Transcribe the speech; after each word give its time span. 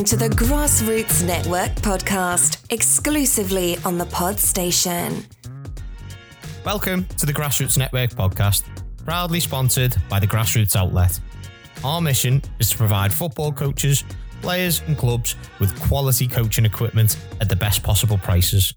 listening 0.00 0.18
to 0.18 0.28
the 0.28 0.34
Grassroots 0.44 1.26
Network 1.26 1.72
podcast, 1.76 2.64
exclusively 2.70 3.76
on 3.84 3.98
the 3.98 4.06
Pod 4.06 4.38
Station. 4.38 5.26
Welcome 6.64 7.04
to 7.18 7.26
the 7.26 7.34
Grassroots 7.34 7.76
Network 7.76 8.10
podcast, 8.10 8.62
proudly 9.04 9.40
sponsored 9.40 9.94
by 10.08 10.18
the 10.18 10.26
Grassroots 10.26 10.74
Outlet. 10.74 11.20
Our 11.84 12.00
mission 12.00 12.40
is 12.58 12.70
to 12.70 12.78
provide 12.78 13.12
football 13.12 13.52
coaches, 13.52 14.04
players, 14.40 14.80
and 14.86 14.96
clubs 14.96 15.36
with 15.58 15.78
quality 15.82 16.26
coaching 16.26 16.64
equipment 16.64 17.18
at 17.42 17.50
the 17.50 17.56
best 17.56 17.82
possible 17.82 18.16
prices. 18.16 18.72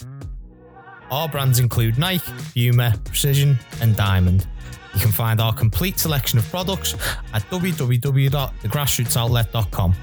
Our 1.10 1.30
brands 1.30 1.60
include 1.60 1.98
Nike, 1.98 2.32
Puma, 2.54 2.96
Precision, 3.06 3.58
and 3.80 3.96
Diamond. 3.96 4.46
You 4.94 5.00
can 5.00 5.12
find 5.12 5.40
our 5.42 5.54
complete 5.54 6.00
selection 6.00 6.40
of 6.40 6.50
products 6.50 6.96
at 7.34 7.44
www.thegrassrootsoutlet.com. 7.50 9.96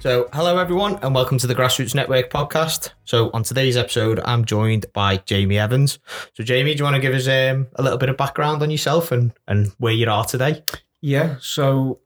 So, 0.00 0.28
hello 0.32 0.58
everyone, 0.58 0.96
and 1.02 1.12
welcome 1.12 1.38
to 1.38 1.48
the 1.48 1.56
Grassroots 1.56 1.92
Network 1.92 2.30
podcast. 2.30 2.90
So, 3.04 3.30
on 3.34 3.42
today's 3.42 3.76
episode, 3.76 4.20
I'm 4.20 4.44
joined 4.44 4.86
by 4.92 5.16
Jamie 5.16 5.58
Evans. 5.58 5.98
So, 6.34 6.44
Jamie, 6.44 6.74
do 6.74 6.78
you 6.78 6.84
want 6.84 6.94
to 6.94 7.02
give 7.02 7.14
us 7.14 7.26
um, 7.26 7.66
a 7.74 7.82
little 7.82 7.98
bit 7.98 8.08
of 8.08 8.16
background 8.16 8.62
on 8.62 8.70
yourself 8.70 9.10
and, 9.10 9.32
and 9.48 9.72
where 9.78 9.92
you 9.92 10.08
are 10.08 10.24
today? 10.24 10.62
Yeah. 11.00 11.34
So, 11.40 11.98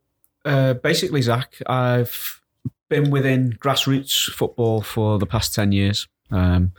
uh, 0.47 0.72
basically, 0.72 1.20
Zach, 1.20 1.55
I've 1.66 2.41
been 2.89 3.11
within 3.11 3.58
grassroots 3.58 4.31
football 4.31 4.81
for 4.81 5.19
the 5.19 5.27
past 5.27 5.55
10 5.55 5.72
years. 5.72 6.09
Um, 6.31 6.72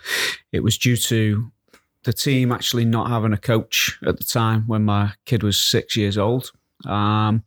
it 0.52 0.64
was 0.64 0.80
due 0.80 0.98
to 0.98 1.52
the 2.06 2.14
team 2.14 2.52
actually 2.52 2.86
not 2.86 3.10
having 3.10 3.34
a 3.34 3.38
coach 3.38 4.00
at 4.04 4.18
the 4.18 4.24
time 4.24 4.64
when 4.66 4.84
my 4.84 5.14
kid 5.26 5.44
was 5.44 5.60
six 5.60 5.96
years 5.96 6.18
old. 6.18 6.52
Um, 6.86 7.44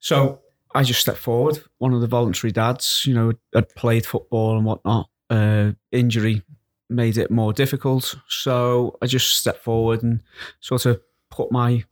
so, 0.00 0.40
I 0.74 0.82
just 0.82 1.00
stepped 1.00 1.18
forward. 1.18 1.60
One 1.78 1.94
of 1.94 2.00
the 2.00 2.06
voluntary 2.06 2.50
dads, 2.50 3.04
you 3.06 3.14
know, 3.14 3.32
had 3.54 3.74
played 3.74 4.04
football 4.04 4.56
and 4.56 4.64
whatnot. 4.64 5.08
Uh, 5.30 5.72
injury 5.92 6.42
made 6.90 7.16
it 7.16 7.30
more 7.30 7.52
difficult. 7.52 8.16
So 8.28 8.98
I 9.00 9.06
just 9.06 9.34
stepped 9.34 9.62
forward 9.62 10.02
and 10.02 10.22
sort 10.60 10.86
of 10.86 11.00
put 11.30 11.52
my 11.52 11.84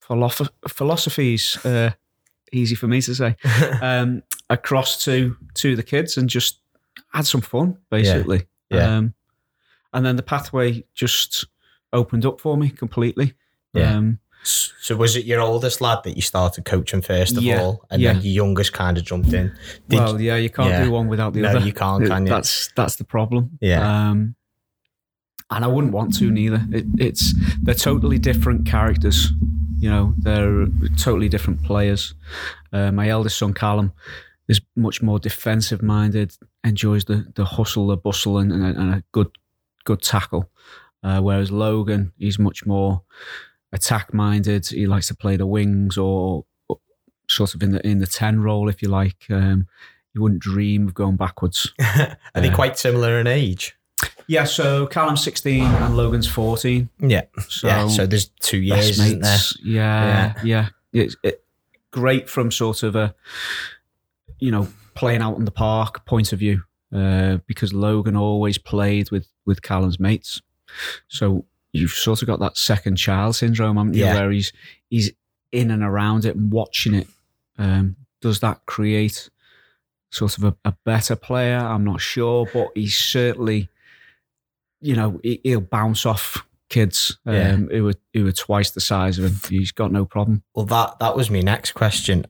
philosoph- 0.00 0.50
philosophies, 0.68 1.64
uh, 1.64 1.92
easy 2.52 2.74
for 2.74 2.88
me 2.88 3.00
to 3.02 3.14
say, 3.14 3.36
um, 3.82 4.22
across 4.50 5.04
to 5.04 5.36
to 5.54 5.76
the 5.76 5.82
kids 5.82 6.16
and 6.16 6.28
just 6.28 6.60
had 7.12 7.26
some 7.26 7.40
fun, 7.40 7.78
basically. 7.90 8.46
Yeah. 8.70 8.96
Um, 8.96 9.14
and 9.92 10.04
then 10.04 10.16
the 10.16 10.22
pathway 10.22 10.84
just 10.94 11.46
opened 11.92 12.26
up 12.26 12.40
for 12.40 12.56
me 12.56 12.70
completely. 12.70 13.34
Yeah. 13.72 13.96
Um, 13.96 14.18
So, 14.46 14.96
was 14.96 15.16
it 15.16 15.24
your 15.24 15.40
oldest 15.40 15.80
lad 15.80 16.00
that 16.04 16.16
you 16.16 16.22
started 16.22 16.64
coaching 16.64 17.00
first 17.02 17.36
of 17.36 17.42
Yeah, 17.42 17.62
all, 17.62 17.84
and 17.90 18.00
yeah. 18.02 18.12
then 18.12 18.22
your 18.22 18.44
youngest 18.44 18.72
kind 18.72 18.98
of 18.98 19.04
jumped 19.04 19.32
in? 19.32 19.54
Did 19.88 19.98
well, 19.98 20.20
yeah, 20.20 20.36
you 20.36 20.50
can't 20.50 20.68
yeah. 20.70 20.84
do 20.84 20.90
one 20.90 21.08
without 21.08 21.32
the 21.32 21.40
No, 21.40 21.48
other. 21.48 21.60
you 21.60 21.72
can't, 21.72 22.06
can 22.06 22.24
you? 22.24 22.28
That's 22.28 22.70
that's 22.76 22.96
the 22.96 23.04
problem. 23.04 23.58
Yeah. 23.60 24.10
Um, 24.10 24.34
and 25.50 25.64
I 25.64 25.68
wouldn't 25.68 25.92
want 25.92 26.14
to 26.18 26.30
neither. 26.30 26.64
It, 26.72 26.84
it's 26.98 27.34
they're 27.62 27.74
totally 27.74 28.18
different 28.18 28.66
characters. 28.66 29.30
You 29.78 29.90
know, 29.90 30.14
they're 30.18 30.66
totally 30.98 31.28
different 31.28 31.62
players. 31.62 32.14
Uh, 32.72 32.90
my 32.92 33.08
eldest 33.08 33.38
son 33.38 33.54
Callum 33.54 33.92
is 34.48 34.60
much 34.76 35.02
more 35.02 35.18
defensive 35.18 35.82
minded, 35.82 36.36
enjoys 36.64 37.04
the 37.04 37.26
the 37.34 37.44
hustle, 37.44 37.86
the 37.86 37.96
bustle, 37.96 38.38
and, 38.38 38.52
and, 38.52 38.64
a, 38.64 38.80
and 38.80 38.94
a 38.94 39.02
good 39.12 39.30
good 39.84 40.02
tackle. 40.02 40.50
Uh, 41.02 41.20
whereas 41.20 41.50
Logan, 41.52 42.12
he's 42.18 42.38
much 42.38 42.64
more 42.64 43.02
attack 43.74 44.14
minded. 44.14 44.66
He 44.68 44.86
likes 44.86 45.08
to 45.08 45.14
play 45.14 45.36
the 45.36 45.46
wings 45.46 45.98
or 45.98 46.44
sort 47.28 47.54
of 47.54 47.62
in 47.62 47.72
the 47.72 47.86
in 47.86 47.98
the 47.98 48.06
ten 48.06 48.40
role, 48.40 48.68
if 48.70 48.80
you 48.80 48.88
like. 48.88 49.26
Um, 49.30 49.66
you 50.14 50.22
wouldn't 50.22 50.40
dream 50.40 50.86
of 50.86 50.94
going 50.94 51.16
backwards. 51.16 51.72
are 51.80 52.16
they 52.36 52.48
Uh, 52.48 52.54
quite 52.54 52.78
similar 52.78 53.18
in 53.18 53.26
age? 53.26 53.76
Yeah, 54.26 54.44
so 54.44 54.86
Callum's 54.86 55.22
16 55.24 55.62
and 55.62 55.96
Logan's 55.96 56.26
14. 56.28 56.88
Yeah, 57.00 57.22
So, 57.48 57.66
yeah. 57.66 57.88
So 57.88 58.06
there's 58.06 58.28
two 58.40 58.58
years, 58.58 58.90
isn't 58.90 59.20
there? 59.20 59.32
mates. 59.32 59.58
Yeah, 59.62 60.34
yeah. 60.44 60.68
It's 60.92 61.16
it, 61.22 61.44
great 61.90 62.28
from 62.30 62.50
sort 62.52 62.82
of 62.84 62.94
a, 62.96 63.14
you 64.38 64.50
know, 64.50 64.68
playing 64.94 65.20
out 65.20 65.36
in 65.36 65.44
the 65.46 65.50
park 65.50 66.04
point 66.06 66.32
of 66.32 66.38
view, 66.38 66.62
uh, 66.94 67.38
because 67.46 67.72
Logan 67.72 68.16
always 68.16 68.56
played 68.58 69.10
with 69.10 69.26
with 69.46 69.62
Callum's 69.62 69.98
mates. 69.98 70.40
So 71.08 71.44
you've 71.74 71.90
sort 71.90 72.22
of 72.22 72.26
got 72.28 72.40
that 72.40 72.56
second 72.56 72.96
child 72.96 73.36
syndrome, 73.36 73.76
haven't 73.76 73.94
you? 73.94 74.04
Yeah. 74.04 74.14
Where 74.14 74.30
he's 74.30 74.52
he's 74.88 75.12
in 75.52 75.70
and 75.70 75.82
around 75.82 76.24
it 76.24 76.36
and 76.36 76.50
watching 76.50 76.94
it. 76.94 77.08
Um, 77.58 77.96
does 78.20 78.40
that 78.40 78.64
create 78.66 79.28
sort 80.10 80.38
of 80.38 80.44
a, 80.44 80.56
a 80.64 80.74
better 80.84 81.16
player? 81.16 81.58
I'm 81.58 81.84
not 81.84 82.00
sure, 82.00 82.48
but 82.52 82.68
he's 82.74 82.96
certainly, 82.96 83.68
you 84.80 84.96
know, 84.96 85.20
he, 85.22 85.40
he'll 85.44 85.60
bounce 85.60 86.06
off 86.06 86.46
kids 86.70 87.18
um, 87.26 87.34
Yeah. 87.34 87.56
who 87.56 87.88
are 87.88 87.94
who 88.12 88.26
are 88.26 88.32
twice 88.32 88.70
the 88.70 88.80
size 88.80 89.18
of 89.18 89.24
him. 89.26 89.36
He's 89.50 89.72
got 89.72 89.92
no 89.92 90.04
problem. 90.04 90.42
Well, 90.54 90.66
that 90.66 90.98
that 91.00 91.16
was 91.16 91.30
my 91.30 91.40
next 91.40 91.72
question. 91.72 92.26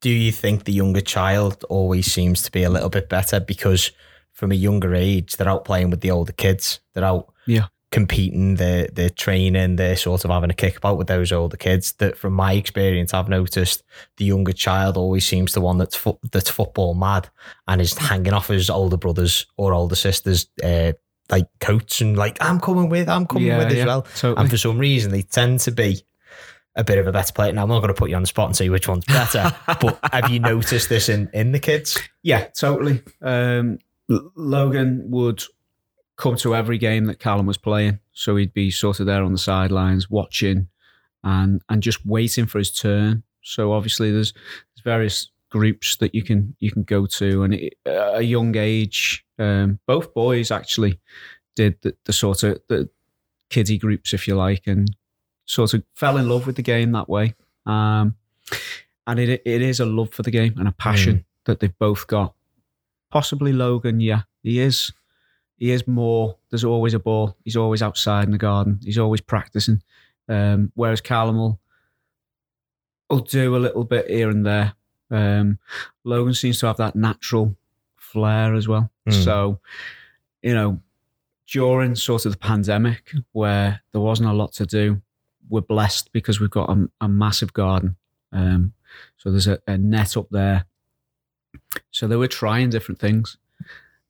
Do 0.00 0.08
you 0.10 0.32
think 0.32 0.64
the 0.64 0.72
younger 0.72 1.02
child 1.02 1.62
always 1.68 2.10
seems 2.10 2.42
to 2.42 2.50
be 2.50 2.62
a 2.62 2.70
little 2.70 2.88
bit 2.88 3.08
better 3.08 3.38
because 3.38 3.90
from 4.32 4.50
a 4.50 4.54
younger 4.56 4.94
age 4.94 5.36
they're 5.36 5.48
out 5.48 5.64
playing 5.64 5.90
with 5.90 6.00
the 6.00 6.10
older 6.10 6.32
kids, 6.32 6.80
they're 6.94 7.04
out 7.04 7.32
Yeah. 7.46 7.66
Competing, 7.94 8.56
they're 8.56 8.88
they're 8.92 9.08
training, 9.08 9.76
they're 9.76 9.96
sort 9.96 10.24
of 10.24 10.30
having 10.30 10.50
a 10.50 10.54
kickabout 10.54 10.98
with 10.98 11.06
those 11.06 11.30
older 11.32 11.56
kids. 11.56 11.92
That 11.94 12.18
from 12.18 12.32
my 12.34 12.52
experience, 12.54 13.14
I've 13.14 13.28
noticed 13.28 13.84
the 14.16 14.24
younger 14.24 14.52
child 14.52 14.96
always 14.96 15.24
seems 15.24 15.52
the 15.52 15.60
one 15.60 15.78
that's 15.78 15.94
fo- 15.96 16.18
that's 16.32 16.50
football 16.50 16.94
mad 16.94 17.30
and 17.68 17.80
is 17.80 17.96
hanging 17.96 18.32
off 18.32 18.48
his 18.48 18.68
older 18.68 18.96
brothers 18.98 19.46
or 19.56 19.72
older 19.72 19.94
sisters. 19.94 20.48
Uh, 20.62 20.92
like 21.30 21.46
coats 21.60 22.02
and 22.02 22.18
like 22.18 22.36
I'm 22.42 22.60
coming 22.60 22.90
with, 22.90 23.08
I'm 23.08 23.26
coming 23.26 23.46
Yeah, 23.46 23.58
with 23.58 23.68
as 23.68 23.74
yeah, 23.78 23.86
well. 23.86 24.02
totally. 24.02 24.34
And 24.42 24.50
for 24.50 24.58
some 24.58 24.76
reason, 24.78 25.10
they 25.10 25.22
tend 25.22 25.60
to 25.60 25.70
be 25.70 26.02
a 26.76 26.84
bit 26.84 26.98
of 26.98 27.06
a 27.06 27.12
better 27.12 27.32
player. 27.32 27.52
Now, 27.52 27.62
I'm 27.62 27.68
not 27.70 27.78
going 27.78 27.94
to 27.94 27.98
put 27.98 28.10
you 28.10 28.16
on 28.16 28.22
the 28.22 28.26
spot 28.26 28.48
and 28.48 28.56
say 28.56 28.68
which 28.68 28.88
one's 28.88 29.06
better, 29.06 29.54
but 29.80 29.98
have 30.12 30.28
you 30.28 30.40
noticed 30.40 30.88
this 30.90 31.08
in, 31.08 31.30
in 31.32 31.52
the 31.52 31.60
kids? 31.60 31.98
Yeah, 32.22 32.44
totally. 32.58 33.00
Um, 33.22 33.78
Logan 34.36 35.04
would 35.10 35.42
come 36.16 36.36
to 36.36 36.54
every 36.54 36.78
game 36.78 37.06
that 37.06 37.18
Callum 37.18 37.46
was 37.46 37.58
playing, 37.58 37.98
so 38.12 38.36
he'd 38.36 38.54
be 38.54 38.70
sort 38.70 39.00
of 39.00 39.06
there 39.06 39.22
on 39.24 39.32
the 39.32 39.38
sidelines 39.38 40.08
watching 40.10 40.68
and 41.22 41.62
and 41.68 41.82
just 41.82 42.04
waiting 42.06 42.46
for 42.46 42.58
his 42.58 42.72
turn. 42.72 43.22
So 43.42 43.72
obviously, 43.72 44.10
there's, 44.10 44.32
there's 44.32 44.84
various 44.84 45.30
groups 45.50 45.96
that 45.96 46.14
you 46.14 46.22
can 46.22 46.56
you 46.60 46.70
can 46.70 46.82
go 46.82 47.06
to, 47.06 47.42
and 47.42 47.54
it, 47.54 47.74
at 47.86 48.18
a 48.18 48.22
young 48.22 48.56
age, 48.56 49.24
um, 49.38 49.78
both 49.86 50.14
boys 50.14 50.50
actually 50.50 51.00
did 51.56 51.76
the, 51.82 51.96
the 52.04 52.12
sort 52.12 52.42
of 52.42 52.60
the 52.68 52.88
kiddie 53.50 53.78
groups, 53.78 54.12
if 54.12 54.26
you 54.26 54.34
like, 54.34 54.66
and 54.66 54.94
sort 55.46 55.74
of 55.74 55.84
fell 55.94 56.16
in 56.16 56.28
love 56.28 56.46
with 56.46 56.56
the 56.56 56.62
game 56.62 56.92
that 56.92 57.08
way. 57.08 57.34
Um, 57.66 58.16
and 59.06 59.20
it 59.20 59.42
it 59.44 59.62
is 59.62 59.80
a 59.80 59.86
love 59.86 60.10
for 60.10 60.22
the 60.22 60.30
game 60.30 60.54
and 60.58 60.68
a 60.68 60.72
passion 60.72 61.24
that 61.44 61.60
they've 61.60 61.78
both 61.78 62.06
got. 62.06 62.34
Possibly 63.10 63.52
Logan, 63.52 64.00
yeah, 64.00 64.22
he 64.42 64.58
is. 64.58 64.92
He 65.64 65.70
is 65.70 65.88
more. 65.88 66.36
There's 66.50 66.62
always 66.62 66.92
a 66.92 66.98
ball. 66.98 67.38
He's 67.42 67.56
always 67.56 67.80
outside 67.80 68.24
in 68.24 68.32
the 68.32 68.36
garden. 68.36 68.80
He's 68.84 68.98
always 68.98 69.22
practicing. 69.22 69.82
Um, 70.28 70.72
whereas 70.74 71.00
Callum 71.00 71.38
will, 71.38 71.58
will 73.08 73.20
do 73.20 73.56
a 73.56 73.64
little 73.64 73.84
bit 73.84 74.10
here 74.10 74.28
and 74.28 74.44
there. 74.44 74.74
Um, 75.10 75.58
Logan 76.04 76.34
seems 76.34 76.60
to 76.60 76.66
have 76.66 76.76
that 76.76 76.96
natural 76.96 77.56
flair 77.96 78.54
as 78.54 78.68
well. 78.68 78.90
Mm. 79.08 79.24
So, 79.24 79.60
you 80.42 80.52
know, 80.52 80.82
during 81.46 81.94
sort 81.94 82.26
of 82.26 82.32
the 82.32 82.38
pandemic 82.38 83.14
where 83.32 83.80
there 83.92 84.02
wasn't 84.02 84.28
a 84.28 84.34
lot 84.34 84.52
to 84.56 84.66
do, 84.66 85.00
we're 85.48 85.62
blessed 85.62 86.12
because 86.12 86.40
we've 86.40 86.50
got 86.50 86.68
a, 86.68 86.90
a 87.00 87.08
massive 87.08 87.54
garden. 87.54 87.96
Um, 88.32 88.74
so 89.16 89.30
there's 89.30 89.48
a, 89.48 89.58
a 89.66 89.78
net 89.78 90.18
up 90.18 90.28
there. 90.30 90.66
So 91.90 92.06
they 92.06 92.16
were 92.16 92.28
trying 92.28 92.68
different 92.68 93.00
things. 93.00 93.38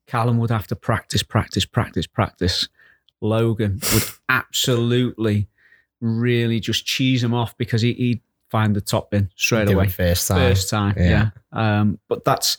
Callum 0.07 0.37
would 0.37 0.51
have 0.51 0.67
to 0.67 0.75
practice, 0.75 1.23
practice, 1.23 1.65
practice, 1.65 2.05
practice. 2.07 2.67
Logan 3.21 3.79
would 3.93 4.03
absolutely 4.29 5.47
really 6.01 6.59
just 6.59 6.85
cheese 6.85 7.23
him 7.23 7.33
off 7.33 7.57
because 7.57 7.81
he, 7.81 7.93
he'd 7.93 8.21
find 8.49 8.75
the 8.75 8.81
top 8.81 9.11
bin 9.11 9.31
straight 9.35 9.71
away. 9.71 9.87
first 9.87 10.27
time. 10.27 10.37
First 10.37 10.69
time, 10.69 10.93
Yeah. 10.97 11.29
yeah. 11.53 11.79
Um, 11.79 11.99
but 12.07 12.23
that's 12.23 12.57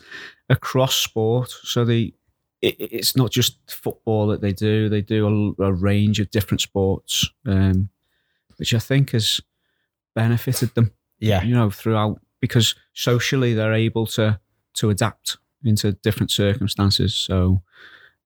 across 0.49 0.95
sport. 0.95 1.49
So 1.49 1.85
the 1.85 2.13
it, 2.61 2.75
it's 2.79 3.15
not 3.15 3.31
just 3.31 3.57
football 3.71 4.27
that 4.27 4.41
they 4.41 4.51
do. 4.51 4.89
They 4.89 5.01
do 5.01 5.55
a, 5.59 5.63
a 5.65 5.71
range 5.73 6.19
of 6.19 6.31
different 6.31 6.59
sports, 6.61 7.29
um, 7.45 7.89
which 8.57 8.73
I 8.73 8.79
think 8.79 9.11
has 9.11 9.39
benefited 10.15 10.73
them. 10.75 10.91
Yeah. 11.19 11.43
You 11.43 11.53
know, 11.55 11.69
throughout 11.69 12.19
because 12.41 12.75
socially 12.93 13.53
they're 13.53 13.73
able 13.73 14.05
to 14.07 14.39
to 14.75 14.89
adapt 14.89 15.37
into 15.63 15.93
different 15.93 16.31
circumstances. 16.31 17.15
So 17.15 17.61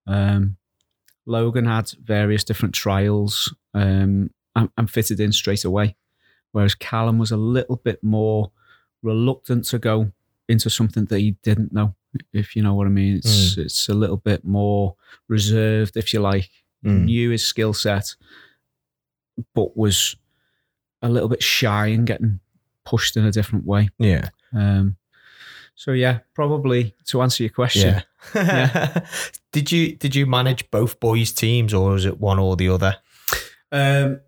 um, 0.07 0.57
Logan 1.25 1.65
had 1.65 1.91
various 2.03 2.43
different 2.43 2.75
trials 2.75 3.53
um, 3.73 4.31
and, 4.55 4.69
and 4.77 4.89
fitted 4.89 5.19
in 5.19 5.31
straight 5.31 5.63
away, 5.63 5.95
whereas 6.51 6.75
Callum 6.75 7.19
was 7.19 7.31
a 7.31 7.37
little 7.37 7.77
bit 7.77 8.03
more 8.03 8.51
reluctant 9.01 9.65
to 9.65 9.79
go 9.79 10.11
into 10.47 10.69
something 10.69 11.05
that 11.05 11.19
he 11.19 11.31
didn't 11.43 11.73
know. 11.73 11.95
If 12.33 12.55
you 12.55 12.63
know 12.63 12.73
what 12.73 12.87
I 12.87 12.89
mean, 12.89 13.17
it's 13.17 13.57
it's 13.57 13.87
a 13.87 13.93
little 13.93 14.17
bit 14.17 14.43
more 14.43 14.95
reserved, 15.29 15.95
if 15.95 16.13
you 16.13 16.19
like. 16.19 16.49
Mm. 16.85 17.05
Knew 17.05 17.29
his 17.29 17.45
skill 17.45 17.73
set, 17.73 18.15
but 19.55 19.77
was 19.77 20.17
a 21.01 21.09
little 21.09 21.29
bit 21.29 21.41
shy 21.41 21.87
and 21.87 22.05
getting 22.05 22.39
pushed 22.83 23.15
in 23.15 23.25
a 23.25 23.31
different 23.31 23.65
way. 23.65 23.89
Yeah. 23.97 24.29
Um, 24.53 24.97
so 25.75 25.91
yeah, 25.91 26.19
probably 26.35 26.93
to 27.07 27.21
answer 27.21 27.43
your 27.43 27.51
question, 27.51 28.01
Yeah. 28.35 29.05
did 29.51 29.71
you 29.71 29.95
did 29.95 30.15
you 30.15 30.25
manage 30.25 30.69
both 30.71 30.99
boys' 30.99 31.31
teams 31.31 31.73
or 31.73 31.91
was 31.91 32.05
it 32.05 32.19
one 32.19 32.39
or 32.39 32.55
the 32.55 32.69
other? 32.69 32.97
um, 33.71 34.19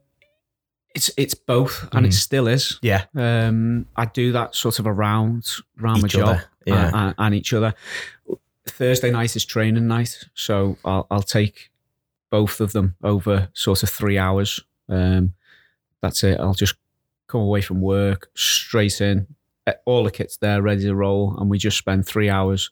it's 0.96 1.10
it's 1.18 1.34
both, 1.34 1.88
and 1.92 2.06
it 2.06 2.10
Mm. 2.10 2.14
still 2.14 2.48
is. 2.48 2.78
Yeah. 2.84 3.06
Um, 3.16 3.88
I 3.96 4.06
do 4.06 4.32
that 4.34 4.56
sort 4.56 4.78
of 4.80 4.86
around 4.88 5.48
around 5.82 6.02
my 6.04 6.08
job 6.08 6.40
yeah. 6.66 6.86
and, 6.88 6.96
and, 6.96 7.16
and 7.18 7.36
each 7.36 7.52
other. 7.54 7.74
Thursday 8.68 9.12
night 9.12 9.36
is 9.36 9.44
training 9.46 9.88
night, 9.88 10.24
so 10.36 10.78
I'll, 10.86 11.06
I'll 11.12 11.22
take 11.24 11.72
both 12.30 12.60
of 12.62 12.72
them 12.74 12.96
over 13.04 13.50
sort 13.54 13.84
of 13.84 13.90
three 13.90 14.18
hours. 14.20 14.60
Um, 14.88 15.34
that's 16.02 16.24
it. 16.24 16.40
I'll 16.40 16.54
just 16.54 16.76
come 17.28 17.42
away 17.42 17.62
from 17.62 17.82
work 17.82 18.30
straight 18.36 19.02
in. 19.02 19.28
All 19.86 20.04
the 20.04 20.12
kit's 20.12 20.38
there, 20.38 20.62
ready 20.62 20.84
to 20.84 20.96
roll, 20.96 21.38
and 21.38 21.50
we 21.50 21.58
just 21.58 21.78
spend 21.78 22.06
three 22.06 22.30
hours 22.30 22.70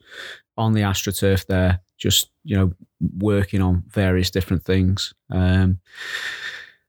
on 0.57 0.73
the 0.73 0.81
astroturf 0.81 1.45
there, 1.47 1.79
just 1.97 2.29
you 2.43 2.57
know, 2.57 2.73
working 3.17 3.61
on 3.61 3.83
various 3.87 4.29
different 4.29 4.63
things. 4.63 5.13
Um, 5.29 5.79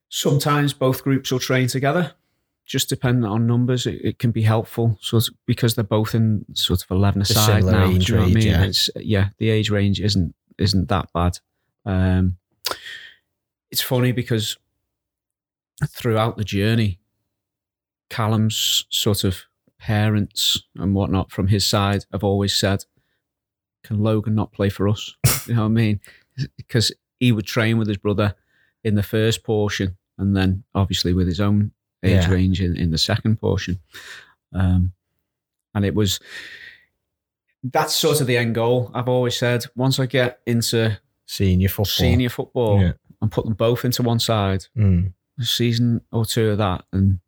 sometimes 0.09 0.73
both 0.73 1.05
groups 1.05 1.31
will 1.31 1.39
train 1.39 1.69
together 1.69 2.15
just 2.73 2.89
depending 2.89 3.25
on 3.25 3.47
numbers, 3.47 3.87
it, 3.87 4.01
it 4.03 4.19
can 4.19 4.31
be 4.31 4.43
helpful. 4.43 4.97
Sort 5.01 5.29
of 5.29 5.35
because 5.47 5.75
they're 5.75 5.85
both 5.85 6.15
in 6.15 6.45
sort 6.55 6.83
of 6.83 6.91
eleven 6.91 7.23
aside 7.23 7.65
now. 7.65 7.87
age 7.91 8.09
you 8.09 8.17
know 8.17 8.23
I 8.23 8.27
mean? 8.27 8.47
yeah. 8.47 8.63
It's, 8.65 8.91
yeah, 8.97 9.29
the 9.39 9.51
age 9.51 9.71
range 9.71 10.01
isn't 10.01 10.35
isn't 10.59 10.89
that 10.89 11.13
bad. 11.13 11.39
Um, 11.85 12.39
it's 13.71 13.83
funny 13.83 14.13
because 14.13 14.57
throughout 15.87 16.37
the 16.37 16.45
journey, 16.45 16.99
Callum's 18.09 18.87
sort 18.91 19.25
of 19.25 19.45
parents 19.83 20.63
and 20.77 20.95
whatnot 20.95 21.33
from 21.33 21.49
his 21.49 21.67
side 21.67 22.05
have 22.13 22.23
always 22.23 22.55
said, 22.55 22.85
"Can 23.83 24.01
Logan 24.03 24.35
not 24.37 24.53
play 24.53 24.69
for 24.71 24.89
us?" 24.89 25.17
you 25.49 25.55
know 25.55 25.63
what 25.63 25.67
I 25.67 25.71
mean? 25.71 26.01
Because 26.57 26.93
he 27.19 27.33
would 27.33 27.47
train 27.47 27.79
with 27.79 27.89
his 27.89 27.97
brother 27.99 28.35
in 28.85 28.95
the 28.95 29.03
first 29.03 29.43
portion, 29.43 29.97
and 30.19 30.37
then 30.37 30.63
obviously 30.75 31.13
with 31.13 31.27
his 31.27 31.41
own 31.41 31.73
age 32.05 32.25
Yeah. 32.25 32.31
range 32.31 32.61
in, 32.63 32.77
in 32.77 32.91
the 32.93 32.99
second 32.99 33.41
portion. 33.41 33.81
Um, 34.53 34.93
and 35.75 35.85
it 35.85 35.95
was 35.95 36.21
that's 37.65 37.95
sort 37.95 38.21
of 38.21 38.27
the 38.27 38.37
end 38.37 38.55
goal. 38.55 38.91
I've 38.95 39.09
always 39.09 39.37
said 39.37 39.65
once 39.77 39.99
I 40.01 40.07
get 40.07 40.41
into 40.47 40.99
Senior 41.27 41.69
football. 41.69 41.85
senior 41.87 42.29
football 42.29 42.81
Yeah. 42.81 42.93
and 43.21 43.31
put 43.31 43.45
them 43.45 43.55
both 43.55 43.85
into 43.85 44.03
one 44.03 44.19
side, 44.19 44.67
Mm. 44.77 45.13
a 45.41 45.45
season 45.45 46.01
or 46.13 46.25
two 46.25 46.51
of 46.51 46.59
that, 46.59 46.85
and 46.93 47.21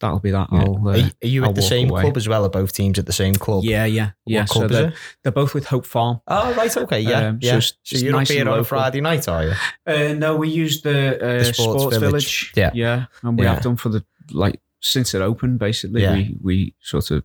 that'll 0.00 0.18
be 0.20 0.30
that. 0.30 0.48
Yeah. 0.52 0.58
I'll, 0.60 0.88
uh, 0.88 0.90
are, 0.92 0.96
you- 0.98 1.10
are 1.22 1.26
you 1.26 1.44
at 1.44 1.54
the 1.54 1.62
same 1.62 1.90
away. 1.90 2.02
club 2.02 2.16
as 2.16 2.28
well? 2.28 2.44
Are 2.44 2.48
both 2.50 2.72
teams 2.72 2.98
at 2.98 3.06
the 3.06 3.12
same 3.12 3.34
club? 3.34 3.64
yeah, 3.64 3.84
yeah, 3.84 4.10
yeah. 4.26 4.40
What 4.42 4.50
So 4.50 4.68
they're, 4.68 4.92
they're 5.22 5.32
both 5.32 5.54
with 5.54 5.66
Hope 5.66 5.86
Farm. 5.86 6.20
Oh, 6.28 6.52
right. 6.54 6.76
Okay. 6.76 7.00
Yeah. 7.00 7.28
Um, 7.28 7.38
yeah. 7.40 7.56
it's- 7.56 7.72
So, 7.84 7.98
you're 7.98 8.12
nice 8.12 8.30
up 8.30 8.34
here 8.36 8.48
on. 8.48 8.64
Friday 8.64 9.00
night, 9.00 9.28
are 9.28 9.44
you? 9.44 9.52
Uh, 9.86 10.12
no, 10.14 10.36
we 10.36 10.48
use 10.48 10.82
the, 10.82 11.16
uh, 11.20 11.44
Sports 11.44 11.58
Sports, 11.82 11.96
Village. 11.96 12.52
Village. 12.52 12.52
Yeah. 12.56 12.70
yeah, 12.74 13.06
and 13.22 13.38
we 13.38 13.44
Yeah. 13.44 13.54
have 13.54 13.62
done 13.62 13.76
for 13.76 13.88
the 13.88 14.04
like 14.32 14.60
since 14.80 15.14
it 15.14 15.22
opened. 15.22 15.58
Basically, 15.58 16.02
Yeah. 16.02 16.12
we 16.14 16.36
we 16.42 16.74
sort 16.80 17.10
of 17.10 17.24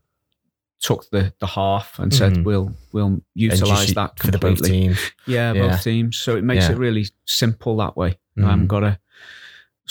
took 0.80 1.08
the 1.12 1.34
the 1.40 1.46
half 1.48 2.00
and 2.00 2.12
said 2.14 2.34
Mhm. 2.34 2.44
we'll 2.44 2.74
we'll 2.92 3.22
utilize 3.36 3.94
that 3.94 4.18
for 4.18 4.32
the 4.32 4.40
both 4.40 4.58
completely. 4.58 4.88
teams. 4.88 5.12
Yeah, 5.28 5.54
both 5.54 5.84
teams. 5.84 6.18
So 6.18 6.36
it 6.36 6.44
makes 6.44 6.70
it 6.70 6.78
really 6.78 7.06
simple 7.26 7.78
that 7.78 7.96
way. 7.98 8.18
I 8.38 8.42
Mhm. 8.42 8.50
haven't 8.50 8.68
got 8.68 8.80
to 8.82 9.00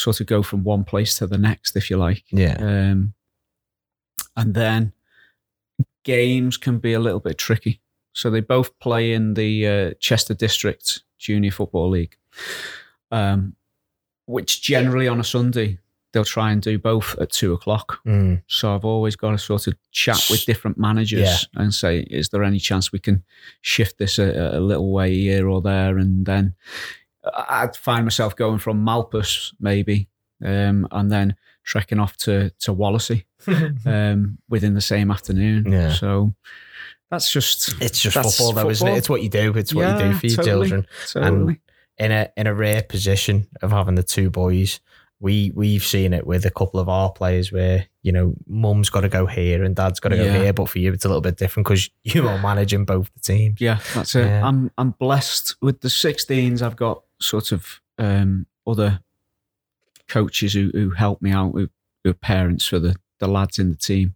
sort 0.01 0.21
of 0.21 0.27
go 0.27 0.43
from 0.43 0.65
one 0.65 0.85
place 0.85 1.19
to 1.19 1.27
the 1.27 1.39
next, 1.39 1.77
if 1.77 1.91
you 1.91 1.97
like. 1.99 2.25
Yeah. 2.31 2.57
Um, 2.59 3.15
and 4.37 4.55
then 4.55 4.93
games 6.05 6.57
can 6.57 6.79
be 6.79 6.93
a 6.95 7.01
little 7.01 7.21
bit 7.21 7.37
tricky. 7.39 7.81
So 8.13 8.31
they 8.31 8.41
both 8.41 8.77
play 8.81 9.13
in 9.13 9.35
the 9.35 9.67
uh, 9.67 9.91
Chester 10.01 10.35
District 10.35 11.03
Junior 11.19 11.51
Football 11.51 11.91
League, 11.91 12.17
um, 13.11 13.55
which 14.27 14.63
generally 14.63 15.07
on 15.07 15.21
a 15.21 15.25
Sunday 15.25 15.79
they'll 16.13 16.25
try 16.25 16.51
and 16.51 16.61
do 16.61 16.77
both 16.79 17.17
at 17.21 17.31
two 17.31 17.53
o'clock. 17.53 18.01
Mm. 18.05 18.43
So 18.49 18.75
I've 18.75 18.85
always 18.85 19.15
got 19.15 19.31
to 19.31 19.39
sort 19.39 19.69
of 19.69 19.75
chat 19.93 20.27
with 20.29 20.45
different 20.45 20.77
managers 20.77 21.21
Yeah. 21.21 21.63
and 21.63 21.73
say, 21.73 22.01
is 22.11 22.31
there 22.31 22.43
any 22.43 22.59
chance 22.59 22.91
we 22.91 22.99
can 22.99 23.23
shift 23.61 23.99
this 23.99 24.19
a, 24.19 24.53
a 24.55 24.61
little 24.61 24.91
way 24.91 25.15
here 25.15 25.49
or 25.49 25.61
there? 25.63 25.99
And 25.99 26.27
then 26.27 26.55
I'd 27.25 27.77
find 27.77 28.05
myself 28.05 28.37
going 28.37 28.59
from 28.59 28.85
Malpas 28.85 29.53
maybe, 29.61 30.09
um, 30.45 30.89
and 30.91 31.11
then 31.11 31.37
trekking 31.65 31.99
off 31.99 32.17
to 32.19 32.51
to 32.61 32.75
Wallasey 32.75 33.25
um, 33.87 34.39
within 34.49 34.75
the 34.75 34.81
same 34.81 35.11
afternoon. 35.11 35.71
Yeah. 35.71 35.93
So 35.93 36.35
that's 37.11 37.31
just 37.31 37.75
It's 37.81 38.01
just 38.01 38.15
That's 38.15 38.37
football, 38.37 38.53
though, 38.53 38.71
isn't 38.71 38.87
it? 38.87 38.97
It's 38.97 39.09
what 39.09 39.23
you 39.23 39.29
do. 39.29 39.53
It's 39.57 39.75
what 39.75 39.89
you 39.89 40.11
do 40.11 40.15
for 40.17 40.27
your 40.27 40.37
totally. 40.37 40.69
children. 40.69 40.87
totally. 41.13 41.61
In 41.99 42.13
a 42.13 42.31
in 42.37 42.47
a 42.47 42.55
rare 42.55 42.83
position 42.83 43.47
of 43.61 43.73
having 43.73 43.97
the 43.97 44.03
two 44.03 44.31
boys, 44.31 44.81
we 45.19 45.53
we've 45.55 45.85
seen 45.85 46.15
it 46.15 46.27
with 46.27 46.47
a 46.47 46.51
couple 46.51 46.81
of 46.81 46.89
our 46.89 47.11
players 47.11 47.53
where 47.53 47.87
you 48.03 48.11
know 48.11 48.35
mum's 48.47 48.89
got 48.89 49.03
to 49.03 49.09
go 49.09 49.27
here 49.27 49.63
and 49.63 49.77
dad's 49.77 50.01
got 50.01 50.11
to 50.11 50.17
go 50.17 50.33
here, 50.33 50.53
but 50.53 50.69
for 50.69 50.79
you 50.79 50.93
it's 50.93 51.05
a 51.05 51.09
little 51.09 51.21
bit 51.21 51.37
different 51.37 51.67
because 51.67 51.91
you 52.05 52.27
are 52.27 52.39
managing 52.39 52.85
both 52.87 53.13
the 53.13 53.21
teams. 53.21 53.61
Yeah, 53.61 53.81
that's 53.95 54.15
it. 54.15 54.27
Yeah. 54.27 54.47
I'm 54.47 54.71
I'm 54.79 54.93
blessed 54.93 55.57
with 55.61 55.81
the 55.81 55.89
16s. 55.89 56.63
I've 56.63 56.77
got 56.77 57.03
sort 57.21 57.53
of 57.53 57.81
um, 57.99 58.47
other 58.67 59.01
coaches 60.09 60.53
who, 60.55 60.71
who 60.73 60.91
help 60.91 61.23
me 61.23 61.31
out 61.31 61.53
with, 61.55 61.71
with 62.05 62.21
parents 62.21 62.67
for 62.67 62.79
the, 62.79 62.97
the 63.19 63.29
lads 63.29 63.59
in 63.59 63.71
the 63.71 63.77
team. 63.77 64.15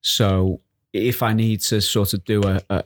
So 0.00 0.60
if 0.92 1.22
I 1.22 1.32
need 1.32 1.60
to 1.62 1.80
sort 1.80 2.14
of 2.14 2.24
do 2.24 2.42
a, 2.42 2.60
a- 2.70 2.84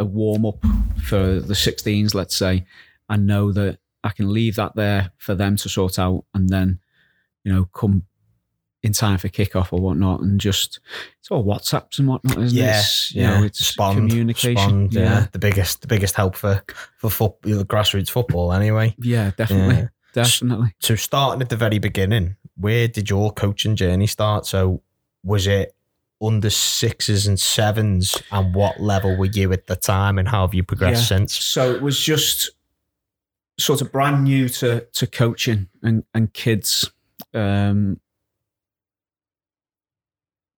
a 0.00 0.04
warm 0.04 0.44
up 0.44 0.58
for 1.04 1.38
the 1.38 1.54
16s, 1.54 2.12
let's 2.12 2.36
say, 2.36 2.66
I 3.08 3.16
know 3.16 3.52
that 3.52 3.78
I 4.02 4.08
can 4.08 4.32
leave 4.32 4.56
that 4.56 4.74
there 4.74 5.12
for 5.18 5.36
them 5.36 5.54
to 5.58 5.68
sort 5.68 6.00
out 6.00 6.24
and 6.34 6.48
then, 6.48 6.80
you 7.44 7.52
know, 7.52 7.66
come 7.66 8.04
in 8.82 8.92
time 8.92 9.18
for 9.18 9.28
kickoff 9.28 9.72
or 9.72 9.80
whatnot 9.80 10.20
and 10.20 10.40
just, 10.40 10.78
it's 11.18 11.30
all 11.30 11.44
WhatsApps 11.44 11.98
and 11.98 12.06
whatnot, 12.08 12.38
isn't 12.38 12.56
it? 12.58 12.62
Yeah, 12.62 12.78
It's, 12.78 13.12
you 13.14 13.22
yeah. 13.22 13.38
know, 13.40 13.44
it's 13.46 13.74
Spond, 13.76 13.94
communication. 14.08 14.88
Spond, 14.88 14.92
yeah. 14.92 15.26
the 15.32 15.38
biggest 15.38 15.80
the 15.82 15.88
biggest 15.88 16.14
help 16.14 16.36
for 16.36 16.62
for 16.96 17.10
foot, 17.10 17.40
grassroots 17.42 18.08
football. 18.10 18.52
Anyway, 18.52 18.94
Yeah, 18.98 19.32
definitely. 19.36 19.74
Yeah. 19.76 19.88
Definitely. 20.14 20.74
so 20.80 20.94
starting 20.96 21.42
at 21.42 21.48
the 21.48 21.56
very 21.56 21.78
beginning, 21.78 22.36
where 22.56 22.88
did 22.88 23.10
your 23.10 23.30
coaching 23.32 23.76
journey 23.76 24.06
start? 24.06 24.46
So 24.46 24.80
was 25.22 25.46
it 25.46 25.74
under 26.20 26.50
sixes 26.50 27.26
and 27.26 27.38
sevens, 27.38 28.20
and 28.32 28.54
what 28.54 28.80
level 28.80 29.16
were 29.16 29.26
you 29.26 29.52
at 29.52 29.66
the 29.66 29.76
time, 29.76 30.18
and 30.18 30.26
how 30.28 30.40
have 30.46 30.54
you 30.54 30.62
progressed 30.64 31.02
Yeah. 31.10 31.18
since? 31.18 31.34
So 31.44 31.72
it 31.74 31.82
was 31.82 31.98
just 32.00 32.50
sort 33.58 33.80
of 33.82 33.90
brand 33.92 34.24
new 34.24 34.48
to 34.48 34.86
to 34.92 35.06
coaching 35.06 35.68
and 35.82 36.04
and 36.14 36.32
kids. 36.32 36.90
Um, 37.34 38.00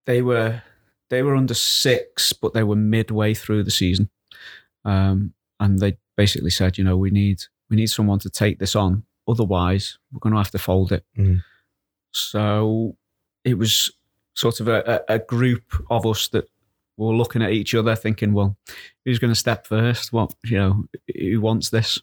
they 0.10 0.24
were 0.24 0.64
they 1.12 1.22
were 1.22 1.36
under 1.36 1.54
six, 1.54 2.34
but 2.34 2.56
they 2.56 2.64
were 2.64 2.76
midway 2.76 3.36
through 3.36 3.64
the 3.64 3.72
season, 3.72 4.10
um, 4.84 5.34
and 5.60 5.78
they 5.78 5.98
basically 6.18 6.50
said, 6.50 6.80
you 6.80 6.84
know, 6.84 6.98
we 6.98 7.12
need 7.12 7.44
we 7.70 7.76
need 7.76 7.92
someone 7.92 8.18
to 8.20 8.30
take 8.30 8.58
this 8.58 8.76
on. 8.76 9.04
Otherwise, 9.28 10.00
we're 10.12 10.20
going 10.20 10.34
to 10.34 10.40
have 10.40 10.50
to 10.50 10.58
fold 10.58 10.92
it. 10.92 11.06
Mm. 11.16 11.44
So 12.12 12.98
it 13.44 13.56
was 13.60 13.92
sort 14.34 14.60
of 14.60 14.68
a, 14.68 15.04
a, 15.08 15.20
group 15.20 15.64
of 15.92 16.08
us 16.08 16.30
that 16.30 16.50
were 16.98 17.14
looking 17.14 17.44
at 17.44 17.52
each 17.52 17.76
other, 17.76 17.96
thinking, 17.96 18.34
well, 18.34 18.58
who's 19.06 19.20
going 19.20 19.32
to 19.32 19.40
step 19.40 19.68
first? 19.68 20.12
What 20.12 20.34
you 20.44 20.58
know, 20.58 20.86
who 21.16 21.40
wants 21.40 21.70
this? 21.70 22.02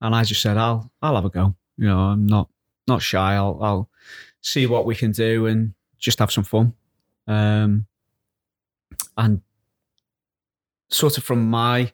And 0.00 0.16
I 0.16 0.24
just 0.24 0.42
said, 0.42 0.56
I'll 0.56 0.90
I'll 1.00 1.14
have 1.14 1.24
a 1.24 1.30
go. 1.30 1.54
You 1.76 1.86
know, 1.86 1.98
I'm 1.98 2.26
not 2.26 2.48
not 2.88 3.02
shy. 3.02 3.34
I'll 3.34 3.58
I'll 3.62 3.90
see 4.40 4.66
what 4.66 4.84
we 4.84 4.96
can 4.96 5.12
do 5.12 5.46
and 5.46 5.74
just 6.00 6.18
have 6.18 6.32
some 6.32 6.44
fun. 6.44 6.74
Um, 7.26 7.86
and 9.16 9.40
sort 10.90 11.16
of 11.18 11.24
from 11.24 11.48
my 11.48 11.92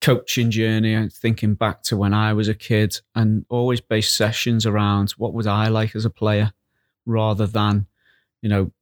coaching 0.00 0.50
journey 0.50 0.94
and 0.94 1.12
thinking 1.12 1.54
back 1.54 1.82
to 1.82 1.96
when 1.96 2.14
I 2.14 2.32
was 2.32 2.48
a 2.48 2.54
kid 2.54 3.00
and 3.14 3.44
always 3.48 3.80
based 3.80 4.16
sessions 4.16 4.66
around 4.66 5.10
what 5.12 5.32
would 5.34 5.46
I 5.46 5.68
like 5.68 5.96
as 5.96 6.04
a 6.04 6.10
player 6.10 6.52
rather 7.06 7.46
than, 7.46 7.86
you 8.42 8.48
know, 8.48 8.72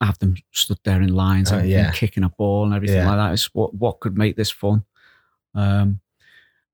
have 0.00 0.18
them 0.18 0.36
stood 0.52 0.78
there 0.84 1.00
in 1.00 1.14
lines 1.14 1.50
Uh, 1.50 1.56
and, 1.56 1.72
and 1.72 1.94
kicking 1.94 2.22
a 2.24 2.28
ball 2.28 2.64
and 2.64 2.74
everything 2.74 2.96
Yeah. 2.98 3.08
like 3.08 3.16
that. 3.16 3.32
It's 3.32 3.54
what 3.54 3.74
what 3.74 4.00
could 4.00 4.16
make 4.18 4.36
this 4.36 4.50
fun. 4.50 4.84
Um, 5.54 6.00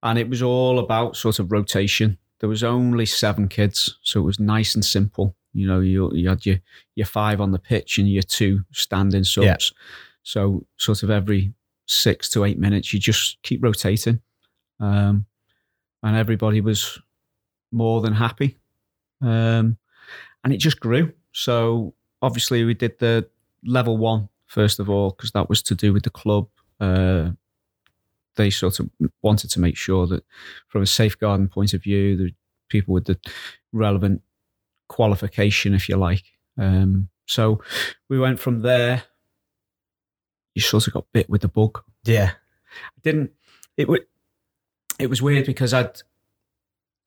and 0.03 0.19
it 0.19 0.29
was 0.29 0.43
all 0.43 0.79
about 0.79 1.17
sort 1.17 1.39
of 1.39 1.51
rotation. 1.53 2.19
There 2.41 2.49
was 2.49 2.63
only 2.63 3.07
seven 3.07 3.49
kids, 3.49 3.99
so 4.03 4.21
it 4.21 4.25
was 4.25 4.39
nice 4.41 4.75
and 4.75 4.85
simple. 4.85 5.37
You 5.55 5.67
know, 5.67 5.81
you 5.81 6.11
you 6.13 6.29
had 6.29 6.45
your 6.45 6.59
your 6.95 7.07
five 7.07 7.41
on 7.41 7.53
the 7.53 7.59
pitch 7.59 7.99
and 7.99 8.09
your 8.09 8.23
two 8.23 8.65
standing 8.73 9.25
subs. 9.25 9.47
Yeah. 9.47 9.57
So 10.23 10.67
sort 10.77 11.03
of 11.03 11.11
every 11.11 11.53
six 11.87 12.29
to 12.31 12.45
eight 12.45 12.59
minutes, 12.59 12.93
you 12.93 12.99
just 12.99 13.41
keep 13.43 13.63
rotating, 13.63 14.21
um, 14.81 15.27
and 16.03 16.17
everybody 16.17 16.61
was 16.61 16.99
more 17.71 18.01
than 18.01 18.15
happy, 18.15 18.59
um, 19.21 19.77
and 20.43 20.53
it 20.53 20.59
just 20.59 20.81
grew. 20.81 21.13
So 21.33 21.95
obviously, 22.21 22.65
we 22.65 22.75
did 22.75 22.99
the 22.99 23.29
level 23.65 23.97
one 23.97 24.29
first 24.47 24.79
of 24.79 24.89
all 24.89 25.11
because 25.11 25.33
that 25.33 25.49
was 25.49 25.63
to 25.63 25.75
do 25.75 25.93
with 25.93 26.05
the 26.05 26.11
club. 26.11 26.49
Uh, 26.81 27.31
they 28.37 28.51
sort 28.51 28.81
of 28.81 28.91
wanted 29.23 29.51
to 29.51 29.61
make 29.61 29.77
sure 29.77 30.07
that, 30.07 30.25
from 30.69 30.83
a 30.83 30.87
safeguarding 30.87 31.49
point 31.49 31.75
of 31.75 31.83
view, 31.83 32.17
the 32.17 32.35
people 32.69 32.95
with 32.95 33.05
the 33.05 33.19
relevant 33.73 34.23
qualification, 34.89 35.75
if 35.75 35.89
you 35.89 35.97
like. 35.97 36.25
Um, 36.59 37.09
so 37.27 37.61
we 38.09 38.19
went 38.19 38.39
from 38.41 38.63
there. 38.63 39.05
You 40.55 40.63
sort 40.63 40.87
of 40.87 40.93
got 40.93 41.07
bit 41.13 41.29
with 41.29 41.41
the 41.43 41.49
bug. 41.49 41.83
Yeah. 42.05 42.33
I 42.33 43.01
didn't. 43.03 43.33
It 43.77 43.89
was. 43.89 44.01
It 45.01 45.09
was 45.09 45.21
weird 45.21 45.47
because 45.47 45.75
I'd 45.75 46.03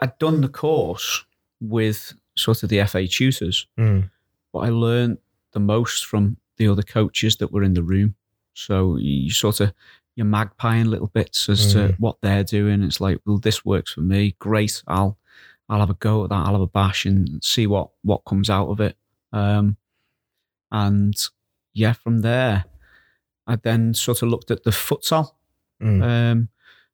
I'd 0.02 0.18
done 0.20 0.42
the 0.42 0.50
course 0.50 1.24
with 1.62 2.14
sort 2.36 2.62
of 2.64 2.70
the 2.70 2.84
FA 2.86 3.08
tutors, 3.08 3.66
Mm. 3.80 4.10
but 4.52 4.60
I 4.60 4.70
learned 4.70 5.20
the 5.54 5.60
most 5.62 6.06
from 6.06 6.38
the 6.58 6.68
other 6.68 6.84
coaches 6.84 7.38
that 7.38 7.52
were 7.52 7.64
in 7.64 7.74
the 7.74 7.84
room. 7.84 8.16
So 8.54 8.98
you 8.98 9.32
sort 9.32 9.62
of 9.62 9.74
you're 10.16 10.26
magpieing 10.26 10.88
little 10.88 11.08
bits 11.08 11.48
as 11.48 11.72
to 11.74 11.78
Mm. 11.90 12.00
what 12.00 12.18
they're 12.22 12.44
doing. 12.44 12.84
It's 12.84 13.00
like, 13.00 13.20
well, 13.26 13.38
this 13.38 13.64
works 13.64 13.94
for 13.94 14.02
me. 14.02 14.36
Great. 14.40 14.84
I'll 14.88 15.18
I'll 15.70 15.80
have 15.80 15.90
a 15.90 15.96
go 15.96 16.24
at 16.24 16.30
that. 16.30 16.46
I'll 16.46 16.54
have 16.54 16.62
a 16.62 16.68
bash 16.68 17.06
and 17.06 17.44
see 17.44 17.68
what 17.68 17.90
what 18.02 18.26
comes 18.26 18.50
out 18.50 18.70
of 18.70 18.80
it. 18.80 18.96
Um, 19.34 19.78
and 20.72 21.16
yeah, 21.74 21.94
from 21.94 22.20
there, 22.20 22.66
I 23.46 23.56
then 23.56 23.94
sort 23.94 24.22
of 24.22 24.30
looked 24.30 24.52
at 24.52 24.64
the 24.64 24.72
futsal. 24.72 25.32
Mm. 25.82 26.04
Um, 26.04 26.50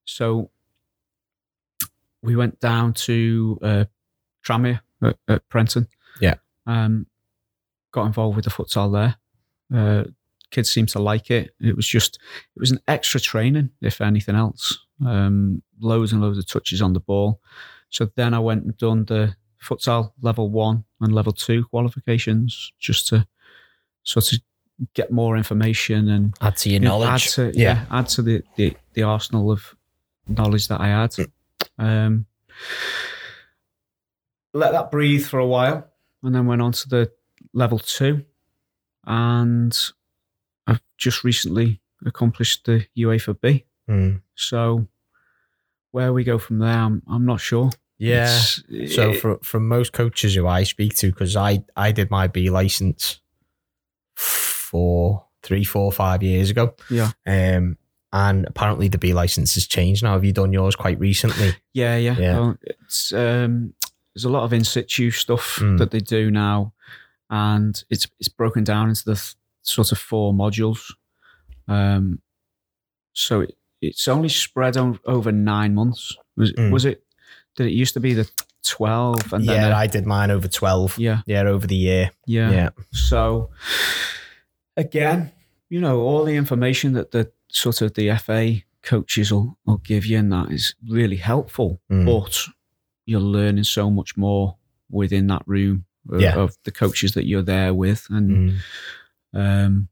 so 0.05 0.49
we 2.21 2.35
went 2.35 2.59
down 2.59 2.93
to 2.93 3.59
uh, 3.61 3.85
Tranmere 4.45 4.81
at, 5.01 5.17
at 5.27 5.49
Prenton. 5.49 5.87
Yeah. 6.19 6.35
Um, 6.65 7.07
got 7.91 8.05
involved 8.05 8.35
with 8.35 8.45
the 8.45 8.51
futsal 8.51 8.91
there. 8.91 9.15
Uh, 9.73 10.05
kids 10.51 10.71
seemed 10.71 10.89
to 10.89 10.99
like 10.99 11.31
it. 11.31 11.55
It 11.59 11.75
was 11.75 11.87
just, 11.87 12.19
it 12.55 12.59
was 12.59 12.71
an 12.71 12.79
extra 12.87 13.19
training, 13.19 13.71
if 13.81 14.01
anything 14.01 14.35
else. 14.35 14.79
Um, 15.05 15.63
loads 15.79 16.11
and 16.11 16.21
loads 16.21 16.37
of 16.37 16.47
touches 16.47 16.81
on 16.81 16.93
the 16.93 16.99
ball. 16.99 17.41
So 17.93 18.09
then 18.15 18.33
I 18.33 18.39
went 18.39 18.63
and 18.63 18.75
done 18.77 19.05
the 19.05 19.35
futsal 19.61 20.13
level 20.21 20.49
one 20.49 20.83
and 20.99 21.13
level 21.13 21.31
two 21.31 21.63
qualifications 21.65 22.73
just 22.79 23.07
to 23.09 23.27
sort 24.01 24.33
of 24.33 24.39
get 24.95 25.11
more 25.11 25.37
information 25.37 26.09
and 26.09 26.33
Add 26.41 26.57
to 26.57 26.69
your 26.69 26.73
you 26.73 26.79
know, 26.79 26.99
knowledge. 26.99 27.27
Add 27.27 27.33
to, 27.33 27.51
yeah. 27.53 27.85
add 27.91 28.09
to 28.09 28.23
the, 28.23 28.43
the, 28.55 28.75
the 28.93 29.03
arsenal 29.03 29.51
of 29.51 29.75
knowledge 30.27 30.67
that 30.69 30.81
I 30.81 30.87
had. 30.87 31.15
Um, 31.77 32.25
let 34.53 34.71
that 34.71 34.89
breathe 34.89 35.25
for 35.25 35.39
a 35.39 35.47
while, 35.47 35.87
and 36.23 36.33
then 36.33 36.47
went 36.47 36.61
on 36.63 36.71
to 36.71 36.89
the 36.89 37.11
level 37.53 37.77
two, 37.77 38.25
and 39.05 39.77
I've 40.65 40.81
just 40.97 41.23
recently 41.23 41.79
accomplished 42.05 42.65
the 42.65 42.87
UEFA 42.97 43.39
B. 43.39 43.65
Mm. 43.87 44.21
So 44.35 44.87
where 45.91 46.11
we 46.11 46.23
go 46.23 46.39
from 46.39 46.57
there, 46.59 46.77
I'm, 46.77 47.03
I'm 47.07 47.25
not 47.25 47.39
sure. 47.39 47.69
Yeah. 48.07 48.25
It's- 48.25 48.93
So 48.95 49.11
it- 49.11 49.19
for 49.21 49.37
from 49.43 49.67
most 49.67 49.93
coaches 49.93 50.35
who 50.35 50.47
I 50.47 50.63
speak 50.63 50.95
to, 50.97 51.07
because 51.11 51.35
I 51.35 51.63
I 51.75 51.91
did 51.91 52.09
my 52.11 52.27
B 52.27 52.49
license 52.49 53.19
four, 54.15 55.25
three, 55.41 55.63
four, 55.63 55.91
five 55.91 56.23
years 56.23 56.49
ago. 56.49 56.75
Yeah. 56.89 57.11
Um, 57.25 57.77
and 58.11 58.45
apparently 58.45 58.87
the 58.87 58.97
B 58.97 59.13
license 59.13 59.55
has 59.55 59.65
changed 59.67 60.03
now. 60.03 60.13
Have 60.13 60.23
you 60.25 60.33
done 60.33 60.53
yours 60.53 60.75
quite 60.75 60.99
recently? 60.99 61.55
Yeah, 61.73 61.97
yeah. 61.97 62.15
Yeah. 62.19 62.39
Well, 62.39 62.57
it's 62.61 63.11
um, 63.13 63.73
there's 64.13 64.25
a 64.25 64.29
lot 64.29 64.43
of 64.43 64.53
in 64.53 64.63
situ 64.63 65.09
stuff 65.11 65.57
Mm. 65.59 65.79
that 65.79 65.89
they 65.91 65.99
do 65.99 66.29
now, 66.29 66.73
and 67.29 67.83
it's 67.89 68.07
it's 68.19 68.29
broken 68.29 68.63
down 68.63 68.89
into 68.89 69.05
the 69.05 69.15
th- 69.15 69.35
sort 69.63 69.91
of 69.91 69.97
four 69.97 70.33
modules. 70.33 70.93
Um, 71.67 72.21
so 73.13 73.41
it, 73.41 73.57
it's 73.81 74.07
only 74.07 74.29
spread 74.29 74.77
on, 74.77 74.99
over 75.05 75.31
nine 75.31 75.73
months. 75.73 76.15
Was 76.37 76.51
Mm. 76.53 76.71
was 76.71 76.85
it? 76.85 77.02
Did 77.55 77.67
it 77.67 77.73
used 77.73 77.93
to 77.93 77.99
be 77.99 78.13
the 78.13 78.29
twelve 78.63 79.31
and 79.33 79.47
then 79.47 79.55
yeah, 79.55 79.67
a- 79.69 79.75
I 79.75 79.87
did 79.87 80.05
mine 80.05 80.31
over 80.31 80.47
twelve. 80.47 80.97
yeah, 80.97 81.21
Yeah, 81.25 81.41
over 81.43 81.67
the 81.67 81.75
year. 81.75 82.11
yeah, 82.25 82.49
Yeah. 82.51 82.69
So 82.91 83.49
again, 84.77 85.31
you 85.69 85.79
know, 85.81 86.01
all 86.01 86.23
the 86.25 86.35
information 86.35 86.93
that 86.93 87.11
the 87.11 87.31
sort 87.49 87.81
of 87.81 87.93
the 87.93 88.09
FA 88.17 88.61
coaches 88.81 89.31
will, 89.31 89.57
will 89.65 89.77
give 89.77 90.05
you 90.05 90.17
and 90.17 90.31
that 90.31 90.51
is 90.51 90.75
really 90.87 91.15
helpful. 91.17 91.79
Mm. 91.91 92.05
But 92.05 92.37
you're 93.05 93.19
learning 93.21 93.63
so 93.65 93.89
much 93.89 94.17
more 94.17 94.57
within 94.89 95.27
that 95.27 95.43
room 95.45 95.85
of, 96.09 96.21
Yeah. 96.21 96.35
of 96.35 96.57
the 96.63 96.71
coaches 96.71 97.13
that 97.13 97.25
you're 97.25 97.41
there 97.43 97.73
with. 97.73 98.07
And 98.09 98.51
Mm. 98.51 98.57
um, 99.65 99.87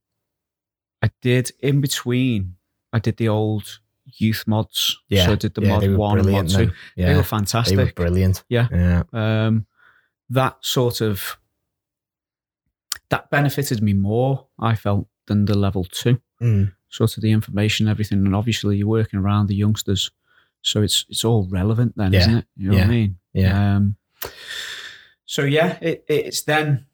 I 1.01 1.09
did 1.21 1.51
in 1.59 1.81
between, 1.81 2.55
I 2.93 2.99
did 2.99 3.17
the 3.17 3.27
old 3.29 3.79
youth 4.17 4.43
mods. 4.47 4.97
Yeah. 5.09 5.25
So 5.25 5.31
I 5.33 5.35
did 5.35 5.53
the 5.53 5.61
yeah, 5.61 5.69
mod 5.69 5.81
they 5.81 5.89
one 5.89 6.19
and 6.19 6.31
mod 6.31 6.49
two. 6.49 6.57
then. 6.57 6.73
They 6.97 7.03
Yeah, 7.03 7.09
were 7.15 7.21
they 7.21 7.27
fantastic. 7.27 7.77
were 7.77 7.91
brilliant. 7.95 8.43
Yeah. 8.49 8.67
Yeah. 8.71 9.03
um, 9.13 9.65
that 10.29 10.57
sort 10.61 11.01
of 11.01 11.37
that 13.09 13.29
benefited 13.29 13.81
me 13.83 13.91
more 13.93 14.47
i 14.59 14.73
felt 14.75 15.05
than 15.27 15.43
the 15.45 15.57
level 15.57 15.83
two 15.83 16.21
Mm. 16.41 16.73
sort 16.89 17.17
of 17.17 17.21
the 17.21 17.31
information 17.31 17.87
everything 17.87 18.25
and 18.25 18.33
obviously 18.35 18.77
you're 18.77 18.87
working 18.87 19.19
around 19.19 19.47
the 19.47 19.55
youngsters 19.55 20.09
so 20.61 20.81
it's 20.81 21.05
it's 21.09 21.23
all 21.25 21.47
relevant 21.51 21.93
then 21.97 22.13
Yeah. 22.13 22.19
isn't 22.21 22.35
it 22.37 22.45
you 22.55 22.69
know 22.71 22.77
what 22.77 22.85
i 22.85 22.87
mean 22.87 23.17
Yeah. 23.33 23.75
um, 23.75 23.95
so 25.25 25.43
yeah 25.43 25.77
it, 25.81 26.03
it's 26.07 26.41
then 26.43 26.85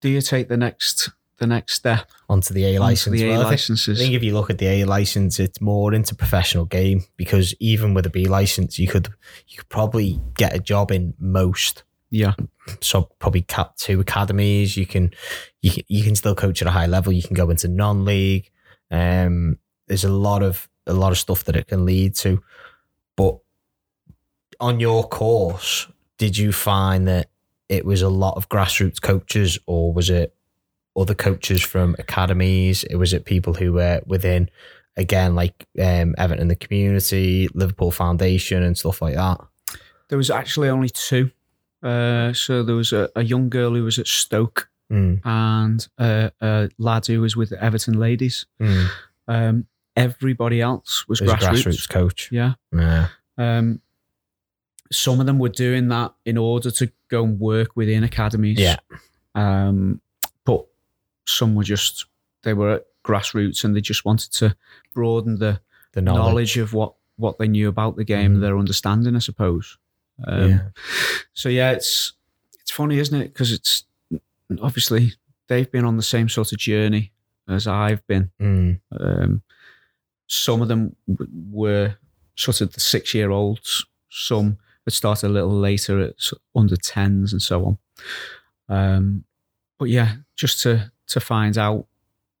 do 0.00 0.08
you 0.08 0.20
take 0.22 0.48
the 0.48 0.56
next 0.56 1.10
the 1.42 1.46
next 1.56 1.74
step 1.74 2.08
Onto 2.28 2.54
the 2.54 2.64
A 2.64 2.78
license. 2.78 3.12
the 3.20 3.24
a 3.26 3.28
Well, 3.30 3.40
I 3.40 3.42
think- 3.44 3.50
licenses 3.52 3.98
I 3.98 4.02
think 4.02 4.14
if 4.14 4.22
you 4.22 4.32
look 4.34 4.48
at 4.50 4.58
the 4.58 4.66
A 4.76 4.84
license, 4.84 5.38
it's 5.44 5.60
more 5.60 5.92
into 5.92 6.14
professional 6.14 6.64
game 6.64 7.04
because 7.16 7.54
even 7.60 7.92
with 7.94 8.06
a 8.06 8.10
B 8.10 8.26
license, 8.38 8.78
you 8.78 8.88
could 8.88 9.08
you 9.48 9.58
could 9.58 9.68
probably 9.68 10.20
get 10.34 10.54
a 10.54 10.60
job 10.72 10.90
in 10.90 11.14
most. 11.18 11.82
yeah 12.10 12.34
So 12.80 12.96
probably 13.18 13.42
Cat 13.42 13.68
two 13.76 14.00
academies. 14.00 14.76
You 14.80 14.86
can 14.86 15.04
you 15.64 15.70
can, 15.74 15.82
you 15.88 16.02
can 16.06 16.14
still 16.16 16.34
coach 16.34 16.62
at 16.62 16.68
a 16.68 16.76
high 16.78 16.86
level. 16.96 17.12
You 17.12 17.22
can 17.28 17.34
go 17.42 17.50
into 17.50 17.68
non 17.68 18.04
league. 18.04 18.50
Um, 18.90 19.58
there's 19.88 20.04
a 20.04 20.12
lot 20.28 20.42
of 20.42 20.68
a 20.86 20.92
lot 21.02 21.12
of 21.12 21.18
stuff 21.18 21.44
that 21.44 21.56
it 21.56 21.66
can 21.68 21.84
lead 21.84 22.14
to. 22.24 22.42
But 23.16 23.34
on 24.60 24.80
your 24.80 25.08
course, 25.08 25.88
did 26.18 26.36
you 26.38 26.52
find 26.52 27.06
that 27.08 27.28
it 27.68 27.84
was 27.84 28.02
a 28.02 28.08
lot 28.08 28.34
of 28.36 28.48
grassroots 28.48 29.00
coaches, 29.00 29.58
or 29.66 29.92
was 29.92 30.08
it 30.10 30.34
other 30.96 31.14
coaches 31.14 31.62
from 31.62 31.94
academies? 31.98 32.84
It 32.84 32.96
was 32.96 33.12
it 33.12 33.24
people 33.24 33.54
who 33.54 33.72
were 33.72 34.00
within, 34.06 34.50
again, 34.96 35.34
like 35.34 35.66
um, 35.80 36.14
Everton 36.18 36.40
and 36.42 36.50
the 36.50 36.56
community, 36.56 37.48
Liverpool 37.54 37.90
Foundation, 37.90 38.62
and 38.62 38.76
stuff 38.76 39.00
like 39.02 39.14
that. 39.14 39.40
there 40.08 40.18
was 40.18 40.30
actually 40.30 40.68
only 40.68 40.88
two 40.90 41.30
uh, 41.82 42.32
so 42.32 42.62
there 42.62 42.76
was 42.76 42.92
a, 42.92 43.08
a 43.16 43.24
young 43.24 43.48
girl 43.50 43.74
who 43.74 43.82
was 43.84 43.98
at 43.98 44.06
stoke 44.06 44.68
Mm, 44.90 45.20
and 45.24 45.88
uh, 45.98 46.28
a 46.42 46.68
lad 46.76 47.06
who 47.06 47.22
was 47.22 47.34
with 47.34 47.48
the 47.48 47.64
Everton 47.64 47.98
ladies. 47.98 48.44
mm. 48.60 48.88
Um, 49.26 49.66
everybody 49.96 50.60
else 50.60 51.08
was 51.08 51.18
There's 51.20 51.32
grassroots. 51.32 51.64
grassroots 51.66 51.88
coach. 51.88 52.28
Yeah. 52.30 52.54
Yeah. 52.76 53.08
Um, 53.38 53.80
some 54.92 55.18
of 55.18 55.24
them 55.24 55.38
were 55.38 55.48
doing 55.48 55.88
that 55.88 56.12
in 56.26 56.36
order 56.36 56.70
to 56.72 56.92
go 57.08 57.24
and 57.24 57.40
work 57.40 57.70
within 57.74 58.04
academies. 58.04 58.60
Yeah. 58.60 58.76
Um, 59.34 60.02
some 61.26 61.54
were 61.54 61.64
just 61.64 62.06
they 62.42 62.54
were 62.54 62.70
at 62.74 62.86
grassroots 63.04 63.64
and 63.64 63.74
they 63.76 63.80
just 63.80 64.04
wanted 64.04 64.32
to 64.32 64.56
broaden 64.94 65.38
the 65.38 65.60
The 65.92 66.02
knowledge, 66.02 66.18
knowledge. 66.24 66.56
of 66.58 66.72
what 66.72 66.94
what 67.16 67.38
they 67.38 67.46
knew 67.48 67.68
about 67.68 67.96
the 67.96 68.04
game, 68.04 68.36
Mhm. 68.36 68.40
their 68.40 68.58
understanding, 68.58 69.14
I 69.16 69.20
suppose. 69.20 69.78
Um, 70.26 70.50
yeah. 70.50 70.68
So 71.34 71.48
yeah, 71.48 71.72
it's 71.72 72.12
it's 72.60 72.70
funny, 72.70 72.98
isn't 72.98 73.20
it? 73.20 73.32
Because 73.32 73.52
it's 73.52 73.84
obviously 74.60 75.12
they've 75.48 75.70
been 75.70 75.84
on 75.84 75.96
the 75.96 76.02
same 76.02 76.28
sort 76.28 76.52
of 76.52 76.58
journey 76.58 77.12
as 77.48 77.66
I've 77.66 78.06
been. 78.06 78.30
Mm, 78.40 78.80
Um, 78.98 79.42
some 80.28 80.62
of 80.62 80.68
them 80.68 80.96
w- 81.08 81.30
were 81.50 81.96
sort 82.36 82.60
of 82.60 82.72
the 82.72 82.80
six 82.80 83.14
year 83.14 83.30
olds. 83.30 83.84
Some 84.10 84.58
had 84.84 84.94
started 84.94 85.26
a 85.28 85.32
little 85.32 85.58
later 85.58 86.00
at 86.00 86.14
under 86.54 86.76
tens 86.76 87.32
and 87.32 87.42
so 87.42 87.64
on. 87.66 87.78
Um, 88.68 89.24
but 89.78 89.86
yeah, 89.90 90.16
just 90.36 90.62
to 90.62 90.91
to 91.12 91.20
find 91.20 91.56
out 91.56 91.86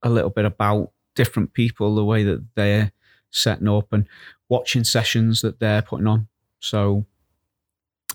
a 0.02 0.10
little 0.10 0.30
bit 0.30 0.44
about 0.44 0.90
different 1.14 1.52
people, 1.52 1.94
the 1.94 2.04
way 2.04 2.22
that 2.24 2.44
they're 2.54 2.92
setting 3.30 3.68
up, 3.68 3.92
and 3.92 4.06
watching 4.48 4.84
sessions 4.84 5.40
that 5.42 5.58
they're 5.60 5.82
putting 5.82 6.06
on. 6.06 6.28
So 6.60 7.06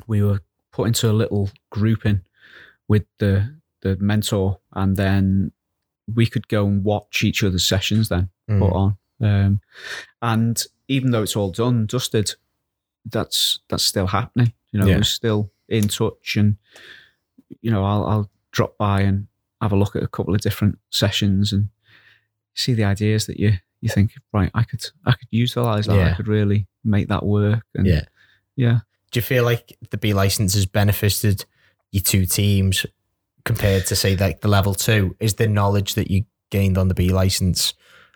we 0.07 0.21
were 0.21 0.41
put 0.71 0.87
into 0.87 1.09
a 1.09 1.13
little 1.13 1.49
grouping 1.69 2.21
with 2.87 3.05
the 3.19 3.55
the 3.81 3.95
mentor, 3.97 4.59
and 4.73 4.95
then 4.97 5.51
we 6.13 6.25
could 6.25 6.47
go 6.47 6.65
and 6.65 6.83
watch 6.83 7.23
each 7.23 7.43
other's 7.43 7.65
sessions 7.65 8.09
then 8.09 8.29
Mm. 8.49 8.59
put 8.59 8.73
on. 8.73 8.97
Um, 9.21 9.61
and 10.21 10.63
even 10.87 11.11
though 11.11 11.23
it's 11.23 11.35
all 11.35 11.51
done, 11.51 11.85
dusted, 11.85 12.35
that's 13.05 13.59
that's 13.69 13.83
still 13.83 14.07
happening. 14.07 14.53
You 14.71 14.79
know, 14.79 14.87
Yeah. 14.87 14.97
we're 14.97 15.03
still 15.03 15.51
in 15.67 15.87
touch, 15.89 16.37
and 16.37 16.57
you 17.61 17.71
know, 17.71 17.83
I'll 17.83 18.05
I'll 18.05 18.31
drop 18.51 18.77
by 18.77 19.01
and 19.01 19.27
have 19.61 19.71
a 19.71 19.75
look 19.75 19.95
at 19.95 20.03
a 20.03 20.07
couple 20.07 20.33
of 20.35 20.41
different 20.41 20.77
sessions 20.89 21.51
and 21.53 21.69
see 22.55 22.73
the 22.73 22.83
ideas 22.83 23.25
that 23.27 23.39
you 23.39 23.53
you 23.81 23.89
think 23.89 24.13
right. 24.33 24.49
I 24.53 24.63
could 24.63 24.83
I 25.05 25.11
could 25.11 25.27
utilize 25.31 25.85
that. 25.87 25.95
I 26.11 26.15
could 26.15 26.27
really 26.27 26.67
make 26.83 27.07
that 27.09 27.25
work. 27.25 27.63
And 27.75 27.85
Yeah. 27.85 28.01
yeah. 28.55 28.79
Do 29.11 29.19
you 29.19 29.21
feel 29.21 29.43
like 29.43 29.77
the 29.91 29.97
B 29.97 30.13
license 30.13 30.53
has 30.55 30.65
benefited 30.65 31.45
your 31.91 32.01
two 32.03 32.25
teams 32.25 32.85
compared 33.45 33.85
to 33.87 33.95
say 33.95 34.15
like 34.17 34.41
the 34.41 34.47
level 34.47 34.73
two? 34.73 35.15
Is 35.19 35.35
the 35.35 35.47
knowledge 35.47 35.93
that 35.95 36.09
you 36.11 36.25
gained 36.49 36.77
on 36.77 36.87
the 36.87 36.93
B 36.95 37.09
license 37.09 37.73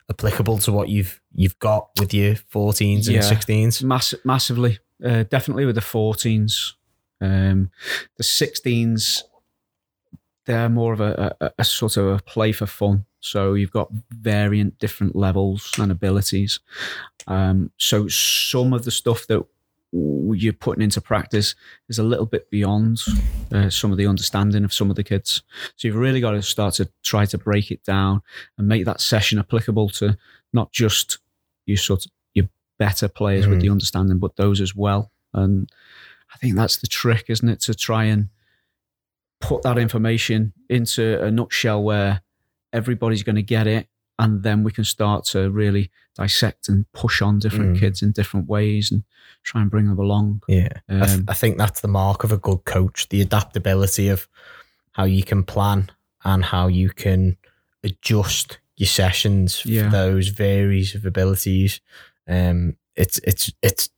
applicable 0.09 0.57
to 0.59 0.71
what 0.71 0.89
you've 0.89 1.21
you've 1.33 1.59
got 1.59 1.89
with 1.99 2.13
your 2.13 2.35
14s 2.35 3.07
and 3.07 3.15
16s? 3.21 3.83
Mass- 3.83 4.15
massively, 4.25 4.79
uh, 5.05 5.23
definitely 5.23 5.65
with 5.65 5.75
the 5.75 5.81
14s. 5.81 6.73
Um, 7.21 7.69
the 8.17 8.23
16s, 8.23 9.21
they're 10.51 10.69
more 10.69 10.93
of 10.93 10.99
a, 11.01 11.35
a, 11.39 11.51
a 11.59 11.63
sort 11.63 11.97
of 11.97 12.05
a 12.07 12.19
play 12.23 12.51
for 12.51 12.65
fun. 12.65 13.05
So 13.19 13.53
you've 13.53 13.71
got 13.71 13.89
variant 14.11 14.79
different 14.79 15.15
levels 15.15 15.71
and 15.79 15.91
abilities. 15.91 16.59
Um, 17.27 17.71
so 17.77 18.07
some 18.07 18.73
of 18.73 18.83
the 18.83 18.91
stuff 18.91 19.27
that 19.27 19.45
you're 19.93 20.53
putting 20.53 20.81
into 20.83 21.01
practice 21.01 21.53
is 21.89 21.99
a 21.99 22.03
little 22.03 22.25
bit 22.25 22.49
beyond 22.49 22.99
uh, 23.51 23.69
some 23.69 23.91
of 23.91 23.97
the 23.97 24.07
understanding 24.07 24.63
of 24.63 24.73
some 24.73 24.89
of 24.89 24.95
the 24.95 25.03
kids. 25.03 25.43
So 25.75 25.87
you've 25.87 25.97
really 25.97 26.21
got 26.21 26.31
to 26.31 26.41
start 26.41 26.75
to 26.75 26.89
try 27.03 27.25
to 27.25 27.37
break 27.37 27.71
it 27.71 27.83
down 27.83 28.21
and 28.57 28.67
make 28.67 28.85
that 28.85 29.01
session 29.01 29.37
applicable 29.39 29.89
to 29.89 30.17
not 30.53 30.71
just 30.71 31.19
you 31.65 31.77
sort 31.77 32.05
of 32.05 32.11
your 32.33 32.47
better 32.79 33.07
players 33.07 33.47
with 33.47 33.59
Mhm. 33.59 33.61
the 33.61 33.69
understanding, 33.69 34.17
but 34.19 34.35
those 34.37 34.61
as 34.61 34.75
well. 34.75 35.11
And 35.33 35.69
I 36.33 36.37
think 36.37 36.55
that's 36.55 36.77
the 36.77 36.87
trick, 36.87 37.25
isn't 37.29 37.47
it? 37.49 37.59
To 37.61 37.73
try 37.75 38.05
and 38.05 38.29
put 39.41 39.63
that 39.63 39.77
information 39.77 40.53
into 40.69 41.21
a 41.21 41.29
nutshell 41.31 41.83
where 41.83 42.21
everybody's 42.71 43.23
going 43.23 43.35
to 43.35 43.41
get 43.41 43.67
it, 43.67 43.87
and 44.17 44.43
then 44.43 44.63
we 44.63 44.71
can 44.71 44.83
start 44.85 45.25
to 45.25 45.49
really 45.51 45.91
dissect 46.15 46.69
and 46.69 46.89
push 46.93 47.21
on 47.21 47.39
different 47.39 47.75
Mm. 47.75 47.79
kids 47.79 48.01
in 48.01 48.11
different 48.11 48.47
ways 48.47 48.91
and 48.91 49.03
try 49.43 49.61
and 49.61 49.69
bring 49.71 49.87
them 49.87 49.97
along. 49.99 50.41
Yeah. 50.47 50.69
I, 50.87 51.05
th- 51.05 51.17
Um, 51.19 51.25
I 51.27 51.33
think 51.33 51.57
that's 51.57 51.81
the 51.81 51.87
mark 51.87 52.23
of 52.23 52.31
a 52.31 52.37
good 52.37 52.63
coach 52.65 53.09
the 53.09 53.21
adaptability 53.21 54.07
of 54.09 54.27
how 54.93 55.05
you 55.05 55.23
can 55.23 55.43
plan 55.43 55.89
and 56.23 56.45
how 56.45 56.67
you 56.67 56.89
can 56.89 57.37
adjust 57.83 58.59
your 58.77 58.87
sessions 58.87 59.63
Yeah. 59.65 59.85
for 59.85 59.89
those 59.89 60.27
varies 60.29 60.95
of 60.95 61.05
abilities. 61.05 61.81
Um, 62.27 62.75
it's 62.95 63.19
it's 63.23 63.51
it's 63.61 63.89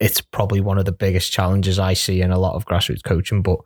it's 0.00 0.20
probably 0.20 0.60
one 0.60 0.78
of 0.78 0.84
the 0.84 0.92
biggest 0.92 1.32
challenges 1.32 1.78
I 1.78 1.94
see 1.94 2.20
in 2.20 2.30
a 2.30 2.38
lot 2.38 2.54
of 2.54 2.64
grassroots 2.66 3.02
coaching. 3.02 3.42
But 3.42 3.58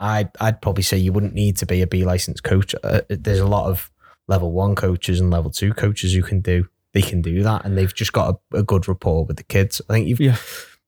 I 0.00 0.28
I'd 0.40 0.60
probably 0.62 0.82
say 0.82 0.96
you 0.98 1.12
wouldn't 1.12 1.34
need 1.34 1.56
to 1.58 1.66
be 1.66 1.82
a 1.82 1.86
B 1.86 2.04
licensed 2.04 2.42
coach. 2.42 2.74
Uh, 2.82 3.02
there's 3.08 3.38
a 3.38 3.46
lot 3.46 3.66
of 3.68 3.90
level 4.26 4.50
one 4.52 4.74
coaches 4.74 5.20
and 5.20 5.30
level 5.30 5.50
two 5.50 5.72
coaches 5.74 6.14
who 6.14 6.22
can 6.22 6.40
do 6.40 6.68
they 6.92 7.02
can 7.02 7.22
do 7.22 7.42
that, 7.44 7.64
and 7.64 7.76
they've 7.78 7.94
just 7.94 8.12
got 8.12 8.40
a, 8.52 8.58
a 8.58 8.62
good 8.64 8.88
rapport 8.88 9.24
with 9.24 9.36
the 9.36 9.44
kids. 9.44 9.80
I 9.88 9.92
think 9.92 10.08
you've 10.08 10.20
Yeah. 10.20 10.36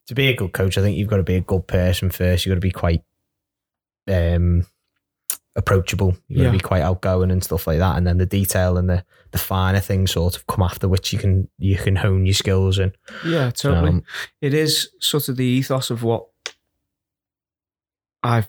to 0.08 0.14
be 0.14 0.28
a 0.28 0.34
good 0.36 0.52
coach. 0.52 0.76
I 0.78 0.80
think 0.82 0.96
you've 0.96 1.08
got 1.10 1.18
to 1.18 1.22
be 1.22 1.36
a 1.36 1.40
good 1.40 1.66
person 1.68 2.10
first. 2.10 2.44
You've 2.44 2.50
got 2.52 2.56
to 2.56 2.60
be 2.60 2.70
quite 2.72 3.04
um 4.08 4.66
approachable. 5.54 6.16
You've 6.28 6.38
got 6.38 6.44
Yeah. 6.44 6.50
to 6.52 6.58
be 6.58 6.62
quite 6.62 6.80
outgoing 6.82 7.30
and 7.30 7.44
stuff 7.44 7.66
like 7.66 7.78
that. 7.78 7.96
And 7.98 8.06
then 8.06 8.16
the 8.18 8.26
detail 8.26 8.78
and 8.78 8.88
the 8.88 9.04
the 9.32 9.38
finer 9.38 9.80
things 9.80 10.10
sort 10.10 10.34
of 10.36 10.46
come 10.46 10.62
after 10.62 10.88
which 10.88 11.12
you 11.12 11.18
can 11.18 11.48
you 11.58 11.76
can 11.76 11.96
hone 11.96 12.24
your 12.26 12.34
skills 12.34 12.78
in. 12.78 12.92
Yeah, 13.24 13.50
totally. 13.50 13.90
Um, 13.90 14.02
it 14.40 14.54
is 14.54 14.88
sort 15.00 15.28
of 15.28 15.36
the 15.36 15.44
ethos 15.44 15.90
of 15.90 16.02
what 16.02 16.26
I've 18.22 18.48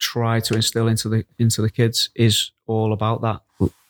tried 0.00 0.44
to 0.44 0.54
instill 0.54 0.88
into 0.88 1.08
the 1.08 1.24
into 1.38 1.62
the 1.62 1.70
kids 1.70 2.10
is 2.16 2.50
all 2.66 2.92
about 2.92 3.22
that. 3.22 3.40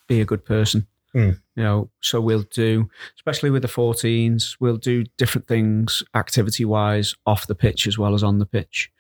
Be 0.09 0.21
a 0.21 0.27
good 0.27 0.45
person. 0.45 0.87
Hmm. 1.13 1.31
You 1.57 1.63
know, 1.65 1.91
so 2.01 2.21
we'll 2.21 2.43
do, 2.43 2.89
especially 3.17 3.51
with 3.51 3.63
the 3.63 3.69
14s, 3.69 4.57
we'll 4.61 4.77
do 4.77 5.05
different 5.19 5.49
things 5.49 6.05
activity 6.15 6.65
wise 6.65 7.15
off 7.27 7.47
the 7.47 7.55
pitch 7.55 7.87
as 7.87 7.99
well 7.99 8.15
as 8.15 8.23
on 8.23 8.39
the 8.39 8.47
pitch. 8.47 8.93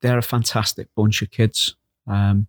They're 0.00 0.18
a 0.18 0.22
fantastic 0.22 0.88
bunch 0.94 1.20
of 1.20 1.30
kids. 1.30 1.76
Um, 2.06 2.46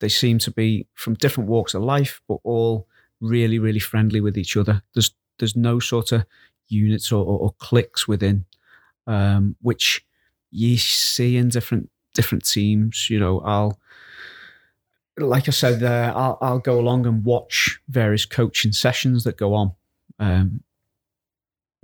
they 0.00 0.08
seem 0.08 0.38
to 0.40 0.50
be 0.50 0.86
from 0.94 1.14
different 1.14 1.50
walks 1.50 1.74
of 1.74 1.82
life, 1.82 2.20
but 2.28 2.38
all 2.44 2.86
really, 3.20 3.58
really 3.58 3.80
friendly 3.80 4.20
with 4.20 4.38
each 4.38 4.56
other. 4.56 4.82
There's 4.94 5.12
there's 5.38 5.56
no 5.56 5.78
sort 5.78 6.12
of 6.12 6.24
units 6.68 7.12
or, 7.12 7.24
or, 7.24 7.38
or 7.38 7.54
cliques 7.58 8.06
within, 8.06 8.44
um, 9.06 9.56
which 9.60 10.04
you 10.50 10.76
see 10.76 11.36
in 11.36 11.48
different 11.48 11.90
different 12.18 12.44
teams. 12.44 13.08
You 13.08 13.20
know, 13.20 13.40
I'll 13.40 13.78
like 15.16 15.48
I 15.48 15.52
said 15.52 15.80
there, 15.80 16.12
I'll 16.16 16.36
I'll 16.40 16.58
go 16.58 16.78
along 16.80 17.06
and 17.06 17.24
watch 17.24 17.78
various 17.88 18.26
coaching 18.26 18.72
sessions 18.72 19.22
that 19.24 19.36
go 19.36 19.54
on. 19.54 19.72
Um, 20.18 20.62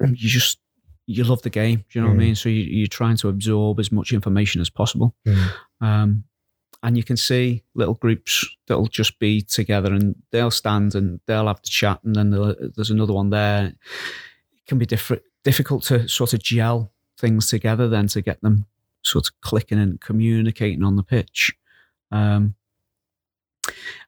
you 0.01 0.29
just 0.29 0.59
you 1.07 1.23
love 1.25 1.43
the 1.43 1.51
game. 1.51 1.79
Do 1.89 1.99
you 1.99 2.01
know 2.01 2.09
what 2.09 2.17
Mm. 2.17 2.21
I 2.21 2.25
mean? 2.25 2.35
So 2.35 2.49
you, 2.49 2.63
you're 2.63 2.87
trying 3.01 3.17
to 3.19 3.29
absorb 3.29 3.79
as 3.81 3.93
much 3.93 4.13
information 4.13 4.61
as 4.61 4.71
possible. 4.71 5.15
Mm. 5.27 5.51
Um, 5.81 6.25
and 6.83 6.97
you 6.97 7.05
can 7.05 7.17
see 7.17 7.63
little 7.75 7.95
groups 7.95 8.47
that'll 8.67 8.87
just 8.89 9.19
be 9.19 9.41
together 9.43 9.93
and 9.93 10.15
they'll 10.33 10.51
stand 10.51 10.95
and 10.95 11.21
they'll 11.27 11.47
have 11.47 11.63
the 11.63 11.69
chat 11.69 12.01
and 12.05 12.15
then 12.17 12.31
there's 12.77 12.91
another 12.91 13.13
one 13.15 13.31
there. 13.31 13.67
It 13.67 14.67
can 14.69 14.79
be 14.79 14.87
different, 14.87 15.23
difficult 15.45 15.83
to 15.85 16.09
sort 16.09 16.35
of 16.35 16.43
gel 16.43 16.93
things 17.19 17.49
together 17.49 17.89
then 17.89 18.07
to 18.09 18.21
get 18.23 18.41
them 18.43 18.67
sort 19.05 19.29
of 19.29 19.41
clicking 19.41 19.79
and 19.79 20.01
communicating 20.01 20.83
on 20.83 20.97
the 20.97 21.03
pitch. 21.03 21.53
Um, 22.11 22.55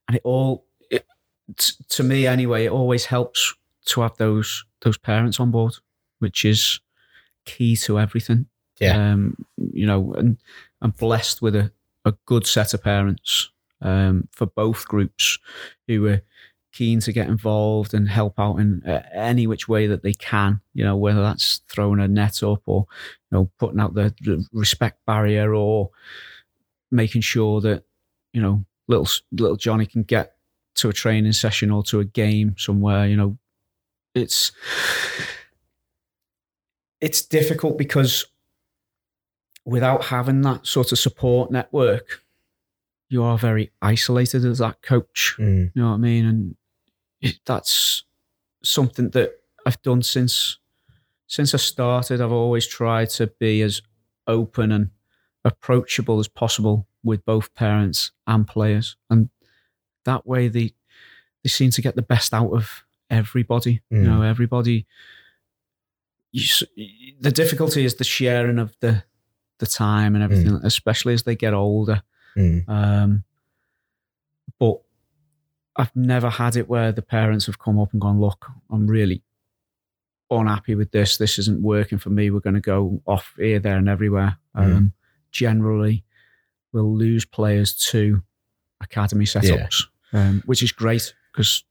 and 0.09 0.17
it 0.17 0.23
all, 0.25 0.65
it, 0.91 1.07
t- 1.57 1.75
to 1.89 2.03
me 2.03 2.27
anyway, 2.27 2.65
it 2.65 2.73
always 2.73 3.07
helps 3.07 3.55
to 3.87 4.01
have 4.01 4.17
those 4.17 4.65
those 4.81 4.99
parents 4.99 5.41
on 5.41 5.51
board, 5.51 5.75
which 6.19 6.45
is 6.45 6.81
key 7.45 7.77
to 7.77 7.99
everything. 7.99 8.47
Yeah. 8.79 9.13
Um, 9.13 9.37
you 9.57 9.87
know, 9.87 10.13
and 10.15 10.39
I'm 10.83 10.91
blessed 10.91 11.41
with 11.41 11.57
a, 11.57 11.73
a 12.05 12.13
good 12.27 12.47
set 12.47 12.75
of 12.75 12.83
parents 12.83 13.51
um, 13.81 14.29
for 14.33 14.47
both 14.47 14.87
groups 14.87 15.39
who 15.87 16.07
are 16.07 16.23
keen 16.77 17.01
to 17.01 17.13
get 17.13 17.29
involved 17.29 17.95
and 17.95 18.09
help 18.09 18.39
out 18.39 18.57
in 18.57 18.83
uh, 18.87 19.03
any 19.15 19.47
which 19.47 19.67
way 19.67 19.87
that 19.87 20.03
they 20.03 20.13
can. 20.13 20.61
You 20.75 20.85
know, 20.85 20.97
whether 20.97 21.23
that's 21.23 21.63
throwing 21.69 22.01
a 22.01 22.09
net 22.09 22.43
up 22.43 22.63
or 22.67 22.87
you 23.31 23.39
know 23.39 23.51
putting 23.59 23.81
out 23.81 23.95
the, 23.95 24.15
the 24.21 24.45
respect 24.53 24.99
barrier 25.07 25.55
or 25.55 25.91
making 26.91 27.23
sure 27.23 27.61
that 27.63 27.85
you 28.33 28.43
know 28.43 28.65
little 28.89 29.09
little 29.33 29.57
Johnny 29.57 29.87
can 29.87 30.03
get 30.03 30.37
to 30.77 30.91
a 30.91 30.93
training 30.93 31.33
session 31.33 31.71
or 31.71 31.83
to 31.85 32.01
a 32.01 32.05
game 32.05 32.55
somewhere. 32.59 33.07
You 33.07 33.17
know, 33.17 33.39
it's 34.15 34.53
it's 37.01 37.23
difficult 37.23 37.79
because 37.79 38.27
without 39.65 40.05
having 40.05 40.43
that 40.43 40.67
sort 40.67 40.93
of 40.93 40.99
support 40.99 41.51
network, 41.51 42.23
you 43.09 43.23
are 43.23 43.39
very 43.39 43.71
isolated 43.83 44.45
as 44.45 44.59
that 44.59 44.83
coach. 44.83 45.37
Mm. 45.39 45.71
You 45.75 45.83
know 45.83 45.89
what 45.89 45.95
I 45.95 45.99
mean? 45.99 46.27
And 46.27 46.57
that's 47.45 48.05
something 48.63 49.11
that 49.11 49.33
I've 49.65 49.81
done 49.83 50.03
since 50.03 50.59
since 51.27 51.55
I 51.55 51.59
started. 51.59 52.21
I've 52.21 52.33
always 52.33 52.67
tried 52.67 53.11
to 53.11 53.27
be 53.27 53.63
as 53.63 53.83
open 54.27 54.71
and 54.73 54.91
approachable 55.45 56.19
as 56.21 56.29
possible 56.29 56.87
with 57.03 57.25
both 57.25 57.55
parents 57.55 58.13
and 58.27 58.47
players, 58.47 58.97
and 59.11 59.29
that 60.05 60.27
way 60.27 60.49
they 60.49 60.73
they 61.43 61.49
seem 61.49 61.71
to 61.71 61.83
get 61.83 61.97
the 61.97 62.03
best 62.03 62.33
out 62.35 62.53
of 62.53 62.85
everybody. 63.11 63.83
You 63.91 63.99
Mm. 63.99 64.05
know, 64.05 64.23
everybody. 64.23 64.87
You, 66.33 66.45
the 67.21 67.33
difficulty 67.33 67.85
is 67.85 67.95
the 67.95 68.05
sharing 68.05 68.59
of 68.59 68.77
the 68.81 69.05
the 69.59 69.67
time 69.67 70.15
and 70.15 70.23
everything, 70.23 70.61
especially 70.65 71.15
as 71.15 71.23
they 71.23 71.35
get 71.35 71.55
older. 71.55 72.03
Mm. 72.37 72.69
Um, 72.69 73.25
but 74.59 74.81
I've 75.79 75.95
never 75.95 76.31
had 76.31 76.57
it 76.57 76.69
where 76.69 76.93
the 76.93 77.03
parents 77.03 77.47
have 77.47 77.59
come 77.59 77.79
up 77.79 77.93
and 77.93 78.01
gone, 78.01 78.21
look, 78.21 78.47
I'm 78.71 78.87
really 78.87 79.23
unhappy 80.31 80.75
with 80.75 80.91
this. 80.91 81.19
This 81.19 81.39
isn't 81.39 81.63
working 81.63 81.99
for 81.99 82.11
me. 82.11 82.31
We're 82.31 82.41
going 82.41 82.55
to 82.55 82.61
go 82.61 83.01
off 83.07 83.35
here, 83.37 83.59
there, 83.59 83.77
and 83.77 83.89
everywhere. 83.89 84.39
Mm. 84.57 84.77
Um, 84.77 84.93
generally, 85.31 86.05
we'll 86.73 86.95
lose 86.97 87.25
players 87.25 87.75
to 87.91 88.23
academy 88.81 89.25
setups, 89.25 89.85
um, 90.13 90.43
which 90.47 90.63
is 90.63 90.73
great 90.73 91.15
because 91.33 91.63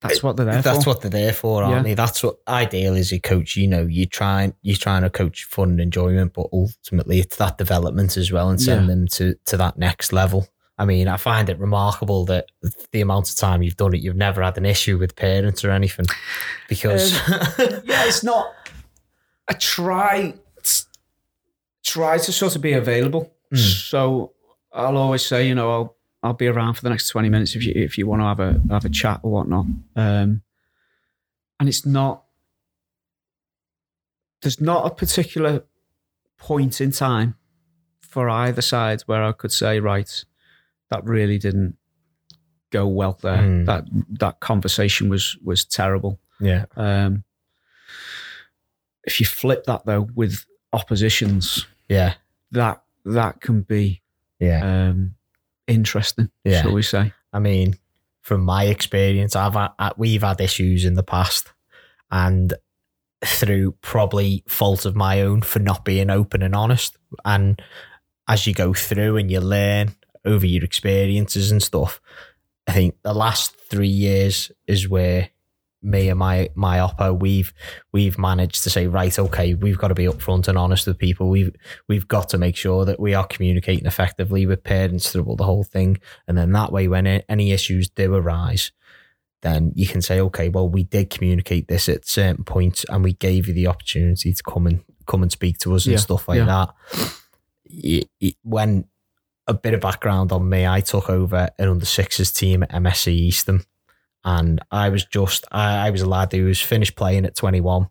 that's 0.00 0.22
what 0.22 0.36
they're 0.36 0.46
there 0.46 0.62
That's 0.62 0.84
for. 0.84 0.90
what 0.90 1.00
they're 1.02 1.10
there 1.10 1.32
for, 1.32 1.62
aren't 1.62 1.76
Yeah. 1.78 1.82
they? 1.82 1.94
That's 1.94 2.22
what 2.22 2.36
ideal 2.48 2.94
is 2.94 3.12
a 3.12 3.18
coach. 3.18 3.56
You 3.56 3.68
know, 3.68 3.82
you 3.86 4.06
try 4.06 4.52
you're 4.62 4.76
trying 4.76 5.02
to 5.02 5.10
coach 5.10 5.44
fun 5.44 5.70
and 5.70 5.80
enjoyment, 5.80 6.32
but 6.34 6.46
ultimately 6.52 7.20
it's 7.20 7.36
that 7.36 7.58
development 7.58 8.16
as 8.16 8.32
well 8.32 8.48
and 8.48 8.60
send 8.60 8.82
Yeah. 8.82 8.86
them 8.94 9.08
to 9.08 9.34
to 9.46 9.56
that 9.58 9.76
next 9.78 10.12
level. 10.12 10.48
I 10.80 10.86
mean, 10.86 11.08
I 11.08 11.18
find 11.18 11.50
it 11.50 11.58
remarkable 11.58 12.24
that 12.24 12.46
the 12.90 13.02
amount 13.02 13.28
of 13.28 13.36
time 13.36 13.62
you've 13.62 13.76
done 13.76 13.94
it, 13.94 14.00
you've 14.00 14.16
never 14.16 14.42
had 14.42 14.56
an 14.56 14.64
issue 14.64 14.96
with 14.96 15.14
parents 15.14 15.62
or 15.62 15.70
anything, 15.70 16.06
because 16.70 17.12
yeah, 17.84 18.06
it's 18.06 18.24
not. 18.24 18.50
I 19.46 19.52
try 19.52 20.32
try 21.84 22.16
to 22.16 22.32
sort 22.32 22.56
of 22.56 22.62
be 22.62 22.72
available. 22.72 23.30
Mm. 23.52 23.58
So 23.58 24.32
I'll 24.72 24.96
always 24.96 25.24
say, 25.24 25.46
you 25.46 25.54
know, 25.54 25.70
I'll 25.70 25.96
I'll 26.22 26.32
be 26.32 26.46
around 26.46 26.74
for 26.74 26.82
the 26.82 26.88
next 26.88 27.10
twenty 27.10 27.28
minutes 27.28 27.54
if 27.54 27.62
you 27.62 27.74
if 27.76 27.98
you 27.98 28.06
want 28.06 28.22
to 28.22 28.24
have 28.24 28.40
a 28.40 28.58
have 28.70 28.86
a 28.86 28.90
chat 28.90 29.20
or 29.22 29.32
whatnot. 29.32 29.66
Um, 29.96 30.40
and 31.60 31.68
it's 31.68 31.84
not. 31.84 32.24
There's 34.40 34.62
not 34.62 34.86
a 34.86 34.94
particular 34.94 35.64
point 36.38 36.80
in 36.80 36.90
time 36.90 37.34
for 38.00 38.30
either 38.30 38.62
side 38.62 39.02
where 39.02 39.22
I 39.22 39.32
could 39.32 39.52
say, 39.52 39.78
right, 39.78 40.24
that 40.90 41.04
really 41.04 41.38
didn't 41.38 41.76
go 42.70 42.86
well 42.86 43.18
there. 43.22 43.38
Mm. 43.38 43.66
That 43.66 43.84
that 44.20 44.40
conversation 44.40 45.08
was 45.08 45.36
was 45.44 45.64
terrible. 45.64 46.18
yeah, 46.40 46.64
Um, 46.76 47.24
if 49.04 49.20
you 49.20 49.26
flip 49.26 49.64
that 49.64 49.84
though 49.86 50.08
with 50.14 50.44
oppositions, 50.72 51.66
yeah, 51.88 52.14
that 52.52 52.82
that 53.04 53.40
can 53.40 53.62
be 53.62 54.02
yeah. 54.38 54.88
um, 54.88 55.14
interesting, 55.66 56.30
Yeah. 56.44 56.62
shall 56.62 56.72
we 56.72 56.82
say? 56.82 57.12
I 57.32 57.38
mean, 57.38 57.74
from 58.22 58.42
my 58.42 58.64
experience, 58.64 59.34
I've 59.36 59.54
had, 59.54 59.70
uh, 59.78 59.90
we've 59.96 60.22
had 60.22 60.40
issues 60.40 60.84
in 60.84 60.94
the 60.94 61.02
past, 61.02 61.52
and 62.10 62.52
through 63.24 63.72
probably 63.82 64.42
fault 64.48 64.84
of 64.86 64.94
my 64.96 65.20
own 65.22 65.42
for 65.42 65.58
not 65.58 65.84
being 65.84 66.08
open 66.10 66.42
and 66.42 66.54
honest. 66.54 66.96
And 67.24 67.60
as 68.28 68.46
you 68.46 68.54
go 68.54 68.72
through 68.72 69.16
and 69.18 69.30
you 69.30 69.40
learn 69.40 69.94
over 70.24 70.46
your 70.46 70.64
experiences 70.64 71.50
and 71.50 71.62
stuff, 71.62 72.00
I 72.66 72.72
think 72.72 72.96
the 73.02 73.14
last 73.14 73.56
three 73.56 73.88
years 73.88 74.52
is 74.66 74.88
where 74.88 75.30
me 75.82 76.10
and 76.10 76.18
my 76.18 76.50
my 76.54 76.76
oppo 76.76 77.18
we've 77.18 77.54
we've 77.90 78.18
managed 78.18 78.62
to 78.62 78.68
say 78.68 78.86
right 78.86 79.18
okay 79.18 79.54
we've 79.54 79.78
got 79.78 79.88
to 79.88 79.94
be 79.94 80.04
upfront 80.04 80.46
and 80.46 80.58
honest 80.58 80.86
with 80.86 80.98
people 80.98 81.30
we've 81.30 81.50
we've 81.88 82.06
got 82.06 82.28
to 82.28 82.36
make 82.36 82.54
sure 82.54 82.84
that 82.84 83.00
we 83.00 83.14
are 83.14 83.26
communicating 83.26 83.86
effectively 83.86 84.44
with 84.44 84.62
parents 84.62 85.10
through 85.10 85.34
the 85.38 85.44
whole 85.44 85.64
thing 85.64 85.96
and 86.28 86.38
then 86.38 86.52
that 86.52 86.70
way, 86.72 86.86
when 86.86 87.06
any 87.06 87.50
issues 87.50 87.88
do 87.90 88.14
arise, 88.14 88.72
then 89.42 89.72
you 89.74 89.86
can 89.86 90.00
say, 90.00 90.20
okay, 90.20 90.48
well, 90.48 90.68
we 90.68 90.84
did 90.84 91.10
communicate 91.10 91.68
this 91.68 91.88
at 91.88 92.06
certain 92.06 92.44
points 92.44 92.84
and 92.88 93.02
we 93.02 93.14
gave 93.14 93.48
you 93.48 93.54
the 93.54 93.66
opportunity 93.66 94.32
to 94.32 94.42
come 94.42 94.66
and 94.66 94.84
come 95.06 95.22
and 95.22 95.32
speak 95.32 95.58
to 95.58 95.74
us 95.74 95.86
and 95.86 95.98
stuff 95.98 96.28
like 96.28 96.38
yeah. 96.38 96.66
that. 97.72 98.36
When 98.42 98.84
a 99.50 99.54
bit 99.54 99.74
of 99.74 99.80
background 99.80 100.32
on 100.32 100.48
me, 100.48 100.66
I 100.66 100.80
took 100.80 101.10
over 101.10 101.50
an 101.58 101.68
under 101.68 101.84
sixes 101.86 102.32
team 102.32 102.62
at 102.62 102.70
MSC 102.70 103.08
Eastham. 103.12 103.64
And 104.24 104.60
I 104.70 104.88
was 104.90 105.04
just, 105.04 105.46
I, 105.50 105.86
I 105.86 105.90
was 105.90 106.02
a 106.02 106.08
lad 106.08 106.32
who 106.32 106.44
was 106.44 106.60
finished 106.60 106.94
playing 106.96 107.24
at 107.24 107.36
21. 107.36 107.88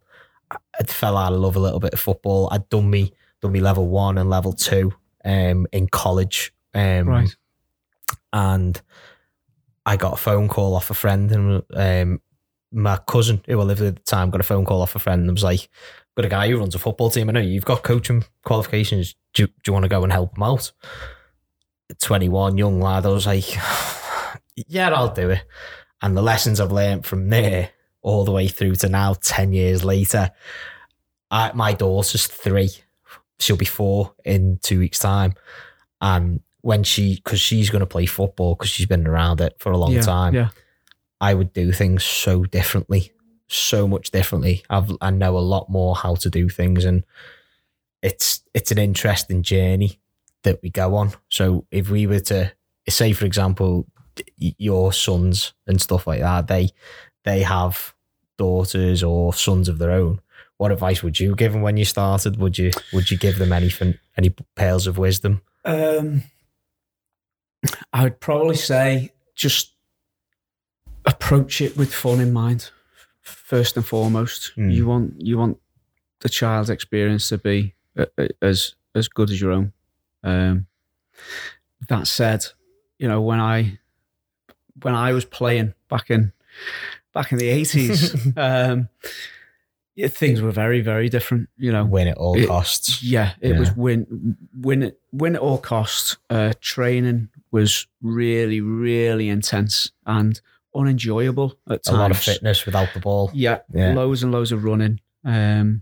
I 0.51 0.57
I 0.79 0.83
fell 0.83 1.17
out 1.17 1.33
of 1.33 1.39
love 1.39 1.55
a 1.55 1.59
little 1.59 1.79
bit 1.79 1.93
of 1.93 1.99
football. 1.99 2.49
I'd 2.51 2.67
done 2.69 2.89
me, 2.89 3.13
done 3.41 3.51
me 3.51 3.59
level 3.59 3.87
one 3.87 4.17
and 4.17 4.29
level 4.29 4.53
two 4.53 4.93
um, 5.25 5.67
in 5.71 5.87
college. 5.87 6.53
Um, 6.73 7.07
Right. 7.07 7.35
and 8.33 8.81
I 9.85 9.97
got 9.97 10.13
a 10.13 10.17
phone 10.17 10.47
call 10.47 10.75
off 10.75 10.89
a 10.91 10.93
friend, 10.93 11.31
and 11.31 11.63
um, 11.73 12.21
my 12.71 12.97
cousin, 12.97 13.41
who 13.47 13.59
I 13.59 13.63
lived 13.63 13.79
with 13.81 13.89
at 13.89 13.95
the 13.95 14.01
time, 14.03 14.29
got 14.29 14.39
a 14.41 14.43
phone 14.43 14.65
call 14.65 14.81
off 14.81 14.95
a 14.95 14.99
friend 14.99 15.23
and 15.23 15.31
was 15.31 15.43
like, 15.43 15.67
"Got 16.15 16.25
a 16.25 16.29
guy 16.29 16.47
who 16.49 16.57
runs 16.59 16.75
a 16.75 16.79
football 16.79 17.09
team. 17.09 17.29
I 17.29 17.31
know 17.33 17.39
you've 17.39 17.65
got 17.65 17.83
coaching 17.83 18.23
qualifications. 18.43 19.15
Do, 19.33 19.47
do 19.47 19.53
you 19.67 19.73
want 19.73 19.83
to 19.83 19.89
go 19.89 20.03
and 20.03 20.11
help 20.13 20.37
him 20.37 20.43
out?" 20.43 20.71
Twenty 21.97 22.29
one, 22.29 22.57
young 22.57 22.79
lad. 22.79 23.05
I 23.05 23.09
was 23.09 23.25
like, 23.25 23.45
"Yeah, 24.55 24.89
I'll 24.91 25.13
do 25.13 25.31
it." 25.31 25.43
And 26.01 26.15
the 26.15 26.21
lessons 26.21 26.59
I've 26.59 26.71
learned 26.71 27.05
from 27.05 27.29
there, 27.29 27.71
all 28.01 28.23
the 28.23 28.31
way 28.31 28.47
through 28.47 28.75
to 28.77 28.89
now, 28.89 29.15
ten 29.21 29.53
years 29.53 29.83
later, 29.83 30.31
I, 31.31 31.51
my 31.53 31.73
daughter's 31.73 32.27
three. 32.27 32.69
She'll 33.39 33.57
be 33.57 33.65
four 33.65 34.13
in 34.25 34.59
two 34.61 34.79
weeks' 34.79 34.99
time, 34.99 35.33
and 36.01 36.41
when 36.61 36.83
she 36.83 37.15
because 37.15 37.39
she's 37.39 37.69
going 37.69 37.79
to 37.79 37.85
play 37.85 38.05
football 38.05 38.55
because 38.55 38.69
she's 38.69 38.85
been 38.85 39.07
around 39.07 39.41
it 39.41 39.55
for 39.59 39.71
a 39.71 39.77
long 39.77 39.93
yeah, 39.93 40.01
time 40.01 40.33
Yeah. 40.33 40.49
i 41.21 41.33
would 41.33 41.53
do 41.53 41.71
things 41.71 42.03
so 42.03 42.43
differently 42.43 43.11
so 43.47 43.87
much 43.87 44.11
differently 44.11 44.63
I've, 44.69 44.91
i 45.01 45.09
know 45.09 45.37
a 45.37 45.39
lot 45.39 45.69
more 45.69 45.95
how 45.95 46.15
to 46.15 46.29
do 46.29 46.49
things 46.49 46.83
and 46.85 47.03
it's 48.01 48.43
it's 48.53 48.71
an 48.71 48.77
interesting 48.77 49.41
journey 49.41 49.99
that 50.43 50.59
we 50.63 50.69
go 50.69 50.95
on 50.95 51.11
so 51.29 51.65
if 51.71 51.89
we 51.89 52.07
were 52.07 52.19
to 52.19 52.51
say 52.87 53.13
for 53.13 53.25
example 53.25 53.85
your 54.37 54.91
sons 54.93 55.53
and 55.67 55.81
stuff 55.81 56.07
like 56.07 56.19
that 56.21 56.47
they 56.47 56.69
they 57.23 57.41
have 57.43 57.93
daughters 58.37 59.03
or 59.03 59.33
sons 59.33 59.67
of 59.69 59.77
their 59.79 59.91
own 59.91 60.19
what 60.57 60.71
advice 60.71 61.03
would 61.03 61.19
you 61.19 61.35
give 61.35 61.53
them 61.53 61.61
when 61.61 61.77
you 61.77 61.85
started 61.85 62.37
would 62.37 62.57
you 62.57 62.71
would 62.93 63.09
you 63.11 63.17
give 63.17 63.37
them 63.37 63.51
anything 63.53 63.93
any 64.17 64.33
pearls 64.55 64.87
of 64.87 64.97
wisdom 64.97 65.41
Um, 65.65 66.23
I 67.93 68.03
would 68.03 68.19
probably 68.19 68.55
say 68.55 69.11
just 69.35 69.73
approach 71.05 71.61
it 71.61 71.75
with 71.77 71.93
fun 71.93 72.19
in 72.19 72.31
mind. 72.33 72.71
First 73.21 73.75
and 73.77 73.85
foremost, 73.85 74.51
Mm. 74.57 74.73
you 74.73 74.87
want 74.87 75.13
you 75.21 75.37
want 75.37 75.57
the 76.21 76.29
child's 76.29 76.69
experience 76.69 77.29
to 77.29 77.37
be 77.37 77.75
as 78.41 78.75
as 78.95 79.07
good 79.07 79.29
as 79.29 79.39
your 79.41 79.51
own. 79.51 79.73
Um, 80.23 80.67
that 81.87 82.07
said, 82.07 82.45
you 82.97 83.07
know 83.07 83.21
when 83.21 83.39
I 83.39 83.79
when 84.81 84.95
I 84.95 85.13
was 85.13 85.25
playing 85.25 85.73
back 85.89 86.09
in 86.09 86.31
back 87.13 87.31
in 87.31 87.37
the 87.37 87.47
eighties, 87.49 88.13
um, 88.37 88.89
yeah, 89.95 90.07
things 90.07 90.41
were 90.41 90.51
very 90.51 90.81
very 90.81 91.09
different. 91.09 91.49
You 91.57 91.71
know, 91.71 91.85
win 91.85 92.07
at 92.07 92.17
all 92.17 92.37
It- 92.37 92.47
costs 92.47 93.01
yeah, 93.03 93.33
it 93.41 93.51
Yeah. 93.53 93.59
was 93.59 93.71
win 93.75 94.37
win 94.53 94.93
win 95.11 95.35
at 95.35 95.41
all 95.41 95.57
costs. 95.57 96.17
Uh, 96.29 96.53
training 96.61 97.29
was 97.51 97.87
really 98.01 98.61
really 98.61 99.27
intense 99.29 99.91
and 100.05 100.39
unenjoyable 100.75 101.57
at 101.69 101.83
times. 101.83 101.97
a 101.97 101.99
lot 101.99 102.11
of 102.11 102.19
fitness 102.19 102.65
without 102.65 102.93
the 102.93 102.99
ball 102.99 103.31
Yeah, 103.33 103.59
Yeah. 103.73 103.93
loads 103.93 104.21
and 104.21 104.31
loads 104.31 104.51
of 104.51 104.63
running. 104.63 104.99
Um, 105.25 105.81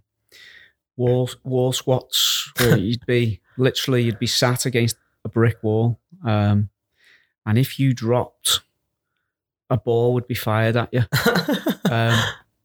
wall 0.95 1.29
wall 1.43 1.73
squats 1.73 2.51
where 2.57 2.77
you'd 2.77 3.05
be 3.05 3.41
literally 3.57 4.03
you'd 4.03 4.19
be 4.19 4.27
sat 4.27 4.65
against 4.65 4.95
a 5.25 5.29
brick 5.29 5.57
wall, 5.63 5.99
um, 6.25 6.69
and 7.45 7.57
if 7.57 7.79
you 7.79 7.93
dropped, 7.93 8.61
a 9.69 9.77
ball 9.77 10.13
would 10.13 10.27
be 10.27 10.35
fired 10.35 10.75
at 10.77 10.89
you. 10.93 11.03
Um, 11.89 12.19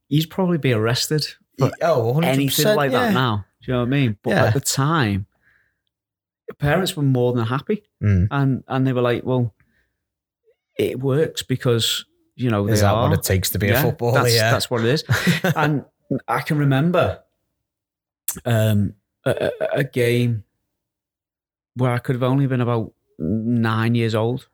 you'd 0.08 0.30
probably 0.30 0.58
be 0.58 0.72
arrested 0.72 1.24
for 1.56 1.70
oh, 1.80 2.12
100%, 2.16 2.24
anything 2.24 2.74
like 2.74 2.90
yeah. 2.90 3.06
that 3.06 3.14
now. 3.14 3.44
Do 3.62 3.70
you 3.70 3.74
know 3.74 3.80
what 3.82 3.86
I 3.86 3.90
mean? 3.90 4.18
But 4.20 4.30
Yeah. 4.30 4.44
at 4.46 4.54
the 4.54 4.60
time, 4.60 5.26
parents 6.58 6.96
were 6.96 7.04
more 7.04 7.32
than 7.32 7.46
happy, 7.46 7.84
Mm. 8.02 8.26
and 8.32 8.64
and 8.66 8.84
they 8.84 8.92
were 8.92 9.00
like, 9.00 9.22
"Well, 9.24 9.54
it 10.76 10.98
works 10.98 11.44
because 11.44 12.04
you 12.34 12.50
know 12.50 12.66
Is 12.66 12.80
that 12.80 12.92
are. 12.92 13.08
what 13.10 13.16
it 13.16 13.22
takes 13.22 13.50
to 13.50 13.60
be 13.60 13.68
a 13.70 13.80
footballer? 13.80 14.22
That's, 14.22 14.34
yeah. 14.34 14.50
that's 14.50 14.68
what 14.68 14.80
it 14.80 14.88
is." 14.88 15.04
and 15.56 15.84
I 16.26 16.40
can 16.40 16.58
remember 16.58 17.20
um, 18.44 18.94
a- 19.24 19.50
a 19.72 19.84
game 19.84 20.42
where 21.74 21.92
I 21.92 21.98
could 21.98 22.14
have 22.14 22.22
only 22.22 22.46
been 22.46 22.60
about 22.60 22.92
nine 23.18 23.94
years 23.94 24.14
old 24.14 24.48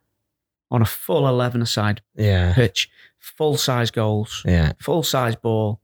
on 0.71 0.83
a 0.83 0.87
full 0.87 1.27
eleven-a-side 1.27 2.03
yeah. 2.15 2.53
pitch, 2.55 2.91
full-size 3.19 3.91
goals 3.91 4.43
Yeah. 4.47 4.73
full 4.81 5.03
size 5.03 5.35
ball, 5.37 5.81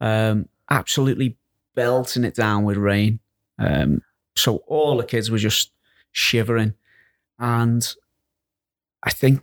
um, 0.00 0.48
absolutely 0.68 1.36
belting 1.74 2.24
it 2.24 2.34
down 2.34 2.64
with 2.64 2.76
rain. 2.76 3.20
Um, 3.58 4.02
so 4.34 4.56
all 4.66 4.96
the 4.96 5.04
kids 5.04 5.30
were 5.30 5.38
just 5.38 5.72
shivering, 6.12 6.74
and 7.38 7.94
I 9.02 9.10
think 9.10 9.42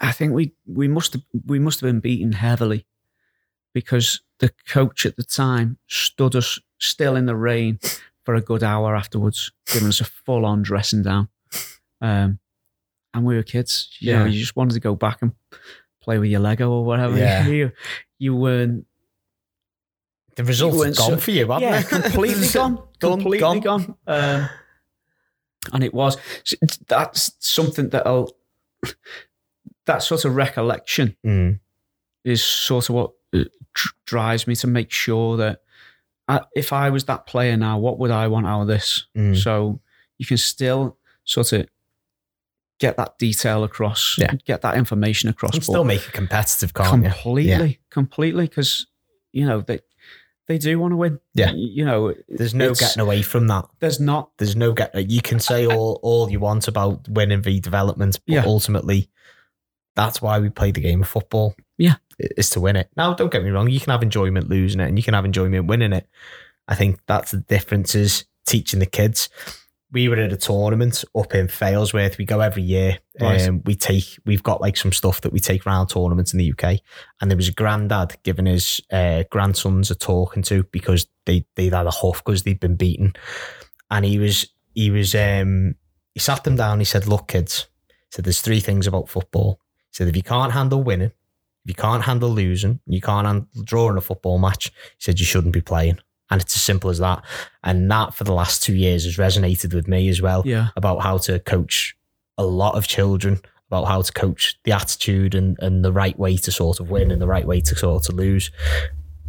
I 0.00 0.12
think 0.12 0.32
we 0.32 0.52
we 0.66 0.88
must 0.88 1.12
have, 1.14 1.22
we 1.46 1.58
must 1.58 1.80
have 1.80 1.88
been 1.88 2.00
beaten 2.00 2.32
heavily 2.32 2.86
because 3.74 4.22
the 4.38 4.52
coach 4.68 5.04
at 5.04 5.16
the 5.16 5.24
time 5.24 5.78
stood 5.86 6.34
us 6.34 6.58
still 6.78 7.16
in 7.16 7.26
the 7.26 7.36
rain 7.36 7.78
for 8.30 8.36
a 8.36 8.40
good 8.40 8.62
hour 8.62 8.94
afterwards, 8.94 9.50
giving 9.66 9.88
us 9.88 10.00
a 10.00 10.04
full 10.04 10.46
on 10.46 10.62
dressing 10.62 11.02
down. 11.02 11.28
Um, 12.00 12.38
and 13.12 13.24
we 13.24 13.34
were 13.34 13.42
kids, 13.42 13.96
you 13.98 14.12
know, 14.12 14.24
you 14.24 14.38
just 14.38 14.54
wanted 14.54 14.74
to 14.74 14.80
go 14.80 14.94
back 14.94 15.20
and 15.20 15.32
play 16.00 16.18
with 16.18 16.30
your 16.30 16.38
Lego 16.38 16.70
or 16.70 16.84
whatever. 16.84 17.18
Yeah. 17.18 17.44
You, 17.48 17.72
you 18.20 18.36
weren't 18.36 18.86
The 20.36 20.44
results 20.44 20.76
weren't 20.76 20.96
gone 20.96 21.10
so- 21.10 21.16
for 21.16 21.32
you, 21.32 21.40
haven't 21.50 21.62
yeah, 21.62 21.80
they? 21.82 21.88
completely 22.02 22.46
gone, 22.54 22.76
Done, 23.00 23.10
completely 23.14 23.38
gone. 23.40 23.58
gone. 23.60 23.94
Um, 24.06 24.48
and 25.72 25.82
it 25.82 25.92
was 25.92 26.16
that's 26.86 27.32
something 27.40 27.88
that 27.88 28.06
I'll, 28.06 28.30
that 29.86 30.04
sort 30.04 30.24
of 30.24 30.36
recollection 30.36 31.16
Mm. 31.26 31.58
is 32.24 32.44
sort 32.44 32.90
of 32.90 32.94
what 32.94 33.10
uh, 33.34 33.44
drives 34.06 34.46
me 34.46 34.54
to 34.54 34.68
make 34.68 34.92
sure 34.92 35.36
that 35.38 35.62
I, 36.30 36.40
if 36.54 36.72
I 36.72 36.90
was 36.90 37.04
that 37.04 37.26
player 37.26 37.56
now, 37.56 37.78
what 37.78 37.98
would 37.98 38.10
I 38.10 38.28
want 38.28 38.46
out 38.46 38.62
of 38.62 38.68
this? 38.68 39.06
Mm. 39.16 39.36
So 39.36 39.80
you 40.18 40.26
can 40.26 40.36
still 40.36 40.96
sort 41.24 41.52
of 41.52 41.66
get 42.78 42.96
that 42.96 43.18
detail 43.18 43.64
across, 43.64 44.16
Yeah. 44.18 44.32
get 44.46 44.62
that 44.62 44.76
information 44.76 45.28
across. 45.28 45.52
But 45.52 45.64
still 45.64 45.84
make 45.84 46.06
a 46.06 46.12
competitive, 46.12 46.70
you? 46.70 46.82
completely, 46.84 47.80
completely, 47.90 48.46
because 48.46 48.86
you 49.32 49.46
know 49.46 49.60
they 49.60 49.80
they 50.46 50.58
do 50.58 50.78
want 50.80 50.92
to 50.92 50.96
win. 50.96 51.20
Yeah. 51.34 51.52
You 51.52 51.84
know, 51.84 52.12
There's 52.28 52.54
no 52.54 52.74
getting 52.74 53.00
away 53.00 53.22
from 53.22 53.46
that. 53.48 53.66
There's 53.78 54.00
not. 54.00 54.30
There's 54.38 54.56
no 54.56 54.72
get. 54.72 54.94
You 55.10 55.22
can 55.22 55.38
say 55.38 55.66
all 55.66 56.00
all 56.02 56.30
you 56.30 56.40
want 56.40 56.66
about 56.68 57.08
winning 57.08 57.42
v 57.42 57.60
development, 57.60 58.18
but 58.26 58.34
Yeah. 58.34 58.44
ultimately, 58.46 59.08
that's 59.94 60.20
why 60.20 60.38
we 60.40 60.50
play 60.50 60.70
the 60.72 60.80
game 60.80 61.02
of 61.02 61.08
football. 61.08 61.54
Yeah. 61.78 61.96
Is 62.36 62.50
to 62.50 62.60
win 62.60 62.76
it. 62.76 62.88
Now, 62.96 63.14
don't 63.14 63.32
get 63.32 63.42
me 63.42 63.50
wrong. 63.50 63.68
You 63.68 63.80
can 63.80 63.90
have 63.90 64.02
enjoyment 64.02 64.48
losing 64.48 64.80
it, 64.80 64.88
and 64.88 64.98
you 64.98 65.02
can 65.02 65.14
have 65.14 65.24
enjoyment 65.24 65.66
winning 65.66 65.92
it. 65.92 66.08
I 66.68 66.74
think 66.74 67.00
that's 67.06 67.32
the 67.32 67.38
difference 67.38 67.94
is 67.94 68.24
teaching 68.46 68.80
the 68.80 68.86
kids. 68.86 69.28
We 69.92 70.08
were 70.08 70.16
at 70.16 70.32
a 70.32 70.36
tournament 70.36 71.04
up 71.16 71.34
in 71.34 71.48
Failsworth. 71.48 72.16
We 72.16 72.24
go 72.24 72.38
every 72.38 72.62
year. 72.62 72.98
Right. 73.20 73.48
Um, 73.48 73.62
we 73.64 73.74
take. 73.74 74.04
We've 74.24 74.42
got 74.42 74.60
like 74.60 74.76
some 74.76 74.92
stuff 74.92 75.20
that 75.22 75.32
we 75.32 75.40
take 75.40 75.66
around 75.66 75.88
tournaments 75.88 76.32
in 76.32 76.38
the 76.38 76.52
UK. 76.52 76.78
And 77.20 77.28
there 77.28 77.36
was 77.36 77.48
a 77.48 77.52
granddad 77.52 78.16
giving 78.22 78.46
his 78.46 78.80
uh, 78.92 79.24
grandsons 79.30 79.90
a 79.90 79.96
talking 79.96 80.44
to 80.44 80.62
because 80.70 81.06
they 81.26 81.44
they'd 81.56 81.72
had 81.72 81.86
a 81.86 81.90
huff 81.90 82.22
because 82.24 82.44
they'd 82.44 82.60
been 82.60 82.76
beaten 82.76 83.14
and 83.90 84.04
he 84.04 84.18
was 84.18 84.46
he 84.74 84.90
was 84.90 85.14
um 85.14 85.74
he 86.14 86.20
sat 86.20 86.44
them 86.44 86.56
down 86.56 86.78
he 86.78 86.84
said 86.84 87.06
look 87.06 87.28
kids 87.28 87.66
he 87.88 87.94
said 88.10 88.24
there's 88.24 88.40
three 88.40 88.60
things 88.60 88.86
about 88.86 89.08
football 89.08 89.60
he 89.90 89.96
said 89.96 90.08
if 90.08 90.16
you 90.16 90.22
can't 90.22 90.52
handle 90.52 90.82
winning 90.82 91.12
if 91.64 91.68
you 91.70 91.74
can't 91.74 92.04
handle 92.04 92.30
losing 92.30 92.80
you 92.86 93.00
can't 93.00 93.26
handle 93.26 93.46
drawing 93.64 93.96
a 93.96 94.00
football 94.00 94.38
match 94.38 94.66
he 94.66 94.96
said 94.98 95.18
you 95.18 95.26
shouldn't 95.26 95.54
be 95.54 95.60
playing. 95.60 95.98
And 96.32 96.40
it's 96.40 96.54
as 96.54 96.62
simple 96.62 96.90
as 96.90 97.00
that. 97.00 97.24
And 97.64 97.90
that 97.90 98.14
for 98.14 98.22
the 98.22 98.32
last 98.32 98.62
two 98.62 98.76
years 98.76 99.04
has 99.04 99.16
resonated 99.16 99.74
with 99.74 99.88
me 99.88 100.08
as 100.08 100.22
well 100.22 100.42
Yeah, 100.44 100.68
about 100.76 101.02
how 101.02 101.18
to 101.18 101.40
coach 101.40 101.96
a 102.38 102.44
lot 102.44 102.76
of 102.76 102.86
children 102.86 103.40
about 103.70 103.84
how 103.84 104.02
to 104.02 104.12
coach 104.12 104.58
the 104.64 104.72
attitude 104.72 105.32
and, 105.32 105.56
and 105.60 105.84
the 105.84 105.92
right 105.92 106.18
way 106.18 106.36
to 106.36 106.50
sort 106.50 106.80
of 106.80 106.90
win 106.90 107.12
and 107.12 107.22
the 107.22 107.26
right 107.26 107.46
way 107.46 107.60
to 107.60 107.76
sort 107.76 108.08
of 108.08 108.16
lose. 108.16 108.50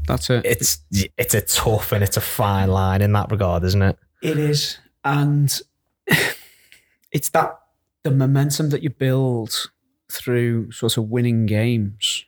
That's 0.07 0.31
it. 0.31 0.43
it's 0.43 0.79
it's 0.91 1.35
a 1.35 1.41
tough 1.41 1.91
and 1.91 2.03
it's 2.03 2.17
a 2.17 2.21
fine 2.21 2.69
line 2.69 3.03
in 3.03 3.13
that 3.13 3.29
regard 3.29 3.63
isn't 3.63 3.81
it? 3.83 3.97
It 4.23 4.37
is, 4.37 4.79
and 5.03 5.61
it's 7.11 7.29
that 7.29 7.59
the 8.03 8.11
momentum 8.11 8.71
that 8.71 8.81
you 8.81 8.89
build 8.89 9.69
through 10.11 10.71
sort 10.71 10.97
of 10.97 11.09
winning 11.09 11.45
games, 11.45 12.25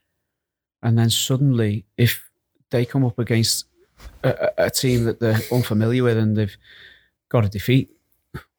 and 0.82 0.98
then 0.98 1.10
suddenly, 1.10 1.86
if 1.98 2.30
they 2.70 2.86
come 2.86 3.06
up 3.06 3.20
against 3.20 3.66
a, 4.24 4.30
a 4.58 4.66
a 4.66 4.70
team 4.70 5.06
that 5.06 5.20
they're 5.20 5.40
unfamiliar 5.52 6.04
with 6.04 6.18
and 6.18 6.36
they've 6.36 6.58
got 7.30 7.42
to 7.42 7.50
defeat, 7.50 7.90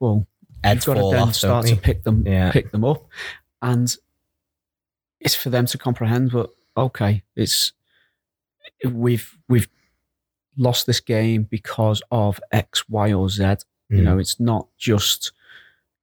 well, 0.01 0.27
Heads 0.65 0.87
you've 0.87 0.97
got 0.97 1.03
to 1.03 1.11
then 1.11 1.29
off, 1.29 1.35
start 1.35 1.67
to 1.67 1.77
pick 1.77 2.05
them, 2.05 2.27
Yeah. 2.27 2.51
pick 2.51 2.71
them 2.71 2.85
up, 2.85 3.07
and 3.61 3.95
it's 5.21 5.35
for 5.35 5.51
them 5.51 5.67
to 5.67 5.79
comprehend. 5.79 6.33
But 6.33 6.51
okay, 6.77 7.23
it's 7.37 7.73
we've 8.85 9.39
we've 9.49 9.69
lost 10.57 10.87
this 10.87 11.01
game 11.01 11.43
because 11.43 12.01
of 12.11 12.41
X, 12.51 12.89
Y, 12.89 13.13
or 13.13 13.29
Z. 13.29 13.43
they? 13.43 13.57
You 13.91 13.99
hmm. 13.99 14.05
know, 14.05 14.19
it's 14.19 14.41
not 14.41 14.69
just 14.79 15.33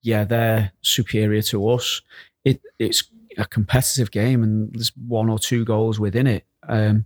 yeah 0.04 0.24
they're 0.24 0.74
superior 0.82 1.42
to 1.44 1.70
us. 1.70 2.02
It 2.44 2.62
it's 2.80 3.04
a 3.38 3.46
competitive 3.46 4.12
game, 4.12 4.44
and 4.44 4.72
there's 4.74 4.92
one 4.98 5.30
or 5.30 5.40
two 5.40 5.64
goals 5.66 6.00
within 6.00 6.28
it. 6.28 6.46
Um, 6.68 7.06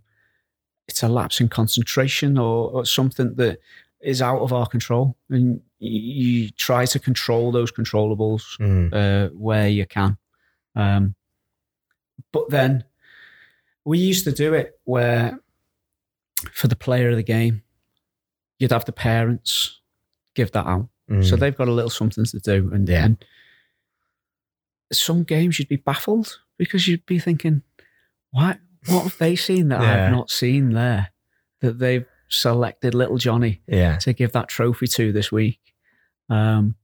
it's 0.87 1.03
a 1.03 1.07
lapse 1.09 1.41
in 1.41 1.49
concentration 1.49 2.37
or, 2.37 2.69
or 2.71 2.85
something 2.85 3.35
that 3.35 3.59
is 4.01 4.21
out 4.21 4.39
of 4.41 4.53
our 4.53 4.67
control, 4.67 5.17
and 5.29 5.61
you, 5.79 5.99
you 6.43 6.49
try 6.51 6.85
to 6.85 6.99
control 6.99 7.51
those 7.51 7.71
controllables 7.71 8.43
Mm. 8.59 8.93
uh, 8.93 9.29
where 9.33 9.67
you 9.67 9.85
can. 9.85 10.17
Um, 10.75 11.15
but 12.31 12.49
then 12.49 12.83
we 13.83 13.97
used 13.99 14.23
to 14.25 14.31
do 14.31 14.53
it 14.53 14.79
where 14.83 15.39
for 16.53 16.67
the 16.67 16.75
player 16.75 17.09
of 17.09 17.15
the 17.17 17.23
game, 17.23 17.61
you'd 18.59 18.71
have 18.71 18.85
the 18.85 18.91
parents 18.91 19.79
give 20.35 20.51
that 20.51 20.65
out. 20.67 20.89
So 21.09 21.35
Mm. 21.35 21.39
they've 21.39 21.55
got 21.57 21.67
a 21.67 21.71
little 21.71 21.89
something 21.89 22.25
to 22.25 22.39
do. 22.39 22.69
And, 22.73 22.87
Yeah. 22.89 23.05
and 23.05 23.25
some 24.91 25.23
games 25.23 25.59
you'd 25.59 25.67
be 25.67 25.75
baffled 25.77 26.39
because 26.57 26.87
you'd 26.87 27.05
be 27.05 27.19
thinking, 27.19 27.61
what, 28.31 28.59
what 28.87 29.03
have 29.03 29.17
they 29.17 29.35
seen 29.35 29.69
that 29.69 29.81
Yeah. 29.81 30.05
I've 30.05 30.11
not 30.11 30.29
seen 30.29 30.71
there? 30.73 31.11
That 31.61 31.79
they've 31.79 32.05
selected 32.27 32.93
little 32.93 33.17
Johnny 33.17 33.61
yeah, 33.67 33.97
to 33.99 34.13
give 34.13 34.31
that 34.33 34.47
trophy 34.49 34.87
to 34.87 35.11
this 35.11 35.31
week. 35.31 35.59
Um, 36.29 36.75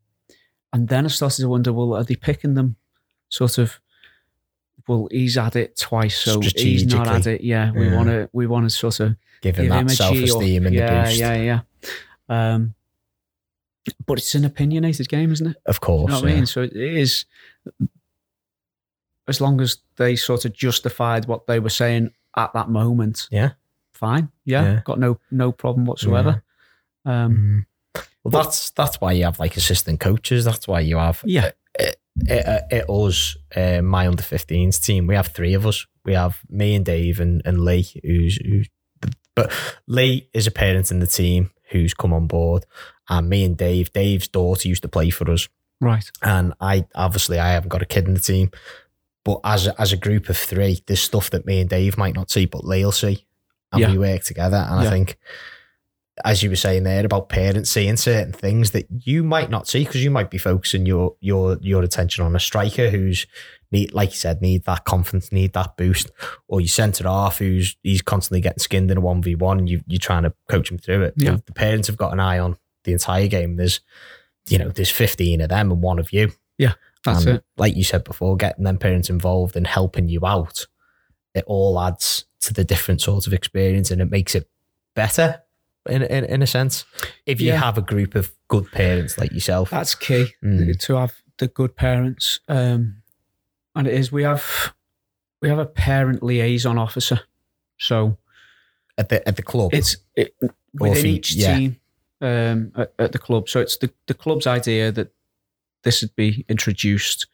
and 0.74 0.88
then 0.88 1.06
I 1.06 1.10
started 1.10 1.42
to 1.42 1.50
wonder, 1.50 1.74
well, 1.74 1.94
are 1.96 2.04
they 2.04 2.16
picking 2.16 2.54
them 2.56 2.78
sort 3.30 3.58
of? 3.58 3.80
Well, 4.88 5.08
he's 5.12 5.36
had 5.36 5.56
it 5.56 5.78
twice, 5.78 6.18
so 6.18 6.40
he's 6.42 6.86
not 6.88 7.06
had 7.08 7.28
it. 7.28 7.42
Yeah, 7.42 7.72
we 7.72 7.88
Yeah. 7.88 7.96
want 7.96 8.10
to 8.10 8.30
we 8.34 8.48
want 8.48 8.66
to 8.66 8.76
sort 8.76 9.00
of 9.02 9.16
give 9.42 9.58
him 9.58 9.70
that 9.70 9.92
self 9.92 10.16
esteem 10.18 10.66
and 10.66 10.74
yeah, 10.76 11.04
the 11.04 11.10
boost. 11.10 11.20
yeah, 11.20 11.36
yeah. 11.36 11.60
Um, 12.30 12.74
but 14.06 14.18
it's 14.18 14.34
an 14.36 14.46
opinionated 14.46 15.08
game, 15.10 15.32
isn't 15.32 15.48
it? 15.48 15.58
Of 15.66 15.82
course, 15.82 16.10
You 16.10 16.16
know 16.16 16.22
what 16.22 16.32
I 16.32 16.36
mean? 16.36 16.46
So 16.46 16.62
it 16.62 16.76
is. 16.76 17.26
As 19.28 19.40
long 19.40 19.62
as 19.62 19.78
they 19.98 20.16
sort 20.16 20.46
of 20.46 20.54
justified 20.54 21.26
what 21.26 21.48
they 21.48 21.60
were 21.60 21.70
saying 21.70 22.12
at 22.36 22.54
that 22.54 22.70
moment, 22.70 23.28
Yeah. 23.32 23.52
fine. 23.94 24.30
Yeah, 24.46 24.64
Yeah. 24.64 24.82
got 24.84 25.00
no 25.00 25.20
no 25.30 25.52
problem 25.52 25.86
whatsoever. 25.86 26.44
Um, 27.06 27.66
Mm. 27.96 28.02
Well, 28.24 28.44
that's 28.44 28.70
that's 28.72 29.02
why 29.02 29.14
you 29.14 29.24
have 29.24 29.40
like 29.40 29.58
assistant 29.58 30.00
coaches. 30.00 30.46
That's 30.46 30.68
why 30.68 30.82
you 30.82 30.98
have 30.98 31.22
yeah, 31.26 31.52
it, 31.80 31.96
it, 32.28 32.64
it 32.72 32.90
us, 32.90 33.36
uh, 33.56 33.82
my 33.82 34.08
under 34.08 34.22
15s 34.22 34.80
team. 34.84 35.08
We 35.08 35.16
have 35.16 35.28
three 35.30 35.56
of 35.56 35.66
us. 35.66 35.88
We 36.06 36.14
have 36.14 36.40
me 36.50 36.76
and 36.76 36.86
Dave 36.86 37.20
and, 37.20 37.42
and 37.46 37.62
Lee, 37.66 37.88
who's 38.04 38.36
who's 38.38 38.70
but 39.34 39.52
Lee 39.88 40.30
is 40.34 40.46
a 40.46 40.52
parent 40.52 40.92
in 40.92 41.00
the 41.00 41.08
team 41.08 41.50
who's 41.72 41.94
come 41.96 42.14
on 42.14 42.28
board, 42.28 42.66
and 43.10 43.28
me 43.30 43.44
and 43.44 43.58
Dave. 43.58 43.92
Dave's 43.94 44.28
daughter 44.28 44.68
used 44.68 44.84
to 44.84 44.88
play 44.90 45.10
for 45.10 45.30
us, 45.32 45.48
right. 45.82 46.10
and 46.22 46.54
I 46.62 46.86
obviously 46.96 47.38
I 47.40 47.50
haven't 47.52 47.70
got 47.70 47.82
a 47.82 47.86
kid 47.86 48.08
in 48.08 48.14
the 48.14 48.20
team, 48.22 48.52
but 49.26 49.40
as 49.44 49.68
a, 49.68 49.82
as 49.82 49.92
a 49.92 49.98
group 49.98 50.30
of 50.30 50.38
three, 50.38 50.82
there's 50.88 51.02
stuff 51.02 51.30
that 51.32 51.46
me 51.46 51.60
and 51.60 51.70
Dave 51.70 51.98
might 51.98 52.16
not 52.16 52.32
see, 52.32 52.46
but 52.46 52.64
Lee'll 52.64 52.92
see, 52.94 53.26
and 53.74 53.82
Yeah. 53.82 53.92
we 53.92 53.98
work 53.98 54.24
together. 54.24 54.66
And 54.70 54.82
Yeah. 54.84 54.88
I 54.88 54.92
think, 54.92 55.18
as 56.24 56.44
you 56.44 56.50
were 56.50 56.56
saying 56.56 56.84
there 56.84 57.06
about 57.06 57.30
parents 57.30 57.70
seeing 57.72 57.98
certain 57.98 58.34
things 58.34 58.72
that 58.72 58.86
you 59.06 59.24
might 59.24 59.50
not 59.50 59.68
see 59.68 59.84
because 59.84 60.04
you 60.04 60.12
might 60.12 60.30
be 60.30 60.38
focusing 60.38 60.86
your 60.86 61.16
your 61.20 61.58
your 61.62 61.82
attention 61.84 62.24
on 62.24 62.36
a 62.36 62.40
striker 62.40 62.90
who's 62.90 63.26
need 63.72 63.94
like 63.94 64.10
you 64.10 64.18
said 64.18 64.42
need 64.42 64.66
that 64.66 64.84
confidence, 64.86 65.32
need 65.32 65.54
that 65.54 65.78
boost, 65.78 66.12
or 66.48 66.60
you 66.62 66.68
centre 66.68 67.06
half 67.06 67.38
who's 67.40 67.76
he's 67.82 68.02
constantly 68.02 68.42
getting 68.42 68.60
skinned 68.60 68.92
in 68.92 68.98
a 68.98 69.02
one 69.02 69.22
v 69.22 69.36
one, 69.36 69.58
and 69.60 69.70
you 69.70 69.82
you're 69.88 70.00
trying 70.00 70.24
to 70.24 70.34
coach 70.50 70.70
him 70.70 70.78
through 70.78 71.04
it. 71.04 71.14
Yeah. 71.16 71.38
The 71.46 71.54
parents 71.54 71.88
have 71.88 71.98
got 71.98 72.12
an 72.14 72.20
eye 72.20 72.38
on 72.40 72.58
the 72.84 72.92
entire 72.92 73.28
game. 73.28 73.56
There's 73.56 73.80
you 74.50 74.58
know, 74.58 74.70
there's 74.70 74.92
15 74.92 75.42
of 75.42 75.50
them 75.50 75.72
and 75.72 75.82
one 75.82 76.00
of 76.00 76.12
you. 76.14 76.32
Yeah, 76.58 76.74
that's 77.06 77.26
And 77.26 77.38
it. 77.38 77.44
Like 77.58 77.76
you 77.76 77.84
said 77.84 78.04
before, 78.04 78.36
getting 78.38 78.64
them 78.66 78.78
parents 78.78 79.10
involved 79.10 79.56
and 79.56 79.66
helping 79.68 80.10
you 80.10 80.26
out, 80.26 80.68
it 81.34 81.44
all 81.48 81.80
adds 81.80 82.26
to 82.42 82.54
the 82.54 82.64
different 82.64 83.02
sorts 83.02 83.28
of 83.28 83.34
experience 83.34 83.92
and 83.92 84.02
it 84.02 84.10
makes 84.10 84.36
it 84.36 84.50
better 84.96 85.42
in 85.90 86.04
in, 86.04 86.26
in 86.26 86.42
a 86.42 86.48
sense. 86.48 86.86
If 87.26 87.40
you 87.42 87.48
Yeah. 87.50 87.58
have 87.58 87.78
a 87.78 87.82
group 87.82 88.16
of 88.16 88.32
good 88.48 88.72
parents 88.72 89.18
like 89.18 89.32
yourself. 89.32 89.70
That's 89.70 89.96
key 89.96 90.34
Mm. 90.44 90.80
to 90.82 90.96
have 90.96 91.14
the 91.38 91.48
good 91.48 91.76
parents. 91.76 92.40
Um, 92.48 92.98
and 93.76 93.88
it 93.88 93.94
is 93.94 94.12
we 94.12 94.24
have 94.24 94.74
we 95.42 95.50
have 95.50 95.58
a 95.60 95.66
parent 95.66 96.22
liaison 96.22 96.78
officer. 96.78 97.22
So 97.80 98.18
at 98.98 99.10
the 99.10 99.28
at 99.28 99.36
the 99.38 99.44
club. 99.44 99.74
it's 99.74 99.96
it, 100.16 100.36
within 100.74 101.06
each 101.06 101.34
yeah. 101.34 101.58
team 101.58 101.78
um, 102.22 102.72
at, 102.76 102.94
at 103.00 103.12
the 103.12 103.20
club. 103.20 103.50
So 103.50 103.60
it's 103.60 103.78
the, 103.78 103.92
the 104.08 104.14
club's 104.14 104.48
idea 104.48 104.92
that 104.92 105.12
this 105.84 106.02
would 106.02 106.16
be 106.16 106.46
introduced. 106.48 107.28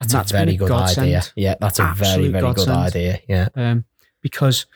And 0.00 0.10
that's, 0.10 0.32
a 0.32 0.34
very 0.34 0.56
good 0.56 0.68
godsend. 0.68 1.06
idea. 1.06 1.22
Yeah, 1.36 1.54
that's 1.60 1.78
a 1.78 1.82
very, 1.82 2.08
Absolute 2.08 2.32
very 2.32 2.42
good 2.42 2.56
godsend. 2.56 2.76
idea. 2.78 3.20
Yeah. 3.28 3.48
Um, 3.54 3.84
because 4.20 4.66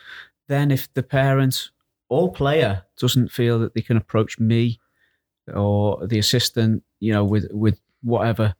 then 0.47 0.71
if 0.71 0.91
the 0.93 1.03
parent 1.03 1.69
or 2.07 2.31
player 2.31 2.83
doesn't 2.97 3.31
feel 3.31 3.59
that 3.59 3.73
they 3.73 3.81
can 3.81 3.97
approach 3.97 4.39
me 4.39 4.79
or 5.53 6.05
the 6.07 6.19
assistant, 6.19 6.83
you 6.99 7.11
know, 7.11 7.23
with 7.23 7.47
with 7.51 7.79
whatever 8.01 8.55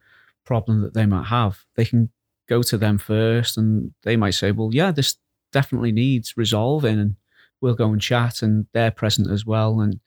problem 0.45 0.81
that 0.81 0.93
they 0.93 1.05
might 1.05 1.27
have, 1.27 1.65
they 1.75 1.85
can 1.85 2.09
go 2.47 2.61
to 2.63 2.77
them 2.77 2.97
first 2.97 3.57
and 3.57 3.93
they 4.03 4.17
might 4.17 4.33
say, 4.33 4.51
Well, 4.51 4.69
yeah, 4.73 4.91
this 4.91 5.17
definitely 5.51 5.91
needs 5.91 6.35
resolving 6.35 6.99
and 6.99 7.15
we'll 7.61 7.75
go 7.75 7.91
and 7.91 8.01
chat 8.01 8.41
and 8.41 8.67
they're 8.73 8.91
present 8.91 9.29
as 9.29 9.45
well. 9.45 9.79
And 9.79 9.99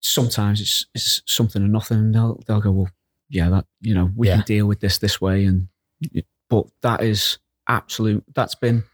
sometimes 0.00 0.60
it's 0.60 0.86
it's 0.94 1.22
something 1.26 1.62
or 1.62 1.68
nothing 1.68 1.98
and 1.98 2.14
they'll 2.14 2.40
they'll 2.46 2.60
go, 2.60 2.70
Well, 2.70 2.90
yeah, 3.28 3.48
that 3.50 3.66
you 3.80 3.94
know, 3.94 4.10
we 4.16 4.28
Yeah. 4.28 4.36
can 4.36 4.44
deal 4.44 4.66
with 4.66 4.80
this 4.80 4.98
this 4.98 5.20
way 5.20 5.44
and 5.44 5.68
but 6.48 6.66
that 6.82 7.02
is 7.02 7.38
absolute. 7.68 8.24
That's 8.34 8.54
been 8.54 8.84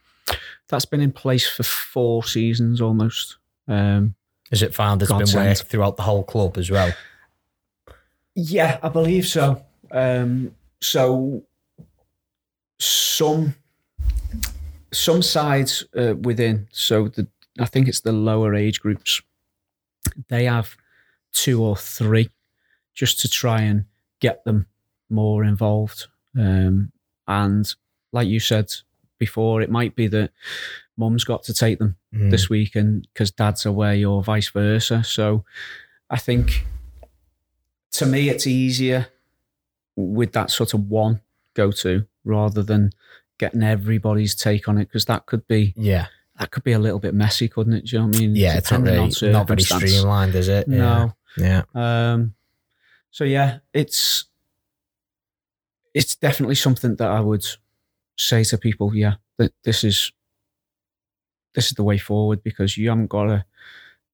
that's 0.69 0.85
been 0.85 1.01
in 1.01 1.13
place 1.13 1.47
for 1.49 1.63
four 1.63 2.25
seasons 2.25 2.81
almost. 2.81 3.39
Um, 3.69 4.15
Is 4.51 4.63
it 4.63 4.75
found 4.75 5.03
it's 5.03 5.11
been 5.13 5.33
worked 5.35 5.63
throughout 5.63 5.97
the 5.97 6.03
whole 6.03 6.25
club 6.25 6.59
as 6.59 6.71
well? 6.71 6.93
Yeah, 8.35 8.79
I 8.83 8.89
believe 8.91 9.27
so. 9.27 9.63
Um, 9.91 10.55
so 10.83 11.45
some 12.79 13.55
some 14.93 15.23
sides 15.23 15.85
uh, 15.97 16.15
within, 16.21 16.69
so 16.73 17.09
the 17.09 17.27
I 17.59 17.67
think 17.67 17.89
it's 17.89 18.01
the 18.01 18.13
lower 18.13 18.55
age 18.55 18.81
groups, 18.81 19.23
they 20.29 20.45
have 20.45 20.77
two 21.37 21.63
or 21.63 21.77
three 21.77 22.31
just 22.95 23.21
to 23.21 23.29
try 23.29 23.61
and 23.61 23.85
get 24.21 24.45
them 24.45 24.67
more 25.11 25.45
involved. 25.45 26.07
Um, 26.39 26.93
and 27.29 27.73
like 28.13 28.27
you 28.29 28.41
said 28.41 28.73
before, 29.19 29.61
it 29.61 29.71
might 29.71 29.95
be 29.95 30.07
that 30.09 30.31
mum's 30.97 31.25
got 31.25 31.43
to 31.45 31.53
take 31.55 31.79
them 31.79 31.97
Mm. 32.15 32.31
this 32.31 32.49
weekend 32.49 33.07
because 33.13 33.31
dad's 33.31 33.67
away 33.67 34.03
or 34.03 34.23
vice 34.23 34.49
versa. 34.49 35.05
So 35.05 35.45
I 36.09 36.17
think 36.17 36.65
to 37.93 38.07
me, 38.07 38.31
it's 38.31 38.47
easier 38.47 39.09
with 39.97 40.33
that 40.33 40.51
sort 40.51 40.73
of 40.73 40.89
one 40.89 41.21
go 41.55 41.71
to 41.73 42.07
rather 42.25 42.63
than 42.63 42.93
getting 43.39 43.63
everybody's 43.63 44.35
take 44.35 44.67
on 44.69 44.79
it 44.79 44.87
because 44.87 45.05
that 45.07 45.27
could 45.27 45.47
be 45.47 45.75
Yeah, 45.77 46.07
that 46.39 46.51
could 46.51 46.65
be 46.65 46.73
a 46.73 46.79
little 46.79 46.99
bit 46.99 47.13
messy, 47.15 47.49
couldn't 47.49 47.75
it? 47.75 47.85
Do 47.85 47.97
you 47.97 48.01
know 48.01 48.07
what 48.09 48.17
I 48.17 48.21
mean? 48.21 48.37
yeah, 48.37 48.57
it's 48.57 48.71
not 48.71 48.81
really 48.83 49.13
not 49.31 49.47
very 49.47 49.63
streamlined, 49.63 50.35
is 50.35 50.49
it? 50.49 50.69
No. 50.69 51.13
Yeah. 51.39 51.63
Um, 51.75 52.35
so 53.11 53.25
yeah, 53.25 53.59
it's 53.73 54.25
it's 55.95 56.15
definitely 56.17 56.55
something 56.55 56.97
that 56.97 57.09
I 57.11 57.21
would 57.21 57.47
say 58.17 58.45
to 58.45 58.59
people. 58.59 58.95
Yeah, 58.95 59.15
that 59.39 59.53
this 59.65 59.85
is 59.85 60.13
this 61.55 61.67
is 61.69 61.73
the 61.73 61.83
way 61.85 61.99
forward 61.99 62.43
because 62.43 62.77
you 62.77 62.89
haven't 62.91 63.07
got 63.09 63.25
to 63.25 63.45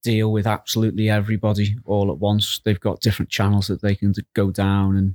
deal 0.02 0.32
with 0.32 0.46
absolutely 0.46 1.08
everybody 1.10 1.76
all 1.84 2.10
at 2.10 2.18
once. 2.18 2.60
They've 2.64 2.78
got 2.80 3.00
different 3.00 3.30
channels 3.30 3.66
that 3.68 3.82
they 3.82 3.94
can 3.94 4.14
go 4.34 4.50
down, 4.50 4.96
and 4.96 5.14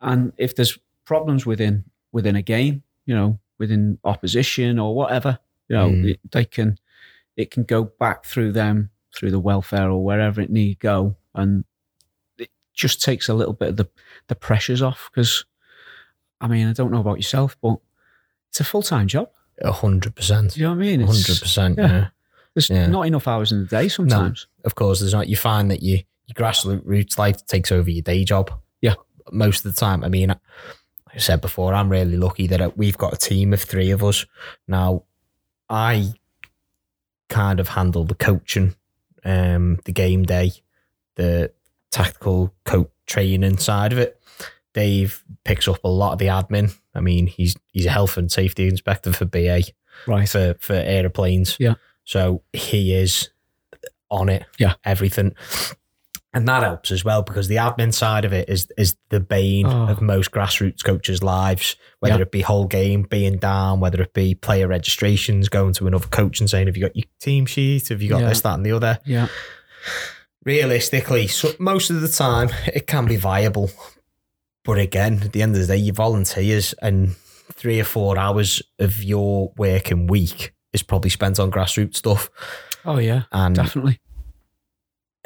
and 0.00 0.32
if 0.36 0.54
there's 0.54 0.78
problems 1.04 1.46
within 1.46 1.84
within 2.12 2.36
a 2.36 2.42
game, 2.42 2.82
you 3.06 3.14
know, 3.14 3.38
within 3.58 3.98
opposition 4.04 4.78
or 4.78 4.94
whatever, 4.94 5.38
you 5.68 5.76
know, 5.76 5.88
Mm. 5.90 6.10
it, 6.10 6.20
they 6.30 6.44
can 6.44 6.78
it 7.36 7.50
can 7.50 7.64
go 7.64 7.84
back 7.84 8.24
through 8.24 8.52
them 8.52 8.90
through 9.14 9.30
the 9.30 9.40
welfare 9.40 9.90
or 9.90 10.04
wherever 10.04 10.40
it 10.40 10.50
need 10.50 10.78
go, 10.80 11.16
and 11.34 11.64
it 12.38 12.50
just 12.74 13.02
takes 13.02 13.28
a 13.28 13.34
little 13.34 13.54
bit 13.54 13.70
of 13.70 13.76
the 13.76 13.88
the 14.28 14.34
pressures 14.34 14.82
off 14.82 15.10
because. 15.14 15.44
I 16.40 16.48
mean, 16.48 16.66
I 16.66 16.72
don't 16.74 16.90
know 16.90 17.00
about 17.00 17.16
yourself, 17.16 17.56
but 17.62 17.78
it's 18.50 18.60
a 18.60 18.64
full 18.64 18.82
time 18.82 19.06
job. 19.06 19.30
A 19.62 19.72
hundred 19.72 20.14
percent. 20.14 20.52
Do 20.52 20.60
you 20.60 20.66
know 20.66 20.72
what 20.72 20.78
I 20.78 20.80
mean? 20.80 21.00
Hundred 21.00 21.40
percent. 21.40 21.78
yeah. 21.78 21.86
Yeah. 21.86 22.06
There's 22.54 22.68
Yeah. 22.68 22.86
not 22.88 23.06
enough 23.06 23.26
hours 23.26 23.50
in 23.50 23.60
the 23.60 23.66
day 23.66 23.88
sometimes. 23.88 24.46
Of 24.64 24.74
course, 24.74 25.00
there's 25.00 25.14
not. 25.14 25.28
You 25.28 25.36
find 25.36 25.70
that 25.70 25.82
you 25.82 26.00
your 26.26 26.34
grassroots 26.34 27.16
life 27.16 27.46
takes 27.46 27.72
over 27.72 27.88
your 27.88 28.02
day 28.02 28.24
job. 28.24 28.50
Yeah. 28.82 28.94
Most 29.32 29.64
of 29.64 29.74
the 29.74 29.80
time. 29.80 30.04
I 30.04 30.08
mean, 30.08 30.28
like 30.30 30.38
I 31.14 31.18
said 31.18 31.40
before, 31.40 31.72
I'm 31.72 31.88
really 31.88 32.18
lucky 32.18 32.46
that 32.48 32.76
we've 32.76 32.98
got 32.98 33.14
a 33.14 33.16
team 33.16 33.54
of 33.54 33.62
three 33.62 33.90
of 33.90 34.04
us. 34.04 34.26
Now, 34.68 35.04
I 35.70 36.12
kind 37.30 37.58
of 37.60 37.68
handle 37.68 38.04
the 38.04 38.16
coaching, 38.16 38.74
um, 39.24 39.78
the 39.84 39.92
game 39.92 40.24
day, 40.24 40.52
the 41.16 41.52
tactical 41.90 42.54
coach 42.64 42.90
training 43.06 43.58
side 43.58 43.92
of 43.92 43.98
it. 43.98 44.20
Dave 44.72 45.22
picks 45.44 45.68
up 45.68 45.78
a 45.84 45.88
lot 45.88 46.12
of 46.14 46.18
the 46.18 46.26
admin. 46.26 46.76
I 46.94 47.00
mean, 47.00 47.26
he's 47.28 47.54
he's 47.72 47.86
a 47.86 47.90
health 47.90 48.16
and 48.16 48.30
safety 48.32 48.66
inspector 48.68 49.12
for 49.12 49.24
BA 49.24 49.62
Right. 50.06 50.28
for 50.28 50.54
for 50.58 50.74
aeroplanes. 50.74 51.56
Yeah. 51.60 51.74
So 52.04 52.42
he 52.52 52.94
is 52.94 53.30
on 54.10 54.28
it. 54.28 54.44
Yeah. 54.58 54.74
Everything. 54.84 55.34
And 56.32 56.48
that 56.48 56.64
helps 56.64 56.90
as 56.90 57.04
well 57.04 57.22
because 57.22 57.46
the 57.46 57.56
admin 57.56 57.94
side 57.94 58.24
of 58.24 58.32
it 58.32 58.48
is 58.48 58.66
is 58.76 58.96
the 59.10 59.20
bane 59.20 59.66
Oh. 59.66 59.86
of 59.86 60.02
most 60.02 60.32
grassroots 60.32 60.82
coaches' 60.84 61.22
lives. 61.22 61.76
Whether 62.00 62.16
Yeah. 62.16 62.22
it 62.22 62.32
be 62.32 62.40
whole 62.40 62.66
game 62.66 63.02
being 63.02 63.36
down, 63.38 63.78
whether 63.78 64.02
it 64.02 64.12
be 64.12 64.34
player 64.34 64.66
registrations, 64.66 65.48
going 65.48 65.74
to 65.74 65.86
another 65.86 66.08
coach 66.08 66.40
and 66.40 66.50
saying, 66.50 66.66
"Have 66.66 66.76
you 66.76 66.82
got 66.82 66.96
your 66.96 67.04
team 67.20 67.46
sheet? 67.46 67.88
Have 67.90 68.02
you 68.02 68.08
got 68.08 68.22
Yeah. 68.22 68.28
this, 68.30 68.40
that, 68.40 68.54
and 68.54 68.66
the 68.66 68.72
other?" 68.72 68.98
Yeah. 69.04 69.28
Realistically, 70.44 71.26
so 71.26 71.52
most 71.58 71.90
of 71.90 72.00
the 72.00 72.08
time 72.08 72.50
it 72.66 72.86
can 72.86 73.06
be 73.06 73.16
viable. 73.16 73.70
But 74.64 74.78
again, 74.78 75.20
at 75.22 75.32
the 75.32 75.42
end 75.42 75.54
of 75.54 75.60
the 75.60 75.66
day, 75.66 75.76
you 75.76 75.92
volunteers 75.92 76.74
and 76.80 77.16
three 77.52 77.80
or 77.80 77.84
four 77.84 78.18
hours 78.18 78.62
of 78.78 79.02
your 79.02 79.52
working 79.56 80.06
week 80.06 80.54
is 80.72 80.82
probably 80.82 81.10
spent 81.10 81.38
on 81.38 81.50
grassroots 81.50 81.96
stuff. 81.96 82.30
Oh 82.84 82.98
yeah. 82.98 83.24
And, 83.32 83.54
Definitely. 83.54 84.00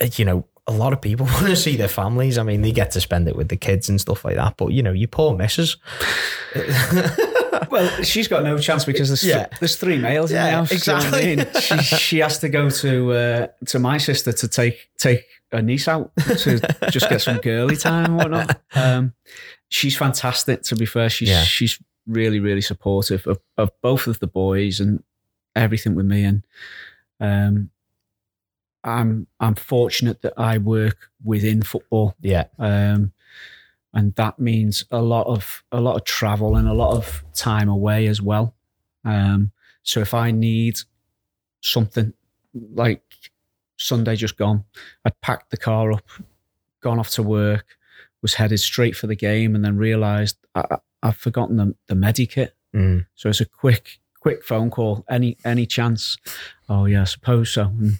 uh, 0.00 0.08
you 0.16 0.24
know, 0.24 0.46
a 0.68 0.72
lot 0.72 0.92
of 0.92 1.00
people 1.00 1.26
want 1.34 1.46
to 1.46 1.56
see 1.56 1.76
their 1.76 1.88
families. 1.88 2.38
I 2.38 2.42
mean, 2.44 2.62
they 2.62 2.72
get 2.72 2.90
to 2.92 3.00
spend 3.00 3.26
it 3.26 3.34
with 3.34 3.48
the 3.48 3.56
kids 3.56 3.88
and 3.88 4.00
stuff 4.00 4.24
like 4.24 4.36
that. 4.36 4.56
But, 4.56 4.68
you 4.68 4.82
know, 4.82 4.92
you 4.92 5.08
poor 5.08 5.36
missus. 5.36 5.76
Well, 7.70 8.02
she's 8.02 8.28
got 8.28 8.44
no 8.44 8.56
chance 8.58 8.84
because 8.84 9.08
there's 9.08 9.24
Yeah. 9.24 9.46
there's 9.60 9.76
three 9.76 9.98
males 9.98 10.30
Yeah, 10.32 10.44
in 10.44 10.50
the 10.50 10.56
house. 10.56 10.68
do 10.68 10.74
you 10.76 10.80
know 10.86 10.94
I 10.94 11.06
exactly. 11.06 11.36
mean? 11.76 11.82
she 11.82 11.96
she 11.96 12.18
has 12.20 12.38
to 12.38 12.48
go 12.48 12.70
to 12.70 13.12
uh, 13.12 13.46
to 13.66 13.78
my 13.78 13.98
sister 13.98 14.32
to 14.32 14.48
take 14.48 14.88
take 14.96 15.24
her 15.52 15.60
niece 15.62 15.88
out 15.88 16.12
to 16.16 16.60
just 16.90 17.08
get 17.08 17.20
some 17.20 17.38
girly 17.38 17.76
time 17.76 18.04
and 18.06 18.16
whatnot. 18.16 18.60
Um, 18.74 19.14
she's 19.70 19.96
fantastic. 19.96 20.62
To 20.64 20.76
be 20.76 20.86
fair, 20.86 21.08
she's 21.10 21.28
Yeah. 21.28 21.42
she's 21.42 21.78
really 22.06 22.40
really 22.40 22.62
supportive 22.62 23.26
of, 23.26 23.38
of 23.58 23.70
both 23.82 24.06
of 24.06 24.18
the 24.20 24.26
boys 24.26 24.80
and 24.80 25.02
everything 25.56 25.94
with 25.94 26.06
me. 26.06 26.24
And 26.24 26.42
um, 27.20 27.70
I'm 28.84 29.26
I'm 29.40 29.54
fortunate 29.54 30.22
that 30.22 30.34
I 30.36 30.58
work 30.58 31.10
within 31.24 31.62
football 31.62 32.14
yeah. 32.20 32.44
um, 32.58 33.12
and 33.94 34.14
that 34.14 34.38
means 34.38 34.84
a 34.90 35.00
lot 35.02 35.26
of 35.26 35.64
a 35.72 35.80
lot 35.80 35.96
of 35.96 36.04
travel 36.04 36.56
and 36.56 36.68
a 36.68 36.74
lot 36.74 36.96
of 36.96 37.24
time 37.34 37.68
away 37.68 38.06
as 38.06 38.20
well. 38.20 38.54
Um, 39.04 39.52
so 39.82 40.00
if 40.00 40.14
I 40.14 40.30
need 40.30 40.78
something 41.62 42.12
like 42.54 43.02
Sunday 43.76 44.16
just 44.16 44.36
gone, 44.36 44.64
I'd 45.04 45.20
packed 45.20 45.50
the 45.50 45.56
car 45.56 45.92
up, 45.92 46.06
gone 46.80 46.98
off 46.98 47.10
to 47.10 47.22
work, 47.22 47.76
was 48.22 48.34
headed 48.34 48.60
straight 48.60 48.96
for 48.96 49.06
the 49.06 49.16
game, 49.16 49.54
and 49.54 49.64
then 49.64 49.76
realised 49.76 50.36
I, 50.54 50.78
I've 51.02 51.16
forgotten 51.16 51.56
the 51.56 51.74
the 51.86 51.94
medikit. 51.94 52.50
Mm. 52.74 53.06
So 53.14 53.28
it's 53.30 53.40
a 53.40 53.46
quick 53.46 53.98
quick 54.20 54.44
phone 54.44 54.70
call. 54.70 55.04
Any 55.08 55.38
any 55.44 55.66
chance? 55.66 56.18
Oh 56.68 56.84
yeah, 56.84 57.02
I 57.02 57.04
suppose 57.04 57.50
so. 57.50 57.62
And, 57.62 57.98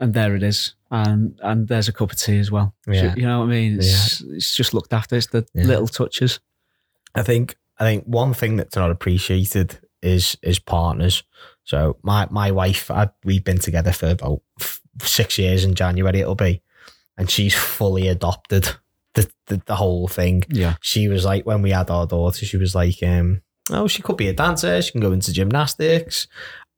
and 0.00 0.14
there 0.14 0.34
it 0.34 0.42
is. 0.42 0.74
And 0.90 1.38
and 1.42 1.68
there's 1.68 1.88
a 1.88 1.92
cup 1.92 2.10
of 2.12 2.18
tea 2.18 2.38
as 2.38 2.50
well. 2.50 2.74
So, 2.86 2.92
Yeah. 2.92 3.14
you 3.16 3.22
know 3.22 3.40
what 3.40 3.46
I 3.46 3.48
mean? 3.50 3.76
It's, 3.78 4.20
it's 4.22 4.56
just 4.56 4.74
looked 4.74 4.92
after. 4.92 5.16
It's 5.16 5.28
the 5.28 5.46
Yeah. 5.54 5.64
little 5.66 5.86
touches. 5.88 6.40
I 7.14 7.22
think 7.22 7.56
I 7.78 7.84
think 7.84 8.04
one 8.04 8.34
thing 8.34 8.56
that's 8.56 8.76
not 8.76 8.90
appreciated 8.90 9.78
is 10.02 10.36
is 10.42 10.58
partners. 10.58 11.22
So 11.64 11.96
my 12.02 12.26
my 12.30 12.50
wife, 12.50 12.90
I, 12.90 13.08
we've 13.24 13.44
been 13.44 13.58
together 13.60 13.92
for 13.92 14.08
about 14.10 14.40
six 15.02 15.38
years 15.38 15.64
in 15.64 15.74
January. 15.74 16.20
It'll 16.20 16.34
be, 16.34 16.62
and 17.16 17.30
she's 17.30 17.54
fully 17.54 18.08
adopted 18.08 18.68
the 19.14 19.30
the, 19.46 19.62
the 19.66 19.76
whole 19.76 20.08
thing. 20.08 20.42
Yeah. 20.48 20.74
She 20.80 21.08
was 21.08 21.24
like 21.24 21.46
when 21.46 21.62
we 21.62 21.70
had 21.70 21.90
our 21.90 22.06
daughter, 22.06 22.44
she 22.46 22.56
was 22.56 22.74
like, 22.74 23.00
um, 23.02 23.42
oh, 23.70 23.86
she 23.86 24.02
could 24.02 24.16
be 24.16 24.28
a 24.28 24.32
dancer. 24.32 24.82
She 24.82 24.92
can 24.92 25.00
go 25.00 25.12
into 25.12 25.32
gymnastics, 25.32 26.26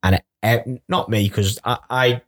and 0.03 0.21
it, 0.43 0.81
not 0.87 1.09
me 1.09 1.27
because 1.29 1.59
I. 1.63 1.77
I 1.89 2.21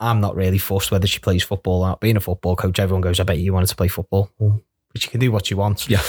I'm 0.00 0.20
not 0.20 0.34
really 0.34 0.58
fussed 0.58 0.90
whether 0.90 1.06
she 1.06 1.18
plays 1.18 1.44
football 1.44 1.82
or 1.82 1.88
not. 1.88 2.00
Being 2.00 2.16
a 2.16 2.20
football 2.20 2.56
coach, 2.56 2.78
everyone 2.80 3.02
goes, 3.02 3.20
I 3.20 3.24
bet 3.24 3.38
you 3.38 3.52
wanted 3.52 3.68
to 3.68 3.76
play 3.76 3.88
football. 3.88 4.30
Well, 4.38 4.62
but 4.92 5.04
you 5.04 5.10
can 5.10 5.20
do 5.20 5.30
what 5.30 5.50
you 5.50 5.56
want. 5.58 5.88
Yeah. 5.88 6.02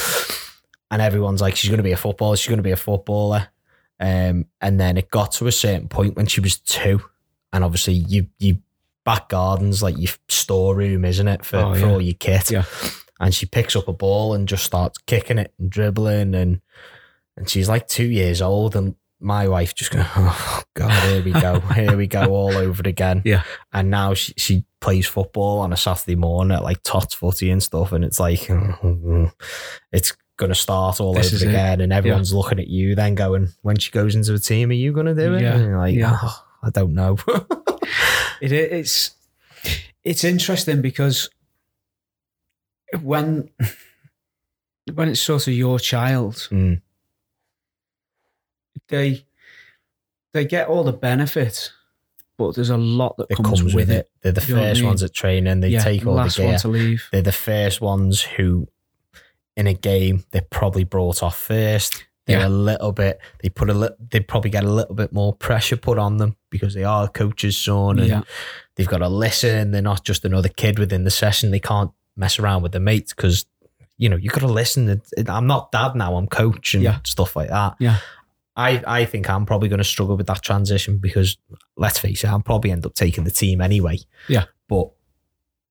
And 0.90 1.00
everyone's 1.00 1.40
like, 1.40 1.56
she's 1.56 1.70
going 1.70 1.78
to 1.78 1.84
be 1.84 1.92
a 1.92 1.96
footballer. 1.96 2.36
She's 2.36 2.48
going 2.48 2.58
to 2.58 2.62
be 2.62 2.70
a 2.72 2.76
footballer. 2.76 3.48
Um, 4.00 4.46
and 4.60 4.80
then 4.80 4.96
it 4.96 5.10
got 5.10 5.32
to 5.32 5.46
a 5.46 5.52
certain 5.52 5.88
point 5.88 6.16
when 6.16 6.26
she 6.26 6.40
was 6.40 6.58
two. 6.58 7.02
And 7.52 7.62
obviously, 7.62 7.94
you, 7.94 8.26
you 8.38 8.58
back 9.04 9.28
gardens 9.28 9.82
like 9.82 9.98
your 9.98 10.10
storeroom, 10.28 11.04
isn't 11.04 11.28
it, 11.28 11.44
for, 11.44 11.58
Oh, 11.58 11.74
for 11.74 11.86
all 11.86 12.00
your 12.00 12.14
kit? 12.14 12.50
Yeah. 12.50 12.64
And 13.20 13.34
she 13.34 13.46
picks 13.46 13.76
up 13.76 13.88
a 13.88 13.92
ball 13.92 14.34
and 14.34 14.48
just 14.48 14.64
starts 14.64 14.98
kicking 15.06 15.38
it 15.38 15.52
and 15.58 15.70
dribbling. 15.70 16.34
And, 16.34 16.60
and 17.36 17.48
she's 17.48 17.68
like 17.68 17.86
two 17.86 18.06
years 18.06 18.42
old. 18.42 18.74
And 18.74 18.96
my 19.22 19.46
wife 19.48 19.74
just 19.74 19.90
goes, 19.92 20.04
oh, 20.16 20.62
God, 20.74 20.90
here 21.08 21.22
we 21.22 21.32
go. 21.32 21.60
Here 21.60 21.96
we 21.96 22.06
go 22.06 22.24
all 22.34 22.54
over 22.56 22.82
again. 22.84 23.22
Yeah. 23.24 23.42
And 23.72 23.90
now 23.90 24.14
she, 24.14 24.34
she 24.36 24.64
plays 24.80 25.06
football 25.06 25.60
on 25.60 25.72
a 25.72 25.76
Saturday 25.76 26.16
morning 26.16 26.56
at 26.56 26.62
like 26.62 26.82
Tots 26.82 27.14
Footy 27.14 27.50
and 27.50 27.62
stuff. 27.62 27.92
And 27.92 28.04
it's 28.04 28.18
like, 28.20 28.40
it's 29.92 30.12
going 30.36 30.48
to 30.50 30.54
start 30.54 31.00
all 31.00 31.14
This 31.14 31.32
is 31.32 31.42
over 31.42 31.50
it. 31.50 31.54
again. 31.54 31.80
And 31.80 31.92
everyone's 31.92 32.34
looking 32.34 32.58
at 32.58 32.68
you 32.68 32.94
then 32.94 33.14
going, 33.14 33.48
when 33.62 33.76
she 33.76 33.90
goes 33.90 34.14
into 34.14 34.32
the 34.32 34.38
team, 34.38 34.70
are 34.70 34.74
you 34.74 34.92
going 34.92 35.06
to 35.06 35.14
do 35.14 35.34
it? 35.34 35.42
Yeah. 35.42 35.76
Like, 35.78 35.94
Yeah. 35.94 36.18
"Oh, 36.22 36.44
I 36.62 36.70
don't 36.70 36.94
know. 36.94 37.16
It, 38.40 38.50
it's 38.52 39.12
it's 40.04 40.24
interesting 40.24 40.80
because 40.82 41.28
when 43.02 43.50
when 44.94 45.08
it's 45.08 45.20
sort 45.20 45.46
of 45.46 45.54
your 45.54 45.78
child, 45.78 46.48
Mm. 46.50 46.80
They 48.88 49.24
they 50.32 50.44
get 50.44 50.68
all 50.68 50.82
the 50.84 50.92
benefits, 50.92 51.72
but 52.38 52.54
there's 52.54 52.70
a 52.70 52.76
lot 52.76 53.16
that 53.18 53.26
It 53.30 53.36
comes, 53.36 53.60
comes, 53.60 53.74
with 53.74 53.90
it. 53.90 54.10
They're 54.22 54.32
the 54.32 54.44
You 54.46 54.54
what 54.54 54.62
I 54.64 54.68
first 54.70 54.80
mean? 54.80 54.86
ones 54.88 55.02
at 55.02 55.12
training. 55.14 55.60
They 55.60 55.68
yeah, 55.68 55.82
take 55.84 56.06
all 56.06 56.16
the 56.16 56.28
gear. 56.28 56.46
one 56.46 56.58
to 56.58 56.68
leave. 56.68 57.08
They're 57.12 57.22
the 57.22 57.32
first 57.32 57.80
ones 57.80 58.22
who, 58.22 58.68
in 59.56 59.66
a 59.66 59.74
game, 59.74 60.24
they're 60.30 60.46
probably 60.50 60.84
brought 60.84 61.22
off 61.22 61.36
first. 61.38 62.04
They're 62.26 62.38
Yeah. 62.40 62.48
a 62.48 62.48
little 62.48 62.92
bit. 62.92 63.18
They 63.42 63.48
put 63.50 63.68
a 63.68 63.74
li- 63.74 63.88
They 64.10 64.20
probably 64.20 64.50
get 64.50 64.64
a 64.64 64.70
little 64.70 64.94
bit 64.94 65.12
more 65.12 65.34
pressure 65.34 65.76
put 65.76 65.98
on 65.98 66.16
them 66.18 66.36
because 66.50 66.72
they 66.72 66.84
are 66.84 67.04
a 67.04 67.08
coach's 67.08 67.58
son, 67.58 67.98
and 67.98 68.08
Yeah, 68.08 68.22
they've 68.76 68.88
got 68.88 68.98
to 68.98 69.08
listen. 69.08 69.72
They're 69.72 69.82
not 69.82 70.04
just 70.04 70.24
another 70.24 70.48
kid 70.48 70.78
within 70.78 71.04
the 71.04 71.10
session. 71.10 71.50
They 71.50 71.60
can't 71.60 71.90
mess 72.16 72.38
around 72.38 72.62
with 72.62 72.72
the 72.72 72.80
mates 72.80 73.12
because 73.12 73.44
you 73.98 74.08
know 74.08 74.16
you 74.16 74.30
got 74.30 74.40
to 74.40 74.46
listen. 74.46 74.88
It- 74.88 75.08
it- 75.16 75.28
I'm 75.28 75.46
not 75.46 75.72
dad 75.72 75.94
now. 75.96 76.16
I'm 76.16 76.26
coach 76.28 76.74
and 76.74 76.82
Yeah. 76.82 77.00
stuff 77.04 77.36
like 77.36 77.50
that. 77.50 77.74
Yeah. 77.78 77.98
I, 78.54 78.82
I 78.86 79.04
think 79.06 79.30
I'm 79.30 79.46
probably 79.46 79.68
going 79.68 79.78
to 79.78 79.84
struggle 79.84 80.16
with 80.16 80.26
that 80.26 80.42
transition 80.42 80.98
because 80.98 81.38
let's 81.76 81.98
face 81.98 82.22
it, 82.22 82.28
I'll 82.28 82.40
probably 82.40 82.70
end 82.70 82.84
up 82.84 82.94
taking 82.94 83.24
the 83.24 83.30
team 83.30 83.60
anyway. 83.60 83.98
Yeah. 84.28 84.44
But 84.68 84.90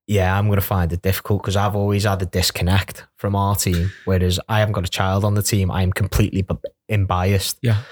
yeah, 0.08 0.38
I'm 0.38 0.48
going 0.48 0.60
to 0.60 0.66
find 0.66 0.92
it 0.92 1.02
difficult 1.02 1.42
because 1.42 1.56
I've 1.56 1.76
always 1.76 2.06
had 2.06 2.22
a 2.22 2.26
disconnect 2.26 3.06
from 3.18 3.36
our 3.36 3.56
team. 3.56 3.92
Whereas 4.06 4.40
I 4.50 4.60
haven't 4.60 4.74
got 4.74 4.86
a 4.86 4.92
child 4.92 5.24
on 5.24 5.36
the 5.36 5.44
team, 5.44 5.70
I 5.70 5.84
am 5.84 5.94
completely 5.94 6.46
unbiased. 6.90 7.60
Yeah. 7.62 7.84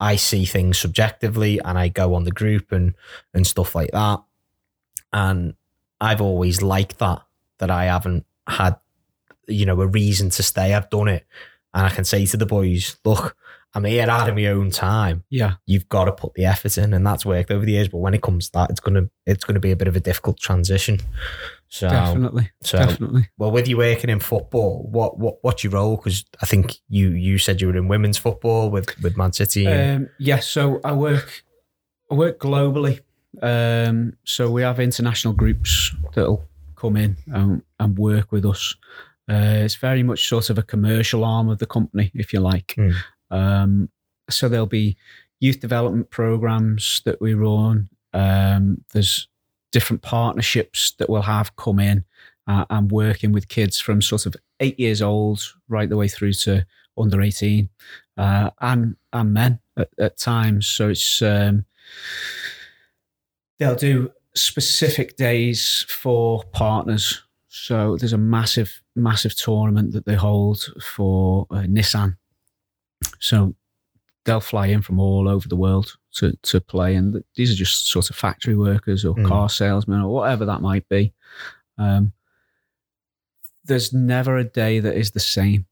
I 0.00 0.16
see 0.16 0.44
things 0.44 0.78
subjectively 0.78 1.60
and 1.64 1.78
I 1.78 1.86
go 1.88 2.14
on 2.14 2.24
the 2.24 2.32
group 2.32 2.72
and, 2.72 2.94
and 3.32 3.46
stuff 3.46 3.76
like 3.76 3.92
that. 3.92 4.20
And 5.12 5.54
I've 6.00 6.20
always 6.20 6.60
liked 6.60 6.98
that, 6.98 7.22
that 7.58 7.70
I 7.70 7.84
haven't 7.84 8.26
had, 8.48 8.76
you 9.46 9.64
know, 9.64 9.80
a 9.80 9.86
reason 9.86 10.30
to 10.30 10.42
stay. 10.42 10.74
I've 10.74 10.90
done 10.90 11.06
it. 11.06 11.24
And 11.72 11.86
I 11.86 11.90
can 11.90 12.04
say 12.04 12.26
to 12.26 12.36
the 12.36 12.44
boys, 12.44 12.96
look, 13.04 13.36
I'm 13.74 13.84
here 13.84 14.08
out 14.08 14.28
of 14.28 14.34
my 14.34 14.46
own 14.46 14.70
time. 14.70 15.24
yeah, 15.30 15.54
You've 15.66 15.88
got 15.88 16.04
to 16.04 16.12
put 16.12 16.34
the 16.34 16.44
effort 16.44 16.76
in, 16.76 16.92
and 16.92 17.06
that's 17.06 17.24
worked 17.24 17.50
over 17.50 17.64
the 17.64 17.72
years. 17.72 17.88
But 17.88 17.98
when 17.98 18.12
it 18.14 18.22
comes 18.22 18.46
to 18.46 18.52
that, 18.58 18.70
it's 18.70 18.80
gonna 18.80 19.08
it's 19.26 19.44
gonna 19.44 19.60
be 19.60 19.70
a 19.70 19.76
bit 19.76 19.88
of 19.88 19.96
a 19.96 20.00
difficult 20.00 20.38
transition. 20.38 21.00
So, 21.68 21.88
definitely, 21.88 22.50
so 22.62 22.78
definitely. 22.78 23.30
well, 23.38 23.50
with 23.50 23.66
you 23.66 23.78
working 23.78 24.10
in 24.10 24.20
football, 24.20 24.86
what 24.90 25.18
what 25.18 25.36
what's 25.42 25.64
your 25.64 25.72
role? 25.72 25.96
Because 25.96 26.24
I 26.42 26.46
think 26.46 26.74
you 26.90 27.10
you 27.12 27.38
said 27.38 27.60
you 27.62 27.68
were 27.68 27.76
in 27.76 27.88
women's 27.88 28.18
football 28.18 28.68
with 28.70 28.94
with 29.02 29.16
Man 29.16 29.32
City. 29.32 29.64
and- 29.66 30.04
Um, 30.04 30.10
yeah, 30.18 30.40
so 30.40 30.80
I 30.84 30.92
work 30.92 31.42
I 32.10 32.14
work 32.14 32.38
globally. 32.38 33.00
Um, 33.40 34.12
so 34.24 34.50
we 34.50 34.60
have 34.62 34.78
international 34.80 35.32
groups 35.32 35.94
that'll 36.14 36.44
come 36.76 36.96
in 36.98 37.16
and, 37.28 37.62
and 37.80 37.96
work 37.98 38.30
with 38.32 38.44
us. 38.44 38.74
Uh, 39.30 39.62
it's 39.64 39.76
very 39.76 40.02
much 40.02 40.28
sort 40.28 40.50
of 40.50 40.58
a 40.58 40.62
commercial 40.62 41.24
arm 41.24 41.48
of 41.48 41.58
the 41.58 41.64
company, 41.66 42.10
if 42.14 42.34
you 42.34 42.40
like. 42.40 42.74
Hmm. 42.76 42.90
Um, 43.32 43.88
so 44.30 44.48
there'll 44.48 44.66
be 44.66 44.96
youth 45.40 45.58
development 45.58 46.10
programs 46.10 47.02
that 47.04 47.20
we 47.20 47.34
run. 47.34 47.88
Um, 48.12 48.84
there's 48.92 49.28
different 49.72 50.02
partnerships 50.02 50.92
that 50.98 51.10
we'll 51.10 51.22
have 51.22 51.56
come 51.56 51.80
in 51.80 52.04
uh, 52.46 52.64
and 52.70 52.92
working 52.92 53.32
with 53.32 53.48
kids 53.48 53.80
from 53.80 54.02
sort 54.02 54.26
of 54.26 54.36
eight 54.60 54.78
years 54.78 55.02
old 55.02 55.42
right 55.68 55.88
the 55.88 55.96
way 55.96 56.08
through 56.08 56.34
to 56.34 56.64
under 56.96 57.20
18 57.20 57.68
uh, 58.18 58.50
and 58.60 58.96
and 59.12 59.32
men 59.32 59.58
at, 59.76 59.88
at 59.98 60.18
times. 60.18 60.66
So 60.66 60.90
it's 60.90 61.22
um, 61.22 61.64
they'll 63.58 63.74
do 63.74 64.12
specific 64.34 65.16
days 65.16 65.86
for 65.88 66.44
partners. 66.52 67.22
So 67.48 67.96
there's 67.96 68.14
a 68.14 68.18
massive, 68.18 68.82
massive 68.96 69.34
tournament 69.34 69.92
that 69.92 70.06
they 70.06 70.14
hold 70.14 70.64
for 70.82 71.46
uh, 71.50 71.64
Nissan. 71.66 72.16
So 73.22 73.54
they'll 74.24 74.40
fly 74.40 74.66
in 74.66 74.82
from 74.82 74.98
all 75.00 75.28
over 75.28 75.46
the 75.48 75.56
world 75.56 75.96
to 76.14 76.32
to 76.42 76.60
play, 76.60 76.94
and 76.96 77.22
these 77.36 77.52
are 77.52 77.54
just 77.64 77.86
sort 77.86 78.10
of 78.10 78.16
factory 78.16 78.56
workers 78.56 79.04
or 79.04 79.14
Mm. 79.14 79.28
car 79.28 79.48
salesmen 79.48 80.00
or 80.00 80.12
whatever 80.12 80.44
that 80.46 80.60
might 80.60 80.88
be. 80.88 81.12
Um, 81.78 82.12
there's 83.64 83.92
never 83.92 84.36
a 84.38 84.44
day 84.44 84.80
that 84.80 84.96
is 84.96 85.12
the 85.12 85.20
same. 85.20 85.66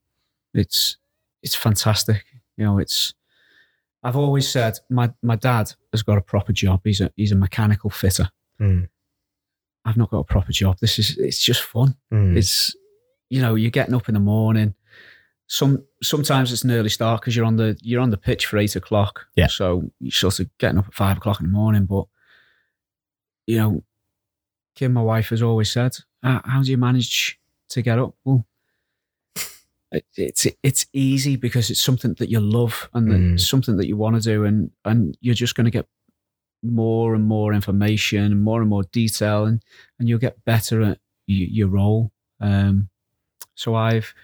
It's 0.55 0.97
it's 1.43 1.55
fantastic. 1.55 2.25
You 2.57 2.65
know, 2.65 2.79
it's. 2.79 3.15
I've 4.03 4.17
always 4.17 4.49
said 4.49 4.79
my 4.89 5.13
my 5.23 5.37
dad 5.37 5.73
has 5.93 6.03
got 6.03 6.19
a 6.19 6.23
proper 6.23 6.53
job. 6.53 6.81
He's 6.85 7.01
a 7.01 7.11
he's 7.17 7.33
a 7.33 7.37
mechanical 7.37 7.91
fitter. 7.91 8.31
Mm, 8.61 8.89
I've 9.85 9.97
not 9.97 10.11
got 10.11 10.21
a 10.21 10.25
proper 10.25 10.53
job. 10.53 10.79
This 10.81 10.99
is 10.99 11.19
it's 11.19 11.39
just 11.43 11.63
fun. 11.63 11.97
mm, 12.13 12.37
It's 12.37 12.75
you 13.29 13.41
know 13.43 13.55
you're 13.57 13.71
getting 13.71 13.95
up 13.95 14.09
in 14.09 14.15
the 14.15 14.21
morning. 14.21 14.75
Some 15.53 15.85
sometimes 16.01 16.53
it's 16.53 16.63
an 16.63 16.71
early 16.71 16.89
start 16.91 17.21
because 17.21 17.35
you're 17.35 17.45
on 17.45 17.57
the 17.57 17.77
you're 17.83 18.01
on 18.01 18.11
the 18.11 18.17
pitch 18.17 18.47
for 18.47 18.57
eight 18.57 18.77
o'clock. 18.77 19.27
Yeah. 19.35 19.49
So 19.49 19.91
you're 19.99 20.13
sort 20.13 20.39
of 20.39 20.49
getting 20.59 20.79
up 20.79 20.87
at 20.87 20.95
five 20.95 21.17
o'clock 21.17 21.41
in 21.41 21.47
the 21.47 21.53
morning. 21.53 21.87
But 21.87 22.05
you 23.49 23.59
know, 23.59 23.83
Kim, 24.77 24.93
my 24.93 25.03
wife, 25.03 25.31
has 25.31 25.43
always 25.43 25.69
said, 25.73 25.97
"How 26.23 26.63
do 26.63 26.71
you 26.71 26.79
manage 26.79 27.41
to 27.71 27.83
get 27.83 27.99
up?" 27.99 28.15
Well, 28.25 28.47
it, 29.91 30.05
it's 30.17 30.47
it's 30.63 30.87
easy 30.93 31.35
because 31.35 31.69
it's 31.69 31.81
something 31.83 32.15
that 32.15 32.31
you 32.31 32.39
love 32.39 32.89
and 32.95 33.09
Mm. 33.09 33.41
something 33.41 33.77
that 33.79 33.89
you 33.89 33.97
want 33.97 34.15
to 34.17 34.23
do, 34.23 34.45
and 34.45 34.71
and 34.85 35.19
you're 35.21 35.35
just 35.35 35.57
going 35.57 35.65
to 35.65 35.71
get 35.73 35.89
more 36.63 37.15
and 37.17 37.25
more 37.27 37.53
information 37.55 38.23
and 38.23 38.41
more 38.41 38.61
and 38.61 38.71
more 38.71 38.85
detail, 38.93 39.47
and 39.47 39.63
and 39.99 40.09
you'll 40.09 40.21
get 40.21 40.45
better 40.45 40.81
at 40.83 40.99
y- 41.27 41.49
your 41.51 41.67
role. 41.69 42.13
Um, 42.41 42.89
so 43.57 43.75
I've 43.75 44.15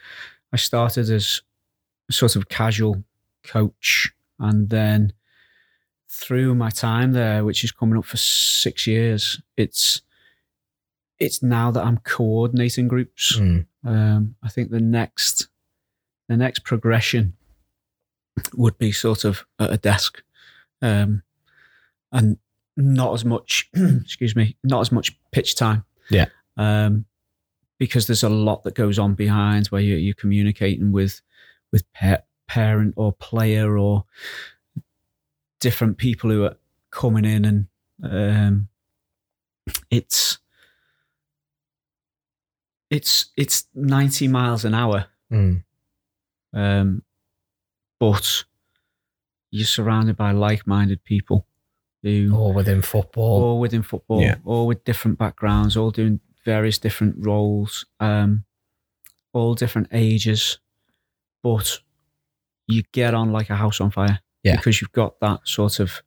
I 0.57 0.59
started 0.59 1.11
as 1.11 1.43
sort 2.11 2.35
of 2.35 2.49
casual 2.49 3.05
coach, 3.45 4.11
and 4.39 4.71
then 4.71 5.13
through 6.09 6.55
my 6.55 6.71
time 6.71 7.13
there, 7.13 7.45
which 7.45 7.63
is 7.63 7.73
coming 7.73 7.99
up 7.99 8.07
for 8.07 8.17
six 8.17 8.87
years, 8.87 9.39
it's 9.59 10.01
it's 11.19 11.43
now 11.43 11.71
that 11.71 11.85
I'm 11.85 11.99
coordinating 11.99 12.89
groups. 12.89 13.37
mm. 13.37 13.67
Um, 13.85 14.37
I 14.43 14.49
think 14.49 14.71
the 14.71 14.81
next 14.81 15.49
the 16.27 16.39
next 16.39 16.61
progression 16.61 17.35
would 18.55 18.79
be 18.79 18.93
sort 18.93 19.27
of 19.27 19.45
at 19.59 19.75
a 19.75 19.77
desk, 19.77 20.23
um, 20.81 21.23
and 22.13 22.39
not 22.79 23.13
as 23.13 23.27
much. 23.27 23.69
excuse 23.75 24.35
me, 24.35 24.57
not 24.65 24.81
as 24.81 24.91
much 24.91 25.19
pitch 25.33 25.55
time. 25.55 25.85
Yeah. 26.09 26.29
Um, 26.57 27.05
because 27.79 28.07
there's 28.07 28.23
a 28.23 28.29
lot 28.29 28.65
that 28.65 28.75
goes 28.75 28.99
on 28.99 29.15
behind 29.15 29.67
where 29.69 29.81
you're, 29.81 29.99
you're 29.99 30.15
communicating 30.15 30.93
with 30.93 31.21
with 31.73 31.91
pa- 31.93 32.23
parent 32.49 32.95
or 32.97 33.13
player 33.13 33.77
or 33.77 34.05
different 35.61 35.99
people 35.99 36.31
who 36.31 36.45
are 36.45 36.57
coming 36.91 37.25
in 37.25 37.45
and 37.45 37.67
um, 38.03 38.69
it's 39.91 40.39
it's 42.91 43.27
it's 43.37 43.67
90 43.75 44.29
miles 44.29 44.65
an 44.65 44.75
hour 44.75 45.07
Mm. 45.33 45.65
um, 46.53 47.03
but 47.99 48.45
you're 49.51 49.67
surrounded 49.67 50.17
by 50.17 50.31
like-minded 50.31 51.03
people 51.03 51.47
who 52.05 52.31
All 52.33 52.53
within 52.53 52.81
football. 52.81 53.43
all 53.43 53.59
within 53.59 53.83
football, 53.83 54.21
Yeah. 54.23 54.37
all 54.45 54.69
with 54.69 54.85
different 54.85 55.19
backgrounds, 55.19 55.77
all 55.77 55.91
doing 55.91 56.21
various 56.47 56.79
different 56.79 57.17
roles, 57.19 57.85
um, 58.01 58.45
all 59.35 59.55
different 59.55 59.89
ages, 59.93 60.59
but 61.43 61.81
you 62.67 62.83
get 62.93 63.13
on 63.13 63.33
like 63.33 63.51
a 63.51 63.57
house 63.57 63.81
on 63.83 63.91
fire 63.91 64.21
Yeah. 64.43 64.57
because 64.57 64.81
you've 64.81 64.93
got 64.93 65.21
that 65.21 65.41
sort 65.45 65.79
of 65.81 66.03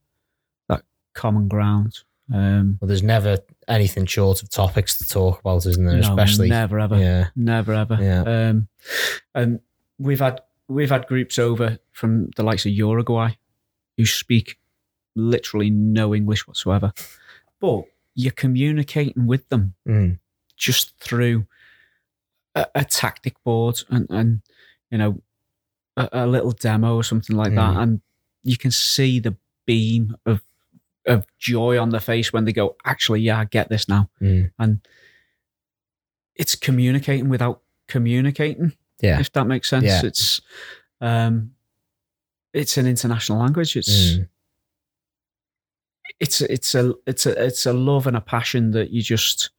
that 0.70 0.82
common 1.14 1.48
ground. 1.48 2.00
Um, 2.34 2.78
Well, 2.82 2.88
there's 2.88 3.04
never 3.04 3.38
anything 3.68 4.06
short 4.08 4.42
of 4.42 4.50
topics 4.50 4.98
to 5.00 5.08
talk 5.08 5.40
about, 5.42 5.66
isn't 5.66 5.86
there? 5.86 5.96
no, 5.98 6.10
Especially, 6.10 6.50
never 6.50 6.80
ever, 6.80 6.98
yeah, 6.98 7.28
never 7.36 7.74
ever. 7.74 7.98
Yeah. 8.02 8.22
Um, 8.24 8.68
and 9.36 9.60
we've 10.00 10.20
had 10.20 10.42
we've 10.68 10.90
had 10.92 11.08
groups 11.08 11.38
over 11.40 11.80
from 11.92 12.30
the 12.36 12.44
likes 12.44 12.66
of 12.66 12.72
Uruguay 12.72 13.32
who 13.98 14.06
speak 14.06 14.58
literally 15.16 15.70
no 15.70 16.14
English 16.16 16.48
whatsoever, 16.48 16.94
but 17.60 17.84
you're 18.16 18.32
communicating 18.34 19.26
with 19.28 19.48
them 19.50 19.74
Mm. 19.88 20.20
Just 20.60 20.94
through 21.00 21.48
a, 22.54 22.68
a 22.76 22.86
tactic 22.86 23.44
board 23.44 23.82
and, 23.90 24.06
and 24.12 24.42
you 24.92 24.98
know 25.00 25.22
a, 25.98 26.10
a 26.12 26.28
little 26.28 26.52
demo 26.52 26.96
or 26.96 27.04
something 27.04 27.36
like 27.36 27.56
that, 27.56 27.74
Mm. 27.76 27.82
and 27.82 28.02
you 28.44 28.58
can 28.58 28.70
see 28.72 29.20
the 29.20 29.36
beam 29.66 30.16
of 30.28 30.42
of 31.08 31.26
joy 31.40 31.80
on 31.80 31.90
their 31.90 32.00
face 32.02 32.32
when 32.32 32.46
they 32.46 32.54
go, 32.54 32.76
actually, 32.86 33.22
yeah, 33.22 33.40
I 33.40 33.46
get 33.46 33.70
this 33.70 33.88
now, 33.90 34.10
Mm. 34.22 34.52
and 34.60 34.80
it's 36.36 36.56
communicating 36.56 37.30
without 37.30 37.62
communicating. 37.88 38.74
Yeah. 39.02 39.20
if 39.20 39.32
that 39.32 39.48
makes 39.48 39.70
sense. 39.70 39.86
Yeah. 39.86 40.02
It's 40.04 40.42
um, 41.02 41.52
it's 42.54 42.78
an 42.78 42.86
international 42.86 43.40
language. 43.40 43.78
It's 43.78 43.90
Mm. 44.18 44.28
it's 46.20 46.42
it's 46.42 46.76
a 46.76 46.94
it's 47.08 47.26
a 47.26 47.46
it's 47.46 47.66
a 47.66 47.74
love 47.74 48.08
and 48.08 48.18
a 48.18 48.22
passion 48.22 48.72
that 48.72 48.90
you 48.92 49.02
just 49.02 49.52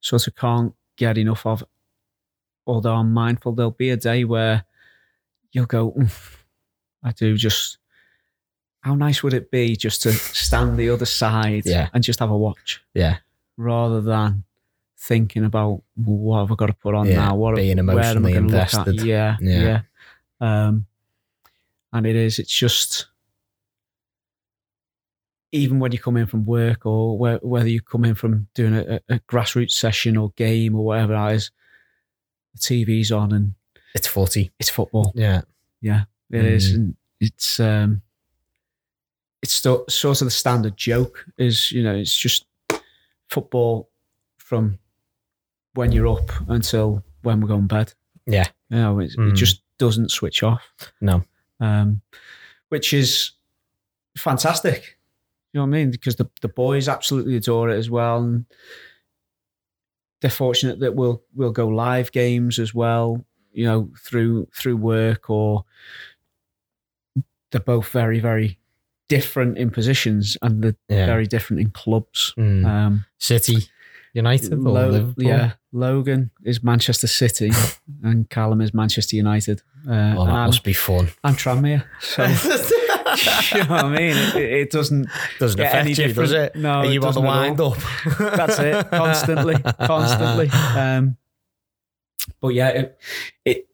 sort 0.00 0.26
of 0.26 0.34
can't 0.36 0.74
get 0.96 1.18
enough 1.18 1.46
of. 1.46 1.64
Although 2.66 2.94
I'm 2.94 3.12
mindful, 3.12 3.52
there'll 3.52 3.70
be 3.72 3.90
a 3.90 3.96
day 3.96 4.24
where 4.24 4.64
you'll 5.52 5.66
go, 5.66 5.94
I 7.02 7.12
do 7.12 7.36
just 7.36 7.78
how 8.82 8.94
nice 8.94 9.22
would 9.22 9.34
it 9.34 9.50
be 9.50 9.76
just 9.76 10.02
to 10.02 10.12
stand 10.12 10.78
the 10.78 10.88
other 10.88 11.04
side 11.04 11.62
Yeah. 11.66 11.88
and 11.92 12.02
just 12.02 12.18
have 12.20 12.30
a 12.30 12.36
watch 12.36 12.82
Yeah. 12.94 13.18
rather 13.58 14.00
than 14.00 14.44
thinking 14.98 15.44
about 15.44 15.82
well, 15.96 16.16
what 16.16 16.38
have 16.40 16.52
I 16.52 16.54
got 16.54 16.66
to 16.66 16.72
put 16.74 16.94
on 16.94 17.06
Yeah, 17.06 17.16
now? 17.16 17.36
What 17.36 17.56
being 17.56 17.76
where 17.76 17.82
am 17.82 17.90
I 17.90 17.92
emotionally 18.30 18.34
invested. 18.34 19.02
Yeah, 19.02 19.36
Yeah. 19.40 19.60
yeah. 20.40 20.66
Um, 20.66 20.86
and 21.92 22.06
it 22.06 22.16
is. 22.16 22.38
It's 22.38 22.52
just 22.54 23.06
even 25.52 25.78
when 25.80 25.92
you 25.92 25.98
come 25.98 26.16
in 26.16 26.26
from 26.26 26.44
work 26.46 26.86
or 26.86 27.18
where, 27.18 27.38
whether 27.42 27.68
you 27.68 27.80
come 27.80 28.04
in 28.04 28.14
from 28.14 28.46
doing 28.54 28.74
a, 28.74 29.00
a, 29.08 29.18
grassroots 29.20 29.72
session 29.72 30.16
or 30.16 30.30
game 30.36 30.76
or 30.76 30.84
whatever 30.84 31.12
that 31.14 31.32
is, 31.32 31.50
the 32.54 32.58
TV's 32.60 33.10
on 33.10 33.32
and 33.32 33.54
It's 33.94 34.06
footy. 34.06 34.50
it's 34.60 34.70
football. 34.70 35.12
Yeah. 35.14 35.42
Yeah, 35.80 36.04
it 36.30 36.44
is, 36.44 36.72
Mm. 36.72 36.74
and 36.76 36.96
it's 37.20 37.58
um, 37.58 38.02
it's 39.42 39.54
sort 39.54 39.88
of 39.88 40.18
the 40.26 40.30
standard 40.30 40.76
joke 40.76 41.24
is 41.38 41.72
you 41.72 41.82
know 41.82 41.94
it's 41.94 42.14
just 42.14 42.44
football 43.28 43.88
from 44.36 44.78
when 45.74 45.90
you're 45.92 46.06
up 46.08 46.30
until 46.48 47.02
when 47.22 47.40
we're 47.40 47.48
going 47.48 47.62
to 47.68 47.74
bed. 47.74 47.94
Yeah. 48.26 48.46
You 48.68 48.76
know, 48.76 48.98
it, 49.00 49.12
Mm. 49.16 49.30
it 49.30 49.36
just 49.36 49.62
doesn't 49.78 50.10
switch 50.10 50.42
off. 50.42 50.62
No. 51.00 51.24
um, 51.60 52.02
which 52.68 52.92
is 52.92 53.32
fantastic. 54.18 54.98
You 55.52 55.58
know 55.58 55.64
what 55.64 55.76
I 55.76 55.78
mean? 55.80 55.90
Because 55.90 56.16
the, 56.16 56.28
the 56.42 56.48
boys 56.48 56.88
absolutely 56.88 57.36
adore 57.36 57.70
it 57.70 57.76
as 57.78 57.90
well, 57.90 58.18
and 58.22 58.46
they're 60.20 60.30
fortunate 60.30 60.80
that 60.80 60.94
we'll 60.94 61.22
we'll 61.34 61.50
go 61.52 61.66
live 61.68 62.12
games 62.12 62.58
as 62.58 62.72
well. 62.74 63.24
You 63.52 63.64
know, 63.64 63.90
through 63.98 64.46
through 64.54 64.76
work, 64.76 65.28
or 65.28 65.64
they're 67.50 67.60
both 67.60 67.88
very 67.88 68.20
very 68.20 68.58
different 69.08 69.58
in 69.58 69.70
positions, 69.70 70.36
and 70.40 70.62
they're 70.62 70.76
Yeah. 70.88 71.06
very 71.06 71.26
different 71.26 71.60
in 71.62 71.70
clubs. 71.70 72.32
Mm. 72.38 72.64
Um, 72.64 73.04
City, 73.18 73.66
United, 74.12 74.52
or 74.54 74.56
Lo- 74.56 74.88
Liverpool. 74.90 75.24
yeah, 75.24 75.52
Logan 75.72 76.30
is 76.44 76.62
Manchester 76.62 77.06
City, 77.06 77.50
and 78.02 78.28
Callum 78.30 78.60
is 78.60 78.72
Manchester 78.74 79.16
United. 79.16 79.62
Uh, 79.88 80.14
Oh, 80.18 80.26
that 80.26 80.34
I'm, 80.34 80.46
must 80.48 80.64
be 80.64 80.72
fun. 80.72 81.08
I'm 81.24 81.34
Tranmere, 81.34 81.84
so 82.00 82.24
you 83.56 83.64
know 83.64 83.70
what 83.70 83.84
I 83.86 83.88
mean? 83.96 84.16
It, 84.16 84.36
it 84.36 84.70
doesn't 84.70 85.08
Doesn't 85.38 85.56
get 85.56 85.74
any 85.74 85.92
affect 85.92 86.08
you, 86.08 86.14
does 86.14 86.32
it? 86.32 86.54
No, 86.56 86.70
Are 86.70 86.86
you 86.86 87.00
on 87.02 87.14
the 87.14 87.20
doesn't 87.20 87.24
at 87.26 87.30
all. 87.30 87.40
wind 87.40 87.60
up? 87.60 88.36
That's 88.36 88.58
it. 88.58 88.90
Constantly, 88.90 89.56
constantly. 89.86 90.48
Um, 90.50 91.16
but 92.40 92.48
yeah, 92.48 92.68
it, 92.68 92.98
it 93.44 93.68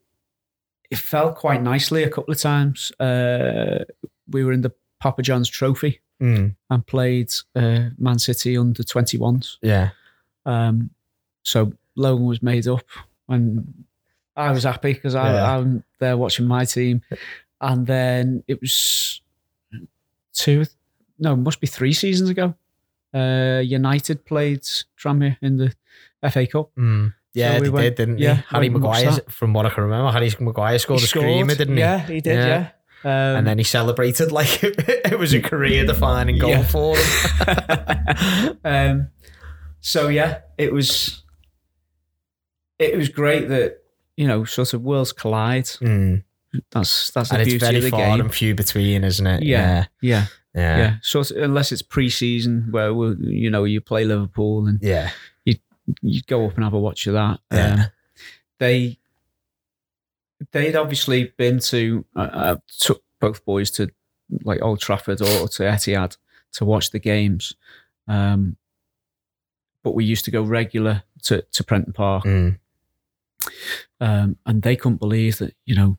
it 0.90 0.98
fell 0.98 1.32
quite 1.32 1.62
nicely 1.62 2.04
a 2.04 2.08
couple 2.10 2.32
of 2.32 2.40
times. 2.40 2.92
Uh, 3.00 3.84
we 4.28 4.44
were 4.44 4.52
in 4.52 4.60
the 4.60 4.72
Papa 5.00 5.22
John's 5.22 5.48
Trophy 5.48 6.00
Mm, 6.22 6.56
and 6.70 6.86
played 6.86 7.30
uh, 7.54 7.90
Man 7.98 8.18
City 8.18 8.56
under 8.56 8.82
twenty 8.82 9.18
ones. 9.18 9.58
yeah. 9.62 9.90
Um, 10.46 10.90
so 11.42 11.72
Logan 11.96 12.24
was 12.26 12.42
made 12.42 12.66
up, 12.68 12.84
and 13.28 13.84
I 14.36 14.50
was 14.52 14.64
happy 14.64 14.92
because 14.94 15.14
Yeah. 15.14 15.58
I'm 15.58 15.84
there 15.98 16.16
watching 16.16 16.46
my 16.46 16.64
team. 16.64 17.02
And 17.60 17.86
then 17.86 18.42
it 18.48 18.60
was 18.60 19.20
two, 20.32 20.64
no, 21.18 21.32
it 21.32 21.36
must 21.36 21.60
be 21.60 21.66
three 21.66 21.92
seasons 21.92 22.30
ago. 22.30 22.54
Uh, 23.14 23.60
United 23.64 24.24
played 24.26 24.60
Tranmere 25.02 25.36
in 25.40 25.56
the 25.56 25.72
FA 26.30 26.46
Cup. 26.46 26.70
Mm. 26.76 27.14
Yeah, 27.32 27.54
So 27.56 27.60
we 27.60 27.64
they 27.66 27.70
went- 27.70 27.84
did, 27.84 27.94
didn't 27.96 28.18
yeah, 28.18 28.34
they? 28.34 28.40
Harry 28.48 28.68
went 28.68 28.74
and 28.76 28.84
watched 28.84 29.04
Maguire, 29.04 29.20
from 29.28 29.52
what 29.52 29.66
I 29.66 29.70
can 29.70 29.82
remember, 29.84 30.10
Harry 30.12 30.30
Maguire 30.40 30.78
scored 30.78 31.00
He 31.00 31.04
a 31.04 31.08
screamer, 31.08 31.54
didn't 31.54 31.74
he? 31.76 31.80
Yeah, 31.80 31.98
he 32.06 32.20
did. 32.20 32.34
Yeah. 32.36 32.46
Yeah. 32.46 32.68
Um, 33.04 33.36
And 33.38 33.46
then 33.46 33.58
he 33.58 33.64
celebrated 33.64 34.32
like 34.40 34.60
it 34.62 35.18
was 35.18 35.32
a 35.34 35.40
career-defining 35.40 36.38
goal 36.38 36.50
Yeah. 36.50 36.62
for 36.64 36.96
him. 36.96 38.58
um, 38.64 39.08
so 39.86 40.08
yeah, 40.08 40.40
it 40.58 40.72
was. 40.72 41.22
It 42.78 42.96
was 42.96 43.08
great 43.08 43.48
that 43.48 43.78
you 44.16 44.26
know, 44.26 44.44
sort 44.44 44.74
of 44.74 44.82
worlds 44.82 45.12
collide. 45.12 45.64
Mm. 45.80 46.24
That's 46.70 47.10
that's 47.12 47.28
the 47.30 47.38
And 47.38 47.48
it's 47.48 47.62
very 47.62 47.76
of 47.76 47.82
the 47.84 47.90
far 47.90 48.00
game. 48.00 48.20
and 48.20 48.34
few 48.34 48.54
between, 48.54 49.04
isn't 49.04 49.26
it? 49.26 49.42
Yeah, 49.42 49.86
yeah, 50.00 50.26
Yeah. 50.54 50.76
yeah. 50.78 50.94
So 51.02 51.20
it's- 51.20 51.44
unless 51.44 51.70
it's 51.72 51.82
pre-season 51.82 52.68
where 52.70 52.92
we 52.94 53.14
you 53.20 53.50
know 53.50 53.64
you 53.64 53.80
play 53.80 54.04
Liverpool 54.04 54.66
and 54.66 54.78
Yeah. 54.82 55.10
you 55.44 55.54
you 56.02 56.22
go 56.26 56.46
up 56.46 56.54
and 56.56 56.64
have 56.64 56.72
a 56.74 56.78
watch 56.80 57.06
of 57.06 57.14
that. 57.14 57.40
Yeah. 57.52 57.72
Um, 57.74 57.80
they 58.58 58.98
they'd 60.52 60.76
obviously 60.76 61.32
been 61.36 61.58
to 61.60 62.04
uh, 62.16 62.20
uh, 62.32 62.56
took 62.78 63.02
both 63.20 63.44
boys 63.44 63.70
to 63.72 63.90
like 64.44 64.60
Old 64.62 64.80
Trafford 64.80 65.20
or 65.22 65.48
to 65.48 65.62
Etihad 65.62 66.16
to 66.54 66.64
watch 66.64 66.90
the 66.90 66.98
games. 66.98 67.54
Um, 68.08 68.56
but 69.86 69.94
we 69.94 70.04
used 70.04 70.24
to 70.24 70.32
go 70.32 70.42
regular 70.42 71.04
to, 71.22 71.42
to 71.52 71.62
Prenton 71.62 71.92
Park, 71.92 72.24
Mm. 72.24 72.58
um, 74.00 74.36
and 74.44 74.62
they 74.62 74.74
couldn't 74.74 74.98
believe 74.98 75.38
that 75.38 75.54
you 75.64 75.76
know 75.76 75.96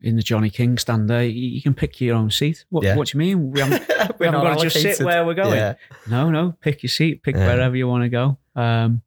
in 0.00 0.16
the 0.16 0.22
Johnny 0.22 0.48
King 0.48 0.78
stand 0.78 1.10
there 1.10 1.24
you, 1.24 1.48
you 1.48 1.60
can 1.60 1.74
pick 1.74 2.00
your 2.00 2.16
own 2.16 2.30
seat. 2.30 2.64
What, 2.70 2.84
Yeah. 2.84 2.96
what 2.96 3.08
do 3.08 3.18
you 3.18 3.18
mean? 3.18 3.50
We 3.50 3.60
haven't 3.60 3.86
we 4.18 4.26
We're 4.26 4.32
haven't 4.32 4.42
got 4.42 4.58
to 4.60 4.70
just 4.70 4.80
sit 4.80 5.04
where 5.04 5.26
we're 5.26 5.34
going. 5.34 5.56
Yeah. 5.56 5.74
No, 6.08 6.30
no, 6.30 6.54
pick 6.62 6.82
your 6.82 6.88
seat, 6.88 7.22
pick 7.22 7.36
Yeah. 7.36 7.46
wherever 7.46 7.76
you 7.76 7.86
want 7.88 8.04
to 8.04 8.08
go. 8.08 8.38
Um, 8.56 9.02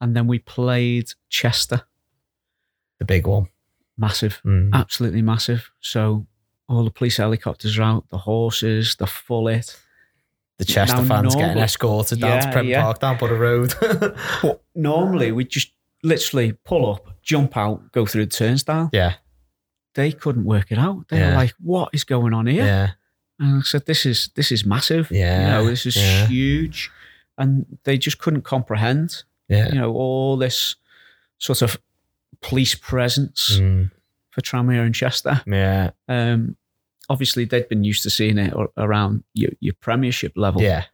and 0.00 0.14
then 0.14 0.26
we 0.28 0.38
played 0.38 1.10
Chester, 1.28 1.82
The 3.00 3.06
big 3.06 3.26
one. 3.26 3.48
massive, 3.98 4.40
Mm. 4.44 4.70
absolutely 4.72 5.22
massive. 5.22 5.70
So 5.80 6.26
all 6.68 6.84
the 6.84 6.90
police 6.92 7.16
helicopters 7.16 7.76
are 7.78 7.82
out, 7.82 8.08
the 8.10 8.18
horses, 8.18 8.94
the 8.96 9.06
full 9.06 9.48
it. 9.48 9.76
The 10.60 10.66
Chester 10.66 11.02
Now, 11.02 11.08
fans 11.22 11.34
getting 11.34 11.56
escorted 11.62 12.20
down 12.20 12.30
to 12.40 12.46
Yeah, 12.46 12.52
Prenton 12.52 12.70
yeah. 12.70 12.82
Park 12.82 12.98
down 13.00 13.16
Butter 13.18 13.34
Road. 13.38 13.72
But 14.42 14.62
normally 14.74 15.32
we 15.32 15.44
just 15.46 15.72
literally 16.02 16.52
pull 16.64 16.92
up, 16.92 17.16
jump 17.22 17.56
out, 17.56 17.90
go 17.92 18.04
through 18.06 18.26
the 18.26 18.30
turnstile. 18.30 18.90
yeah. 18.92 19.14
They 19.94 20.12
couldn't 20.12 20.44
work 20.44 20.70
it 20.70 20.78
out. 20.78 21.08
They 21.08 21.18
Yeah. 21.18 21.30
were 21.30 21.34
like, 21.36 21.54
"What 21.58 21.88
is 21.92 22.04
going 22.04 22.32
on 22.34 22.46
here?" 22.46 22.64
Yeah. 22.64 22.90
And 23.40 23.58
I 23.58 23.62
said, 23.62 23.86
"This 23.86 24.04
is 24.06 24.28
this 24.36 24.52
is 24.52 24.64
massive. 24.64 25.10
Yeah, 25.10 25.40
you 25.40 25.46
know, 25.64 25.70
this 25.70 25.84
is 25.86 25.96
yeah. 25.96 26.26
huge." 26.28 26.90
And 27.38 27.64
they 27.84 27.96
just 27.98 28.18
couldn't 28.18 28.42
comprehend. 28.42 29.24
Yeah. 29.48 29.68
you 29.72 29.74
know, 29.80 29.92
all 29.92 30.36
this 30.36 30.76
sort 31.38 31.62
of 31.62 31.76
police 32.42 32.74
presence 32.76 33.56
Mm. 33.58 33.90
for 34.30 34.40
Tranmere 34.42 34.84
and 34.86 34.94
Chester. 34.94 35.42
Yeah. 35.46 35.90
Um, 36.06 36.56
obviously, 37.10 37.44
they'd 37.44 37.68
been 37.68 37.84
used 37.84 38.02
to 38.04 38.10
seeing 38.10 38.38
it 38.38 38.54
around 38.78 39.24
your, 39.34 39.50
your 39.60 39.74
Premiership 39.80 40.32
level, 40.36 40.62
Yeah. 40.62 40.84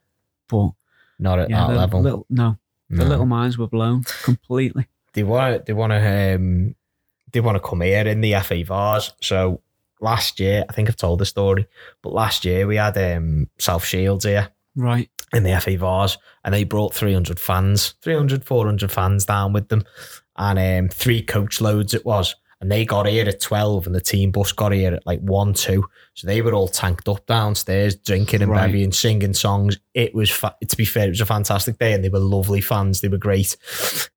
but 0.49 0.71
Not 1.19 1.39
at 1.39 1.49
yeah, 1.49 1.67
that 1.67 1.73
the 1.73 1.79
level. 1.79 2.01
Little, 2.01 2.25
no, 2.29 2.57
the 2.89 3.03
No. 3.03 3.05
little 3.05 3.25
minds 3.25 3.57
were 3.57 3.67
blown 3.67 4.03
completely. 4.23 4.87
they 5.13 5.23
want 5.23 5.65
they 5.65 5.73
want 5.73 5.91
to 5.91 6.35
um 6.35 6.75
they 7.31 7.39
want 7.39 7.55
to 7.55 7.69
come 7.69 7.81
here 7.81 8.05
in 8.07 8.21
the 8.21 8.33
FA 8.41 8.63
Vase. 8.63 9.11
So 9.21 9.61
last 10.01 10.39
year, 10.39 10.65
I 10.69 10.73
think 10.73 10.89
I've 10.89 10.95
told 10.97 11.19
the 11.19 11.25
story, 11.25 11.67
but 12.01 12.13
last 12.13 12.43
year 12.45 12.67
we 12.67 12.75
had 12.75 12.97
um 12.97 13.49
South 13.57 13.85
Shields 13.85 14.25
here 14.25 14.49
Right, 14.75 15.09
in 15.33 15.43
the 15.43 15.59
FA 15.59 15.75
Vase 15.77 16.17
and 16.43 16.53
they 16.53 16.63
brought 16.63 16.93
300 16.93 17.39
fans, 17.39 17.95
300, 18.01 18.45
400 18.45 18.91
fans 18.91 19.25
down 19.25 19.53
with 19.53 19.69
them 19.69 19.83
and 20.37 20.59
um 20.59 20.89
three 20.89 21.21
coach 21.23 21.59
loads 21.61 21.93
it 21.93 22.05
was. 22.05 22.35
And 22.59 22.71
they 22.71 22.85
got 22.85 23.05
here 23.07 23.27
at 23.27 23.39
12 23.39 23.85
and 23.85 23.93
the 23.93 24.01
team 24.01 24.31
bus 24.31 24.51
got 24.51 24.71
here 24.71 24.95
at 24.95 25.05
like 25.05 25.19
1, 25.19 25.53
2. 25.53 25.83
So 26.15 26.25
they 26.25 26.41
were 26.41 26.53
all 26.53 26.67
tanked 26.67 27.07
up 27.07 27.23
downstairs, 27.27 27.95
drinking 27.95 28.41
and 28.41 28.49
Right. 28.51 28.65
bevying, 28.71 28.91
singing 28.91 29.35
songs. 29.35 29.77
It 29.93 30.15
was, 30.15 30.31
fa- 30.31 30.55
to 30.67 30.75
be 30.77 30.83
fair, 30.85 31.05
it 31.05 31.09
was 31.11 31.21
a 31.21 31.25
fantastic 31.27 31.77
day 31.77 31.93
and 31.93 32.03
they 32.03 32.09
were 32.09 32.17
lovely 32.17 32.61
fans. 32.61 33.01
They 33.01 33.09
were 33.09 33.17
great. 33.19 33.55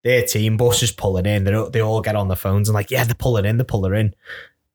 Their 0.03 0.21
team 0.23 0.55
bus 0.55 0.83
is 0.83 0.91
pulling 0.91 1.25
in. 1.25 1.45
They, 1.45 1.53
all- 1.55 1.69
they 1.71 1.81
all 1.81 2.01
get 2.01 2.15
on 2.15 2.27
the 2.27 2.35
phones 2.35 2.69
and 2.69 2.75
like, 2.75 2.91
yeah, 2.91 3.03
they're 3.05 3.15
pulling 3.15 3.45
in, 3.45 3.57
they're 3.57 3.65
pulling 3.65 3.95
in. 3.99 4.13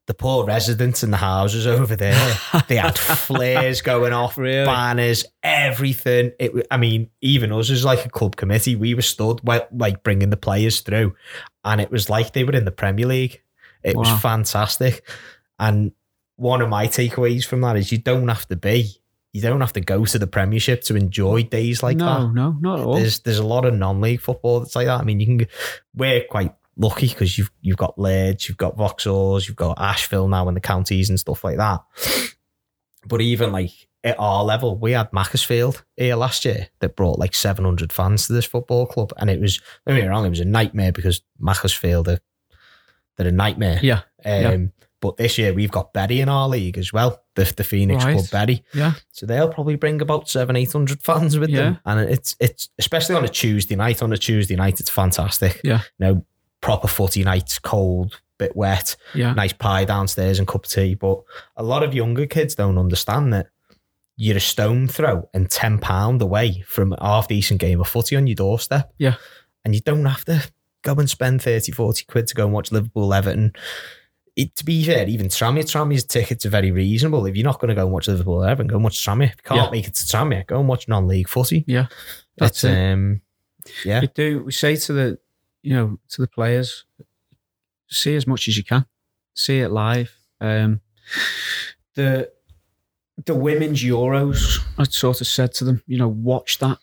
The 0.08 0.14
poor 0.14 0.44
residents 0.44 1.04
in 1.04 1.12
the 1.12 1.16
houses 1.16 1.64
over 1.64 1.94
there, 1.94 2.36
they 2.66 2.74
had 2.76 2.98
flares 2.98 3.80
going 3.82 4.12
off, 4.12 4.36
Really? 4.36 4.66
banners, 4.66 5.24
everything. 5.44 6.32
It, 6.40 6.66
I 6.72 6.76
mean, 6.76 7.10
even 7.20 7.52
us 7.52 7.70
as 7.70 7.84
like 7.84 8.04
a 8.04 8.08
club 8.10 8.34
committee, 8.34 8.74
we 8.74 8.94
were 8.94 9.02
stood 9.02 9.40
like 9.46 10.02
bringing 10.02 10.30
the 10.30 10.36
players 10.36 10.80
through, 10.80 11.14
and 11.64 11.80
it 11.80 11.92
was 11.92 12.10
like 12.10 12.32
they 12.32 12.42
were 12.42 12.52
in 12.52 12.64
the 12.64 12.72
Premier 12.72 13.06
League. 13.06 13.41
It 13.84 13.96
Wow. 13.96 14.02
was 14.02 14.20
fantastic, 14.20 15.06
and 15.58 15.92
one 16.36 16.60
of 16.62 16.68
my 16.68 16.86
takeaways 16.88 17.44
from 17.44 17.60
that 17.60 17.76
is 17.76 17.92
you 17.92 17.98
don't 17.98 18.26
have 18.28 18.46
to 18.48 18.56
be, 18.56 18.90
you 19.32 19.40
don't 19.42 19.60
have 19.60 19.72
to 19.74 19.80
go 19.80 20.04
to 20.04 20.18
the 20.18 20.26
Premiership 20.26 20.82
to 20.84 20.96
enjoy 20.96 21.42
days 21.44 21.82
like 21.82 21.96
no, 21.96 22.04
that. 22.06 22.20
no, 22.20 22.28
no, 22.30 22.50
not 22.52 22.80
at 22.80 22.86
all. 22.86 22.94
There's 22.96 23.20
there's 23.20 23.38
a 23.38 23.46
lot 23.46 23.64
of 23.64 23.74
non-league 23.74 24.20
football 24.20 24.60
that's 24.60 24.74
like 24.76 24.86
that. 24.86 25.00
I 25.00 25.04
mean, 25.04 25.20
you 25.20 25.26
can 25.26 25.46
we're 25.94 26.24
quite 26.24 26.54
lucky 26.76 27.08
because 27.08 27.36
you've 27.38 27.50
you've 27.60 27.76
got 27.76 27.98
Lairds, 27.98 28.48
you've 28.48 28.56
got 28.58 28.76
Vauxhalls, 28.76 29.46
you've 29.46 29.56
got 29.56 29.78
Ashville 29.80 30.28
now 30.28 30.48
in 30.48 30.54
the 30.54 30.60
counties 30.60 31.10
and 31.10 31.20
stuff 31.20 31.44
like 31.44 31.58
that. 31.58 31.80
But 33.06 33.20
even 33.20 33.52
like 33.52 33.70
at 34.04 34.16
our 34.18 34.42
level, 34.44 34.76
we 34.78 34.92
had 34.92 35.12
Macclesfield 35.12 35.84
here 35.96 36.16
last 36.16 36.44
year 36.44 36.68
that 36.80 36.96
brought 36.96 37.18
like 37.18 37.34
700 37.34 37.92
fans 37.92 38.26
to 38.26 38.32
this 38.32 38.44
football 38.46 38.86
club, 38.86 39.12
and 39.16 39.28
it 39.30 39.40
was 39.40 39.60
don't 39.86 39.96
get 39.98 40.06
wrong, 40.08 40.24
it 40.26 40.30
was 40.30 40.40
a 40.40 40.44
nightmare 40.44 40.92
because 40.92 41.22
Macclesfield 41.38 42.08
are 42.08 42.18
they're 43.16 43.28
a 43.28 43.32
nightmare. 43.32 43.78
Yeah, 43.82 44.00
Um, 44.24 44.32
yeah. 44.42 44.56
But 45.00 45.16
this 45.16 45.36
year 45.36 45.52
we've 45.52 45.70
got 45.70 45.92
Betty 45.92 46.20
in 46.20 46.28
our 46.28 46.48
league 46.48 46.78
as 46.78 46.92
well. 46.92 47.20
the, 47.34 47.52
the 47.56 47.64
Phoenix 47.64 48.04
Right. 48.04 48.12
Club 48.16 48.30
Bury. 48.30 48.62
Yeah. 48.72 48.92
So 49.10 49.26
they'll 49.26 49.52
probably 49.52 49.74
bring 49.76 50.00
about 50.00 50.28
seven, 50.28 50.54
eight 50.54 50.70
hundred 50.72 51.02
fans 51.02 51.36
with 51.38 51.50
them, 51.52 51.74
Yeah. 51.84 51.92
and 51.92 52.08
it's 52.08 52.36
it's 52.38 52.68
especially 52.78 53.16
on 53.16 53.24
a 53.24 53.28
Tuesday 53.28 53.74
night. 53.74 54.00
On 54.02 54.12
a 54.12 54.16
Tuesday 54.18 54.54
night, 54.54 54.78
it's 54.80 54.90
fantastic. 54.90 55.60
Yeah. 55.64 55.80
you 55.98 56.06
know, 56.06 56.26
proper 56.60 56.86
footy 56.88 57.24
nights, 57.24 57.58
cold, 57.58 58.20
bit 58.38 58.54
wet, 58.54 58.94
Yeah. 59.14 59.32
nice 59.34 59.52
pie 59.54 59.84
downstairs 59.86 60.38
and 60.38 60.46
cup 60.46 60.66
of 60.66 60.70
tea. 60.70 60.94
But 60.94 61.22
a 61.56 61.62
lot 61.64 61.82
of 61.82 61.94
younger 61.94 62.26
kids 62.26 62.54
don't 62.54 62.78
understand 62.78 63.32
that 63.32 63.48
you're 64.16 64.36
a 64.36 64.40
stone 64.40 64.86
throw 64.86 65.28
and 65.34 65.50
ten 65.50 65.78
pound 65.80 66.22
away 66.22 66.62
from 66.68 66.92
a 66.92 67.02
half 67.04 67.26
decent 67.26 67.60
game 67.60 67.80
of 67.80 67.88
footy 67.88 68.14
on 68.14 68.26
your 68.28 68.36
doorstep. 68.36 68.92
Yeah. 68.98 69.16
and 69.64 69.74
you 69.74 69.80
don't 69.80 70.04
have 70.04 70.24
to 70.26 70.42
go 70.82 70.94
and 70.94 71.08
spend 71.08 71.42
30, 71.42 71.72
40 71.72 72.04
quid 72.04 72.26
to 72.28 72.34
go 72.34 72.44
and 72.44 72.52
watch 72.52 72.72
Liverpool 72.72 73.12
Everton. 73.14 73.52
It, 74.34 74.56
to 74.56 74.64
be 74.64 74.82
fair, 74.84 75.06
even 75.08 75.28
Tranmere, 75.28 75.64
Tranmere's 75.64 76.04
tickets 76.04 76.46
are 76.46 76.50
very 76.50 76.70
reasonable. 76.70 77.26
If 77.26 77.36
you're 77.36 77.44
not 77.44 77.60
going 77.60 77.68
to 77.68 77.74
go 77.74 77.82
and 77.84 77.92
watch 77.92 78.08
Liverpool 78.08 78.42
Everton, 78.42 78.66
go 78.68 78.76
and 78.76 78.84
watch 78.84 78.96
Tranmere. 79.04 79.24
If 79.30 79.36
you 79.36 79.42
can't 79.44 79.60
Yeah. 79.64 79.70
make 79.70 79.86
it 79.86 79.94
to 79.94 80.04
Tranmere, 80.04 80.46
go 80.46 80.58
and 80.58 80.68
watch 80.68 80.88
non-league 80.88 81.28
footy. 81.28 81.64
Yeah. 81.66 81.86
That's 82.38 82.64
it. 82.64 82.74
Um, 82.92 83.20
yeah, 83.84 84.00
We 84.00 84.06
do. 84.08 84.42
We 84.44 84.52
say 84.52 84.76
to 84.76 84.92
the, 84.92 85.18
you 85.62 85.74
know, 85.74 85.98
to 86.10 86.20
the 86.22 86.26
players, 86.28 86.84
see 87.88 88.16
as 88.16 88.26
much 88.26 88.48
as 88.48 88.56
you 88.56 88.64
can, 88.64 88.86
see 89.34 89.60
it 89.60 89.68
live. 89.68 90.16
Um, 90.40 90.80
the 91.94 92.30
the 93.26 93.34
women's 93.34 93.82
Euros, 93.84 94.58
I 94.78 94.84
sort 94.84 95.20
of 95.20 95.26
said 95.26 95.52
to 95.54 95.64
them, 95.64 95.82
you 95.86 95.98
know, 95.98 96.08
watch 96.08 96.58
that, 96.58 96.78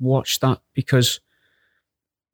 watch 0.00 0.40
that, 0.40 0.60
because 0.72 1.20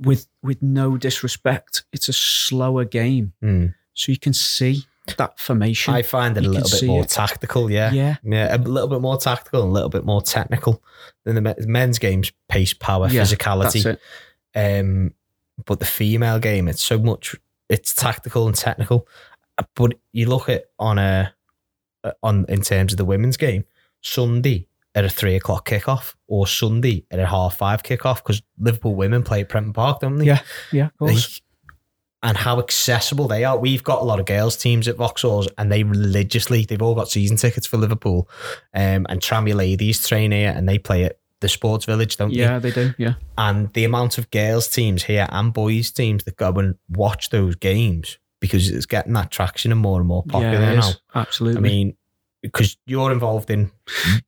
with 0.01 0.26
with 0.42 0.62
no 0.62 0.96
disrespect, 0.96 1.84
it's 1.92 2.09
a 2.09 2.12
slower 2.12 2.84
game, 2.84 3.32
Mm. 3.42 3.74
so 3.94 4.12
you 4.12 4.18
can 4.18 4.32
see 4.32 4.84
that 5.16 5.38
formation. 5.40 5.92
I 5.94 6.03
find 6.03 6.36
it 6.36 6.40
a 6.40 6.46
You 6.46 6.53
can 6.53 6.62
little 6.62 6.78
bit 6.80 6.86
more 6.86 7.03
it. 7.03 7.09
tactical. 7.09 7.70
Yeah, 7.70 7.92
yeah, 7.92 8.16
Yeah, 8.22 8.55
a 8.55 8.59
little 8.59 8.88
bit 8.88 9.01
more 9.01 9.18
tactical 9.18 9.62
and 9.62 9.70
a 9.70 9.72
little 9.72 9.88
bit 9.90 10.05
more 10.05 10.22
technical 10.22 10.82
than 11.24 11.34
the 11.42 11.55
men's 11.66 11.98
games. 11.98 12.30
Pace, 12.48 12.72
power, 12.74 13.09
Yeah, 13.09 13.22
physicality. 13.22 13.98
Um, 14.55 15.14
but 15.66 15.80
the 15.80 15.86
female 15.86 16.38
game, 16.38 16.68
it's 16.68 16.82
so 16.82 16.98
much. 16.98 17.34
It's 17.68 17.94
tactical 17.94 18.46
and 18.46 18.57
technical. 18.57 19.07
But 19.74 19.94
you 20.12 20.26
look 20.26 20.48
at 20.48 20.64
on 20.78 20.98
a 20.98 21.34
uh, 22.05 22.12
on 22.22 22.46
in 22.48 22.62
terms 22.62 22.92
of 22.92 22.96
the 22.96 23.05
women's 23.05 23.36
game, 23.36 23.64
Sunday 24.01 24.66
at 24.95 25.05
a 25.05 25.09
three 25.09 25.36
o'clock 25.36 25.68
kickoff 25.68 26.14
or 26.26 26.47
Sunday 26.47 27.05
at 27.11 27.18
a 27.18 27.26
half 27.26 27.57
five 27.57 27.82
kickoff 27.82 28.16
because 28.16 28.43
Liverpool 28.59 28.95
women 28.95 29.22
play 29.22 29.41
at 29.41 29.49
Prenton 29.49 29.72
Park, 29.72 30.01
don't 30.01 30.16
they? 30.16 30.26
Yeah, 30.26 30.43
Yeah, 30.72 30.86
of 30.86 30.97
course. 30.99 31.36
Like, 31.36 31.43
and 32.22 32.36
how 32.36 32.59
accessible 32.59 33.28
they 33.28 33.45
are. 33.45 33.57
We've 33.57 33.82
got 33.82 34.03
a 34.03 34.05
lot 34.05 34.20
of 34.20 34.26
girls 34.26 34.57
teams 34.57 34.88
at 34.88 34.97
Vauxhalls, 34.97 35.49
and 35.57 35.72
they 35.72 35.84
religiously 35.84 36.66
they've 36.66 36.82
all 36.82 36.95
got 36.95 37.09
season 37.09 37.38
tickets 37.38 37.66
for 37.66 37.78
Liverpool. 37.78 38.28
Um, 38.74 39.07
and 39.09 39.20
Trammy 39.20 39.55
ladies 39.55 40.07
train 40.07 40.32
here, 40.32 40.53
and 40.55 40.68
they 40.68 40.78
play 40.78 41.05
at 41.05 41.18
the 41.41 41.49
Sports 41.49 41.86
Village, 41.86 42.18
don't 42.18 42.30
they? 42.30 42.41
yeah, 42.41 42.59
they 42.59 42.70
do. 42.70 42.93
Yeah, 42.99 43.14
And 43.38 43.72
the 43.72 43.84
amount 43.84 44.18
of 44.18 44.30
girls 44.30 44.68
teams 44.68 45.05
here 45.05 45.26
and 45.30 45.53
boys 45.53 45.91
teams 45.91 46.24
that 46.24 46.36
go 46.36 46.53
and 46.53 46.74
watch 46.91 47.30
those 47.30 47.57
games 47.57 48.18
because 48.41 48.68
it's 48.68 48.86
getting 48.86 49.12
that 49.14 49.30
traction 49.30 49.72
and 49.72 49.80
more 49.80 49.99
and 49.99 50.09
more 50.09 50.22
popular 50.24 50.61
yeah, 50.61 50.74
now. 50.74 50.91
Absolutely. 51.14 51.59
I 51.59 51.62
mean, 51.62 51.97
because 52.43 52.76
you're 52.86 53.12
involved 53.12 53.51
in 53.51 53.70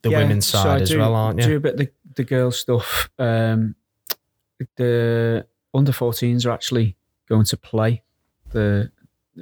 the 0.02 0.10
Yeah, 0.10 0.18
women's 0.18 0.46
so 0.46 0.58
side 0.58 0.78
I 0.80 0.82
as 0.82 0.90
do- 0.90 0.98
well, 0.98 1.14
aren't 1.14 1.40
you? 1.40 1.46
Do 1.46 1.56
a 1.56 1.60
bit 1.60 1.72
of 1.74 1.78
the, 1.78 1.90
the 2.16 2.24
girls 2.24 2.58
stuff. 2.58 3.08
Um, 3.18 3.74
the 4.76 5.46
under 5.74 5.92
14s 5.92 6.46
are 6.46 6.50
actually 6.50 6.96
going 7.28 7.44
to 7.46 7.56
play 7.56 8.02
the 8.52 8.90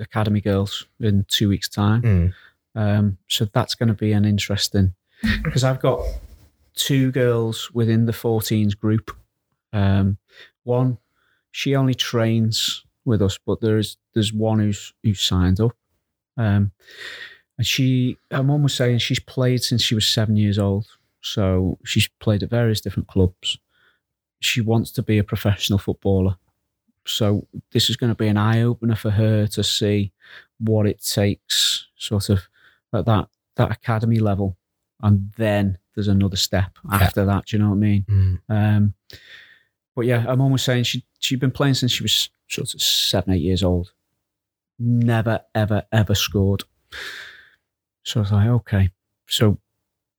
academy 0.00 0.40
girls 0.40 0.86
in 1.00 1.24
two 1.28 1.48
weeks' 1.48 1.68
time. 1.68 2.02
Mm. 2.02 2.32
Um, 2.74 3.18
so 3.28 3.46
that's 3.52 3.74
going 3.74 3.88
to 3.88 3.94
be 3.94 4.12
an 4.12 4.24
interesting 4.24 4.94
because 5.42 5.64
I've 5.64 5.80
got 5.80 6.00
two 6.74 7.10
girls 7.10 7.70
within 7.72 8.06
the 8.06 8.12
14s 8.12 8.78
group. 8.78 9.14
Um, 9.72 10.18
one, 10.62 10.98
she 11.50 11.74
only 11.74 11.94
trains 11.94 12.84
with 13.04 13.20
us, 13.22 13.38
but 13.44 13.60
there's 13.60 13.96
there's 14.14 14.32
one 14.32 14.60
who's 14.60 14.92
who's 15.02 15.20
signed 15.20 15.60
up. 15.60 15.72
Um, 16.36 16.70
and 17.61 17.66
she, 17.66 18.16
her 18.30 18.42
mum 18.42 18.62
was 18.62 18.72
saying 18.72 19.00
she's 19.00 19.20
played 19.20 19.62
since 19.62 19.82
she 19.82 19.94
was 19.94 20.08
seven 20.08 20.34
years 20.34 20.58
old. 20.58 20.86
So 21.20 21.76
she's 21.84 22.08
played 22.18 22.42
at 22.42 22.48
various 22.48 22.80
different 22.80 23.06
clubs. 23.06 23.58
She 24.40 24.62
wants 24.62 24.90
to 24.92 25.02
be 25.02 25.18
a 25.18 25.24
professional 25.24 25.78
footballer. 25.78 26.36
So 27.06 27.46
this 27.72 27.90
is 27.90 27.98
going 27.98 28.12
to 28.12 28.16
be 28.16 28.28
an 28.28 28.38
eye 28.38 28.62
opener 28.62 28.96
for 28.96 29.11
her 29.11 29.46
to 29.48 29.62
see 29.62 30.11
what 30.58 30.86
it 30.86 31.04
takes, 31.04 31.86
sort 31.96 32.30
of 32.30 32.48
at 32.94 33.04
that 33.04 33.28
that 33.56 33.70
academy 33.70 34.20
level, 34.20 34.56
and 35.02 35.30
then 35.36 35.76
there's 35.94 36.08
another 36.08 36.36
step 36.36 36.78
after 36.90 37.26
that. 37.26 37.44
Do 37.44 37.58
you 37.58 37.62
know 37.62 37.68
what 37.68 37.76
I 37.76 37.78
mean? 37.78 38.06
Mm. 38.08 38.38
Um, 38.48 38.94
but 39.94 40.06
yeah, 40.06 40.34
mum 40.34 40.50
was 40.50 40.62
saying 40.62 40.84
she 40.84 41.04
she'd 41.18 41.40
been 41.40 41.50
playing 41.50 41.74
since 41.74 41.92
she 41.92 42.02
was 42.02 42.30
sort 42.48 42.72
of 42.72 42.80
seven, 42.80 43.34
eight 43.34 43.42
years 43.42 43.62
old. 43.62 43.92
Never, 44.78 45.42
ever, 45.54 45.82
ever 45.92 46.14
scored. 46.14 46.64
So 48.03 48.20
I 48.20 48.22
was 48.22 48.32
like, 48.32 48.48
okay. 48.48 48.90
So 49.28 49.59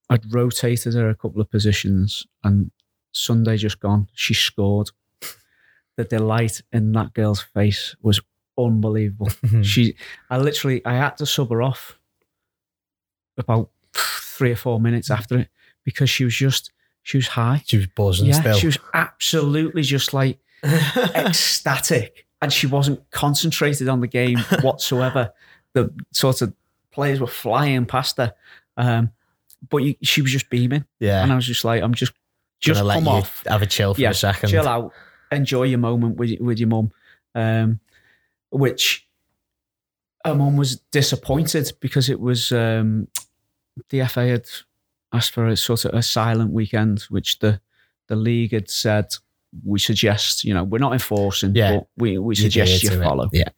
I'd 0.09 0.33
rotated 0.33 0.93
her 0.93 1.09
a 1.09 1.15
couple 1.15 1.41
of 1.41 1.49
positions, 1.49 2.25
and 2.43 2.71
Sunday 3.11 3.57
just 3.57 3.79
gone, 3.79 4.07
she 4.13 4.33
scored. 4.33 4.89
The 5.97 6.05
delight 6.05 6.61
in 6.71 6.93
that 6.93 7.13
girl's 7.13 7.41
face 7.41 7.95
was 8.01 8.21
unbelievable. 8.57 9.29
she, 9.61 9.95
I 10.29 10.37
literally, 10.37 10.83
I 10.85 10.93
had 10.93 11.17
to 11.17 11.25
sub 11.25 11.49
her 11.51 11.61
off 11.61 11.99
about 13.37 13.69
three 13.93 14.51
or 14.51 14.55
four 14.55 14.79
minutes 14.79 15.11
after 15.11 15.37
it 15.39 15.49
because 15.83 16.09
she 16.09 16.23
was 16.23 16.33
just, 16.33 16.71
she 17.03 17.17
was 17.17 17.27
high. 17.27 17.61
She 17.65 17.75
was 17.75 17.87
buzzing 17.87 18.27
Yeah, 18.27 18.39
still. 18.39 18.55
she 18.57 18.67
was 18.67 18.79
absolutely 18.93 19.81
just 19.81 20.13
like 20.13 20.39
ecstatic, 20.63 22.25
and 22.41 22.51
she 22.51 22.67
wasn't 22.67 23.01
concentrated 23.11 23.87
on 23.89 23.99
the 23.99 24.07
game 24.07 24.39
whatsoever. 24.61 25.33
The 25.73 25.93
sort 26.13 26.41
of 26.41 26.53
players 26.91 27.19
were 27.19 27.27
flying 27.27 27.85
past 27.85 28.17
her, 28.17 28.33
um, 28.77 29.11
but 29.69 29.77
you, 29.77 29.95
she 30.01 30.21
was 30.21 30.31
just 30.31 30.49
beaming, 30.49 30.85
yeah. 30.99 31.23
and 31.23 31.31
I 31.31 31.35
was 31.35 31.45
just 31.45 31.63
like, 31.65 31.81
"I'm 31.83 31.93
just, 31.93 32.13
just 32.59 32.77
Gonna 32.79 32.87
let 32.87 32.95
come 32.95 33.05
you 33.05 33.09
off, 33.11 33.43
have 33.47 33.61
a 33.61 33.65
chill 33.65 33.93
for 33.93 34.01
yeah, 34.01 34.09
a 34.11 34.13
second. 34.13 34.49
chill 34.49 34.67
out, 34.67 34.91
enjoy 35.31 35.63
your 35.63 35.79
moment 35.79 36.17
with 36.17 36.39
with 36.39 36.59
your 36.59 36.69
mum." 36.69 36.91
Um, 37.35 37.79
which 38.49 39.07
her 40.25 40.35
mum 40.35 40.57
was 40.57 40.77
disappointed 40.91 41.71
because 41.79 42.09
it 42.09 42.19
was 42.19 42.51
um, 42.51 43.07
the 43.89 44.05
FA 44.07 44.27
had 44.27 44.45
asked 45.13 45.31
for 45.31 45.47
a 45.47 45.55
sort 45.57 45.85
of 45.85 45.93
a 45.93 46.03
silent 46.03 46.51
weekend, 46.51 47.01
which 47.09 47.39
the 47.39 47.61
the 48.07 48.15
league 48.15 48.51
had 48.51 48.69
said 48.69 49.07
we 49.65 49.79
suggest, 49.79 50.43
you 50.45 50.53
know, 50.53 50.63
we're 50.63 50.77
not 50.79 50.93
enforcing, 50.93 51.53
Yeah. 51.53 51.77
but 51.79 51.87
we, 51.97 52.17
we 52.17 52.35
suggest 52.35 52.71
adhere 52.73 52.91
you 52.91 52.97
to 52.97 53.01
it. 53.01 53.05
follow. 53.05 53.29
Yeah. 53.33 53.49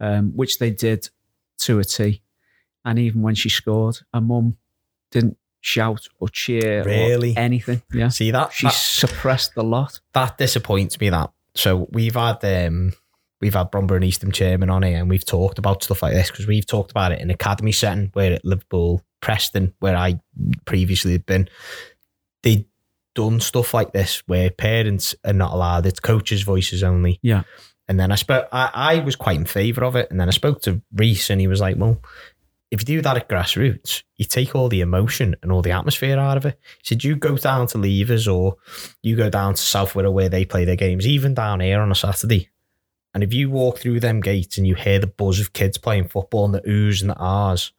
Um, 0.00 0.32
which 0.36 0.58
they 0.58 0.70
did 0.70 1.08
to 1.60 1.78
a 1.78 1.84
T. 1.84 2.20
And 2.84 2.98
even 2.98 3.22
when 3.22 3.34
she 3.34 3.48
scored, 3.48 3.98
her 4.12 4.20
mum 4.20 4.56
didn't 5.10 5.36
shout 5.60 6.06
or 6.20 6.28
cheer 6.28 6.84
Really? 6.84 7.34
or 7.34 7.38
anything. 7.38 7.82
Yeah. 7.92 8.08
See 8.08 8.30
that, 8.30 8.52
She 8.52 8.66
that 8.66 8.74
suppressed 8.74 9.54
the 9.54 9.64
lot. 9.64 10.00
that 10.12 10.36
disappoints 10.38 11.00
me. 11.00 11.08
That 11.10 11.30
so 11.54 11.88
we've 11.92 12.14
had 12.14 12.44
um 12.44 12.92
we've 13.40 13.54
had 13.54 13.70
Bromber 13.70 13.94
and 13.96 14.04
Eastham 14.04 14.32
chairman 14.32 14.68
on 14.70 14.82
here, 14.82 14.98
and 14.98 15.08
we've 15.08 15.24
talked 15.24 15.58
about 15.58 15.82
stuff 15.82 16.02
like 16.02 16.12
this 16.12 16.30
because 16.30 16.46
we've 16.46 16.66
talked 16.66 16.90
about 16.90 17.12
it 17.12 17.20
in 17.20 17.30
academy 17.30 17.72
setting 17.72 18.10
where 18.12 18.32
at 18.34 18.44
Liverpool, 18.44 19.02
Preston, 19.20 19.72
where 19.80 19.96
I 19.96 20.20
previously 20.66 21.12
had 21.12 21.24
been. 21.26 21.48
they'd 22.42 22.66
done 23.14 23.38
stuff 23.40 23.72
like 23.72 23.92
this 23.92 24.22
where 24.26 24.50
parents 24.50 25.14
are 25.24 25.32
not 25.32 25.52
allowed. 25.52 25.86
It's 25.86 26.00
coaches' 26.00 26.42
voices 26.42 26.82
only. 26.82 27.20
Yeah. 27.22 27.44
And 27.86 28.00
then 28.00 28.10
I 28.10 28.16
spoke. 28.16 28.48
I, 28.50 28.70
I 28.74 28.98
was 29.00 29.14
quite 29.14 29.36
in 29.36 29.44
favour 29.46 29.84
of 29.84 29.94
it, 29.94 30.10
and 30.10 30.18
then 30.20 30.28
I 30.28 30.32
spoke 30.32 30.60
to 30.62 30.82
Reese, 30.94 31.30
and 31.30 31.40
he 31.40 31.46
was 31.46 31.60
like, 31.60 31.76
"Well." 31.78 32.00
If 32.74 32.80
you 32.80 32.96
do 32.96 33.02
that 33.02 33.16
at 33.16 33.28
grassroots, 33.28 34.02
you 34.16 34.24
take 34.24 34.56
all 34.56 34.68
the 34.68 34.80
emotion 34.80 35.36
and 35.42 35.52
all 35.52 35.62
the 35.62 35.70
atmosphere 35.70 36.18
out 36.18 36.36
of 36.36 36.44
it. 36.44 36.58
Said, 36.82 37.04
you 37.04 37.14
go 37.14 37.36
down 37.36 37.68
to 37.68 37.78
Levers 37.78 38.26
or 38.26 38.56
you 39.00 39.14
go 39.14 39.30
down 39.30 39.54
to 39.54 39.62
South 39.62 39.92
Wirral 39.92 40.12
where 40.12 40.28
they 40.28 40.44
play 40.44 40.64
their 40.64 40.74
games, 40.74 41.06
even 41.06 41.34
down 41.34 41.60
here 41.60 41.80
on 41.80 41.92
a 41.92 41.94
Saturday. 41.94 42.50
And 43.14 43.22
if 43.22 43.32
you 43.32 43.48
walk 43.48 43.78
through 43.78 44.00
them 44.00 44.20
gates 44.20 44.58
and 44.58 44.66
you 44.66 44.74
hear 44.74 44.98
the 44.98 45.06
buzz 45.06 45.38
of 45.38 45.52
kids 45.52 45.78
playing 45.78 46.08
football 46.08 46.46
and 46.46 46.54
the 46.54 46.62
oohs 46.62 47.00
and 47.00 47.10
the 47.10 47.16
ahs, 47.16 47.70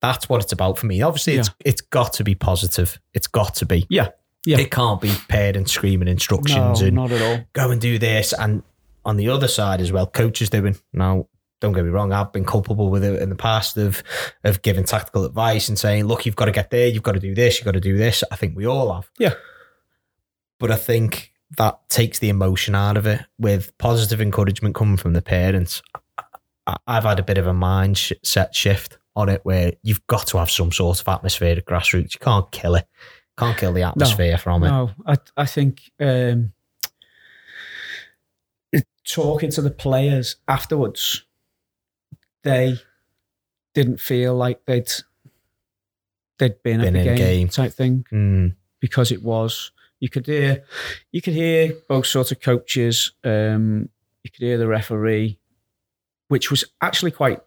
that's 0.00 0.28
what 0.28 0.40
it's 0.40 0.52
about 0.52 0.78
for 0.78 0.86
me. 0.86 1.02
Obviously, 1.02 1.34
it's 1.34 1.50
it's 1.64 1.80
got 1.80 2.12
to 2.12 2.22
be 2.22 2.36
positive. 2.36 3.00
It's 3.12 3.26
got 3.26 3.56
to 3.56 3.66
be. 3.66 3.86
Yeah. 3.90 4.10
Yeah. 4.44 4.58
It 4.58 4.70
can't 4.70 5.00
be 5.00 5.12
parents 5.28 5.72
screaming 5.72 6.06
instructions 6.06 6.80
No, 6.80 6.86
and 6.86 6.94
not 6.94 7.10
at 7.10 7.20
all. 7.22 7.44
go 7.54 7.72
and 7.72 7.80
do 7.80 7.98
this. 7.98 8.32
And 8.32 8.62
on 9.04 9.16
the 9.16 9.30
other 9.30 9.48
side 9.48 9.80
as 9.80 9.90
well, 9.90 10.06
coaches 10.06 10.48
doing. 10.48 10.76
Now, 10.92 11.26
don't 11.60 11.72
get 11.72 11.84
me 11.84 11.90
wrong, 11.90 12.12
I've 12.12 12.32
been 12.32 12.44
culpable 12.44 12.90
with 12.90 13.04
it 13.04 13.20
in 13.20 13.30
the 13.30 13.36
past 13.36 13.76
of 13.76 14.02
of 14.44 14.62
giving 14.62 14.84
tactical 14.84 15.24
advice 15.24 15.68
and 15.68 15.78
saying, 15.78 16.06
look, 16.06 16.26
you've 16.26 16.36
got 16.36 16.46
to 16.46 16.52
get 16.52 16.70
there, 16.70 16.88
you've 16.88 17.02
got 17.02 17.12
to 17.12 17.20
do 17.20 17.34
this, 17.34 17.58
you've 17.58 17.64
got 17.64 17.72
to 17.72 17.80
do 17.80 17.96
this. 17.96 18.22
I 18.30 18.36
think 18.36 18.56
we 18.56 18.66
all 18.66 18.92
have. 18.92 19.10
Yeah. 19.18 19.34
But 20.58 20.70
I 20.70 20.76
think 20.76 21.32
that 21.58 21.88
takes 21.88 22.18
the 22.18 22.28
emotion 22.28 22.74
out 22.74 22.96
of 22.96 23.06
it 23.06 23.20
with 23.38 23.76
positive 23.78 24.20
encouragement 24.20 24.74
coming 24.74 24.96
from 24.96 25.12
the 25.12 25.22
parents. 25.22 25.82
I've 26.86 27.04
had 27.04 27.18
a 27.18 27.22
bit 27.22 27.38
of 27.38 27.46
a 27.46 27.52
mindset 27.52 28.54
shift 28.54 28.98
on 29.14 29.28
it 29.28 29.40
where 29.44 29.72
you've 29.82 30.06
got 30.08 30.26
to 30.28 30.38
have 30.38 30.50
some 30.50 30.72
sort 30.72 31.00
of 31.00 31.08
atmosphere 31.08 31.56
at 31.56 31.64
grassroots. 31.64 32.14
You 32.14 32.20
can't 32.20 32.50
kill 32.50 32.74
it. 32.74 32.86
Can't 33.38 33.56
kill 33.56 33.72
the 33.72 33.82
atmosphere 33.82 34.38
from 34.38 34.64
it. 34.64 34.68
No, 34.68 34.90
I 35.06 35.16
I 35.36 35.44
think 35.46 35.82
um, 36.00 36.52
talking 39.06 39.50
to 39.50 39.60
the 39.60 39.70
players 39.70 40.36
afterwards, 40.48 41.25
they 42.46 42.78
didn't 43.74 44.00
feel 44.00 44.34
like 44.34 44.64
they'd 44.64 44.90
they'd 46.38 46.62
been, 46.62 46.80
Been 46.80 46.96
at 46.96 47.04
the 47.04 47.10
in 47.10 47.16
game, 47.16 47.16
game. 47.16 47.48
type 47.48 47.72
thing 47.72 48.04
Mm, 48.12 48.54
because 48.80 49.12
it 49.12 49.22
was 49.22 49.72
you 50.00 50.08
could 50.08 50.26
hear 50.26 50.64
you 51.12 51.22
could 51.22 51.34
hear 51.34 51.72
both 51.88 52.06
sorts 52.06 52.30
of 52.32 52.40
coaches 52.40 53.12
um 53.24 53.88
you 54.22 54.30
could 54.30 54.42
hear 54.42 54.58
the 54.58 54.66
referee 54.66 55.38
which 56.28 56.50
was 56.50 56.64
actually 56.82 57.10
quite 57.12 57.40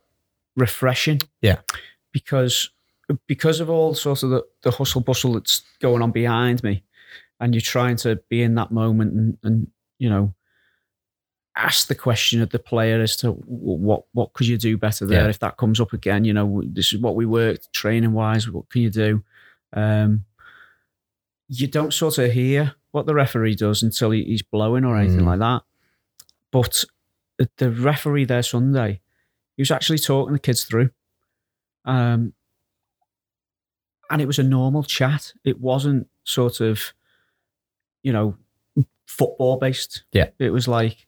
refreshing 0.56 1.20
Yeah. 1.42 1.58
because 2.12 2.72
because 3.28 3.60
of 3.60 3.70
all 3.70 3.94
sorts 3.96 4.24
of 4.24 4.30
the, 4.30 4.44
the 4.64 4.72
hustle 4.72 5.02
bustle 5.02 5.34
that's 5.34 5.64
going 5.80 6.02
on 6.02 6.12
behind 6.12 6.64
me 6.64 6.84
and 7.40 7.54
you're 7.56 7.62
trying 7.62 7.96
to 7.98 8.18
be 8.30 8.42
in 8.42 8.56
that 8.56 8.72
moment 8.72 9.14
and, 9.14 9.38
and 9.44 9.68
you 10.00 10.10
know 10.10 10.34
ask 11.62 11.88
the 11.88 11.96
question 11.96 12.42
of 12.42 12.50
the 12.52 12.60
player 12.60 13.02
as 13.02 13.16
to 13.18 13.32
what 13.32 14.04
what 14.14 14.34
could 14.34 14.48
you 14.48 14.58
do 14.58 14.78
better 14.78 15.06
there 15.06 15.24
Yeah. 15.24 15.30
if 15.30 15.40
that 15.40 15.58
comes 15.58 15.80
up 15.80 15.92
again 15.94 16.24
you 16.26 16.34
know 16.34 16.62
this 16.66 16.94
is 16.94 17.00
what 17.00 17.16
we 17.16 17.26
worked 17.26 17.72
training 17.74 18.14
wise 18.14 18.50
what 18.50 18.70
can 18.70 18.82
you 18.82 18.90
do 18.90 19.24
um 19.74 20.24
you 21.50 21.68
don't 21.68 21.94
sort 21.94 22.18
of 22.18 22.32
hear 22.32 22.76
what 22.92 23.06
the 23.08 23.14
referee 23.14 23.56
does 23.56 23.84
until 23.84 24.12
he, 24.12 24.24
he's 24.24 24.42
blowing 24.42 24.86
or 24.86 24.98
anything 24.98 25.22
Mm. 25.22 25.26
like 25.26 25.40
that. 25.40 25.62
But 26.52 26.86
the- 27.38 27.50
the 27.58 27.70
referee 27.72 28.26
there 28.26 28.44
Sunday, 28.44 29.02
he 29.58 29.62
was 29.62 29.72
actually 29.72 29.98
talking 30.00 30.34
the 30.34 30.40
kids 30.40 30.64
through. 30.64 30.90
Um, 31.86 32.34
and 34.12 34.22
it 34.22 34.26
was 34.28 34.40
a 34.40 34.44
normal 34.44 34.84
chat. 34.84 35.34
It 35.44 35.60
wasn't 35.60 36.08
sort 36.24 36.62
of, 36.62 36.94
you 38.04 38.12
know, 38.14 38.38
football 39.06 39.58
based. 39.58 40.04
Yeah. 40.12 40.30
It 40.40 40.52
was 40.52 40.68
like, 40.68 41.08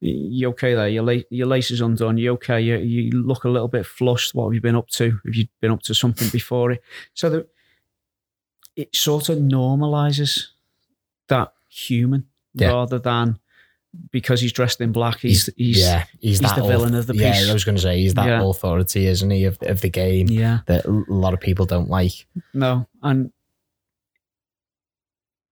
you 0.00 0.48
okay 0.48 0.74
there? 0.74 0.88
Your, 0.88 1.02
la- 1.02 1.22
your 1.30 1.46
laces 1.46 1.80
undone. 1.80 2.16
You 2.16 2.32
okay? 2.32 2.60
You, 2.60 2.78
you 2.78 3.10
look 3.22 3.44
a 3.44 3.48
little 3.48 3.68
bit 3.68 3.84
flushed. 3.84 4.34
What 4.34 4.46
have 4.46 4.54
you 4.54 4.60
been 4.60 4.76
up 4.76 4.88
to? 4.90 5.10
Have 5.10 5.34
you 5.34 5.46
been 5.60 5.70
up 5.72 5.82
to 5.82 5.94
something 5.94 6.28
before 6.30 6.72
it? 6.72 6.82
So 7.14 7.28
that 7.30 7.48
it 8.76 8.94
sort 8.96 9.28
of 9.28 9.38
normalizes 9.38 10.46
that 11.28 11.52
human 11.68 12.26
Yeah. 12.54 12.68
rather 12.68 12.98
than 12.98 13.38
because 14.12 14.40
he's 14.40 14.52
dressed 14.52 14.80
in 14.80 14.92
black, 14.92 15.18
he's 15.18 15.50
he's, 15.56 15.80
yeah, 15.80 16.04
he's, 16.20 16.38
he's 16.38 16.40
that 16.40 16.56
the 16.56 16.62
villain 16.62 16.94
of 16.94 17.06
the 17.08 17.12
piece. 17.12 17.44
Yeah. 17.44 17.50
I 17.50 17.52
was 17.52 17.64
going 17.64 17.74
to 17.74 17.82
say 17.82 17.98
he's 17.98 18.14
that 18.14 18.26
Yeah. 18.26 18.42
authority, 18.44 19.06
isn't 19.06 19.30
he, 19.30 19.44
of, 19.44 19.58
of 19.62 19.80
the 19.80 19.90
game 19.90 20.28
yeah. 20.28 20.60
that 20.66 20.84
a 20.86 20.90
lot 21.08 21.34
of 21.34 21.40
people 21.40 21.66
don't 21.66 21.90
like. 21.90 22.26
No, 22.54 22.86
and 23.02 23.32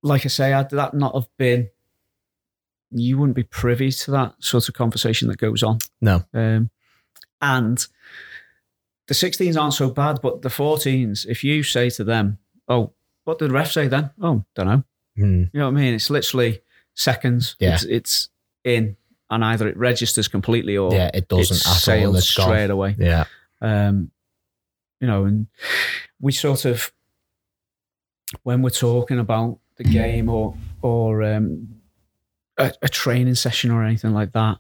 like 0.03 0.25
I 0.25 0.29
say, 0.29 0.51
had 0.51 0.71
that 0.71 0.95
not 0.95 1.15
have 1.15 1.29
been, 1.37 1.69
you 2.91 3.19
wouldn't 3.19 3.37
be 3.37 3.43
privy 3.43 3.91
to 3.93 4.11
that 4.13 4.35
sort 4.41 4.69
of 4.69 4.75
conversation 4.75 5.29
that 5.29 5.39
goes 5.39 5.63
on. 5.63 5.79
No. 6.01 6.25
Um, 6.33 6.71
and 7.41 7.87
the 9.07 9.15
16s 9.15 9.61
aren't 9.61 9.75
so 9.75 9.91
bad, 9.91 10.21
but 10.23 10.43
the 10.43 10.49
14s, 10.49 11.27
if 11.27 11.43
you 11.45 11.63
say 11.63 11.91
to 11.91 12.05
them, 12.05 12.39
"Oh, 12.69 12.93
what 13.25 13.39
did 13.39 13.51
the 13.51 13.55
ref 13.55 13.71
say 13.73 13.89
then?" 13.89 14.11
Oh, 14.21 14.45
don't 14.55 14.67
know. 14.67 14.85
Mm, 15.19 15.51
You 15.53 15.61
know 15.61 15.67
what 15.71 15.79
I 15.79 15.81
mean? 15.83 15.95
It's 15.95 16.11
literally 16.11 16.61
seconds. 16.95 17.57
Yeah. 17.59 17.75
It's, 17.75 17.85
it's 17.85 18.29
in, 18.65 18.97
and 19.31 19.45
either 19.45 19.69
it 19.69 19.77
registers 19.77 20.29
completely 20.29 20.77
or 20.77 20.93
yeah, 20.93 21.11
it 21.15 21.29
doesn't 21.29 21.57
at 21.67 21.89
all. 21.89 22.05
and 22.05 22.13
gone. 22.15 22.21
straight 22.23 22.71
away. 22.71 22.97
Yeah, 22.99 23.25
Um, 23.61 24.11
you 25.01 25.07
know, 25.07 25.25
and 25.25 25.47
we 26.21 26.33
sort 26.33 26.65
of 26.65 26.93
when 28.43 28.63
we're 28.63 28.71
talking 28.71 29.19
about 29.19 29.59
the 29.77 29.85
game 29.85 30.29
or 30.29 30.55
or 30.83 31.23
um, 31.23 31.78
a, 32.59 32.73
a 32.83 32.89
training 32.89 33.35
session 33.37 33.71
or 33.71 33.85
anything 33.85 34.13
like 34.13 34.33
that, 34.33 34.59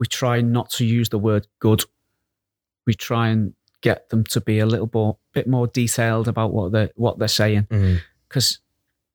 we 0.00 0.06
try 0.06 0.40
not 0.40 0.70
to 0.72 0.84
use 0.84 1.08
the 1.08 1.18
word 1.18 1.46
good. 1.60 1.82
We 2.86 2.94
try 2.94 3.28
and 3.28 3.54
get 3.80 4.08
them 4.10 4.24
to 4.24 4.40
be 4.40 4.58
a 4.58 4.66
little 4.66 4.90
more, 4.92 5.18
bit 5.32 5.46
more 5.46 5.66
detailed 5.66 6.26
about 6.28 6.52
what 6.52 6.72
they 6.72 6.82
are 6.84 6.90
what 6.96 7.18
they're 7.18 7.28
saying 7.28 7.66
Mm. 7.70 8.00
because 8.28 8.58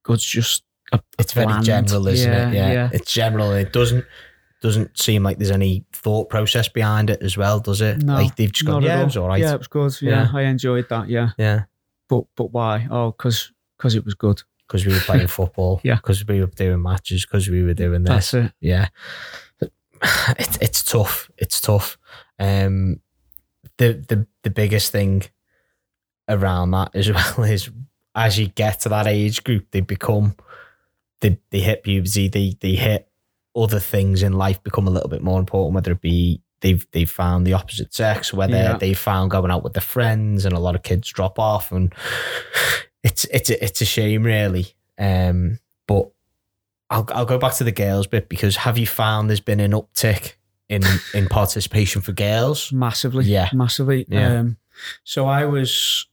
good's 0.04 0.24
just 0.24 0.64
a, 0.92 1.00
it's 1.20 1.34
very 1.34 1.62
general, 1.64 2.08
isn't 2.08 2.32
Yeah, 2.32 2.50
it? 2.50 2.54
Yeah. 2.54 2.72
yeah. 2.74 2.90
it's 2.94 3.12
general. 3.14 3.52
It 3.52 3.74
doesn't 3.74 4.06
doesn't 4.62 4.98
seem 4.98 5.24
like 5.24 5.38
there's 5.40 5.52
any 5.52 5.84
thought 5.92 6.30
process 6.30 6.70
behind 6.70 7.10
it 7.10 7.22
as 7.22 7.36
well, 7.36 7.60
does 7.60 7.82
it? 7.82 8.02
No, 8.02 8.14
like 8.16 8.36
they've 8.38 8.52
just 8.52 8.66
gone, 8.66 8.82
yeah, 8.84 8.96
it 8.96 9.00
all. 9.00 9.06
was 9.06 9.18
all 9.18 9.28
right. 9.28 9.42
Yeah, 9.42 9.54
it 9.56 9.58
was 9.58 9.68
good. 9.68 9.94
Yeah, 10.02 10.24
Yeah. 10.24 10.30
I 10.34 10.44
enjoyed 10.44 10.88
that. 10.90 11.10
Yeah, 11.10 11.32
yeah. 11.38 11.64
but 12.08 12.26
but 12.38 12.52
why? 12.54 12.88
Oh, 12.90 13.12
because 13.12 13.52
because 13.78 13.96
it 13.96 14.06
was 14.06 14.14
good. 14.14 14.42
Because 14.74 14.88
we 14.88 14.94
were 14.94 15.00
playing 15.02 15.28
football. 15.40 15.80
Yeah. 15.84 15.96
Because 15.98 16.26
we 16.26 16.40
were 16.40 16.48
doing 16.48 16.82
matches. 16.82 17.26
Because 17.28 17.48
we 17.48 17.62
were 17.64 17.76
doing 17.76 18.04
this. 18.04 18.32
That's 18.32 18.34
it. 18.48 18.54
Yeah. 18.60 18.88
It's 20.38 20.58
it's 20.58 20.84
tough. 20.84 21.30
It's 21.38 21.62
tough. 21.62 21.98
Um, 22.40 23.00
the 23.78 24.04
the 24.08 24.28
the 24.42 24.50
biggest 24.50 24.92
thing 24.92 25.24
around 26.28 26.72
that 26.72 26.92
as 26.96 27.10
well 27.38 27.44
is 27.44 27.70
as 28.16 28.38
you 28.38 28.48
get 28.48 28.82
to 28.82 28.90
that 28.90 29.08
age 29.08 29.44
group, 29.46 29.68
they 29.72 29.80
become 29.82 30.36
they 31.22 31.38
they 31.52 31.60
hit 31.62 31.84
puberty. 31.84 32.28
They 32.28 32.58
they 32.60 32.74
hit 32.76 33.08
other 33.56 33.80
things 33.80 34.24
in 34.24 34.34
life 34.34 34.62
become 34.64 34.88
a 34.88 34.92
little 34.92 35.10
bit 35.10 35.22
more 35.24 35.40
important. 35.40 35.76
Whether 35.76 35.94
it 35.94 36.02
be 36.02 36.42
they've 36.60 36.86
they've 36.92 37.10
found 37.10 37.48
the 37.48 37.54
opposite 37.54 37.94
sex, 37.94 38.34
whether 38.34 38.56
Yeah. 38.58 38.78
they 38.78 38.94
found 38.94 39.32
going 39.32 39.52
out 39.52 39.64
with 39.64 39.72
their 39.74 39.82
friends, 39.82 40.44
and 40.46 40.54
a 40.54 40.60
lot 40.60 40.76
of 40.76 40.84
kids 40.84 41.08
drop 41.08 41.40
off, 41.40 41.72
and 41.72 41.94
it's 43.04 43.26
it's 43.26 43.50
a, 43.50 43.64
it's 43.64 43.82
a 43.82 43.86
shame 43.86 44.24
really. 44.24 44.68
Um, 44.98 45.60
but 45.88 46.10
I'll 46.90 47.08
I'll 47.14 47.26
go 47.26 47.38
back 47.38 47.54
to 47.56 47.64
the 47.64 47.72
girls 47.72 48.08
bit 48.08 48.30
because 48.30 48.56
have 48.58 48.78
you 48.78 48.88
found 48.88 49.30
there's 49.30 49.40
been 49.40 49.60
an 49.60 49.72
uptick 49.72 50.34
in 50.70 50.84
in 51.14 51.28
participation 51.28 52.02
for 52.02 52.12
girls? 52.14 52.72
massively 52.72 53.26
Yeah. 53.26 53.50
massively 53.54 54.06
Yeah. 54.10 54.40
um 54.40 54.58
so 55.04 55.26
i 55.28 55.46
was 55.46 56.08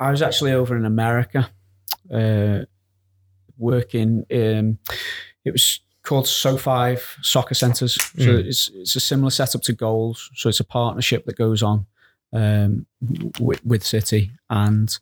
i 0.00 0.10
was 0.10 0.22
actually 0.22 0.52
over 0.52 0.76
in 0.76 0.84
america 0.84 1.50
uh 2.12 2.60
working 3.58 4.24
in 4.30 4.78
it 5.44 5.50
was 5.52 5.80
called 6.02 6.24
SoFive 6.26 7.02
soccer 7.22 7.54
centers 7.54 7.94
so 7.94 8.00
Mm. 8.16 8.46
it's 8.46 8.70
it's 8.74 8.96
a 8.96 9.00
similar 9.00 9.30
setup 9.30 9.62
to 9.62 9.72
goals 9.72 10.30
so 10.34 10.48
it's 10.48 10.60
a 10.60 10.64
partnership 10.64 11.24
that 11.26 11.36
goes 11.36 11.62
on 11.62 11.86
um 12.32 12.86
with, 13.40 13.64
with 13.64 13.84
city 13.84 14.30
and 14.50 14.98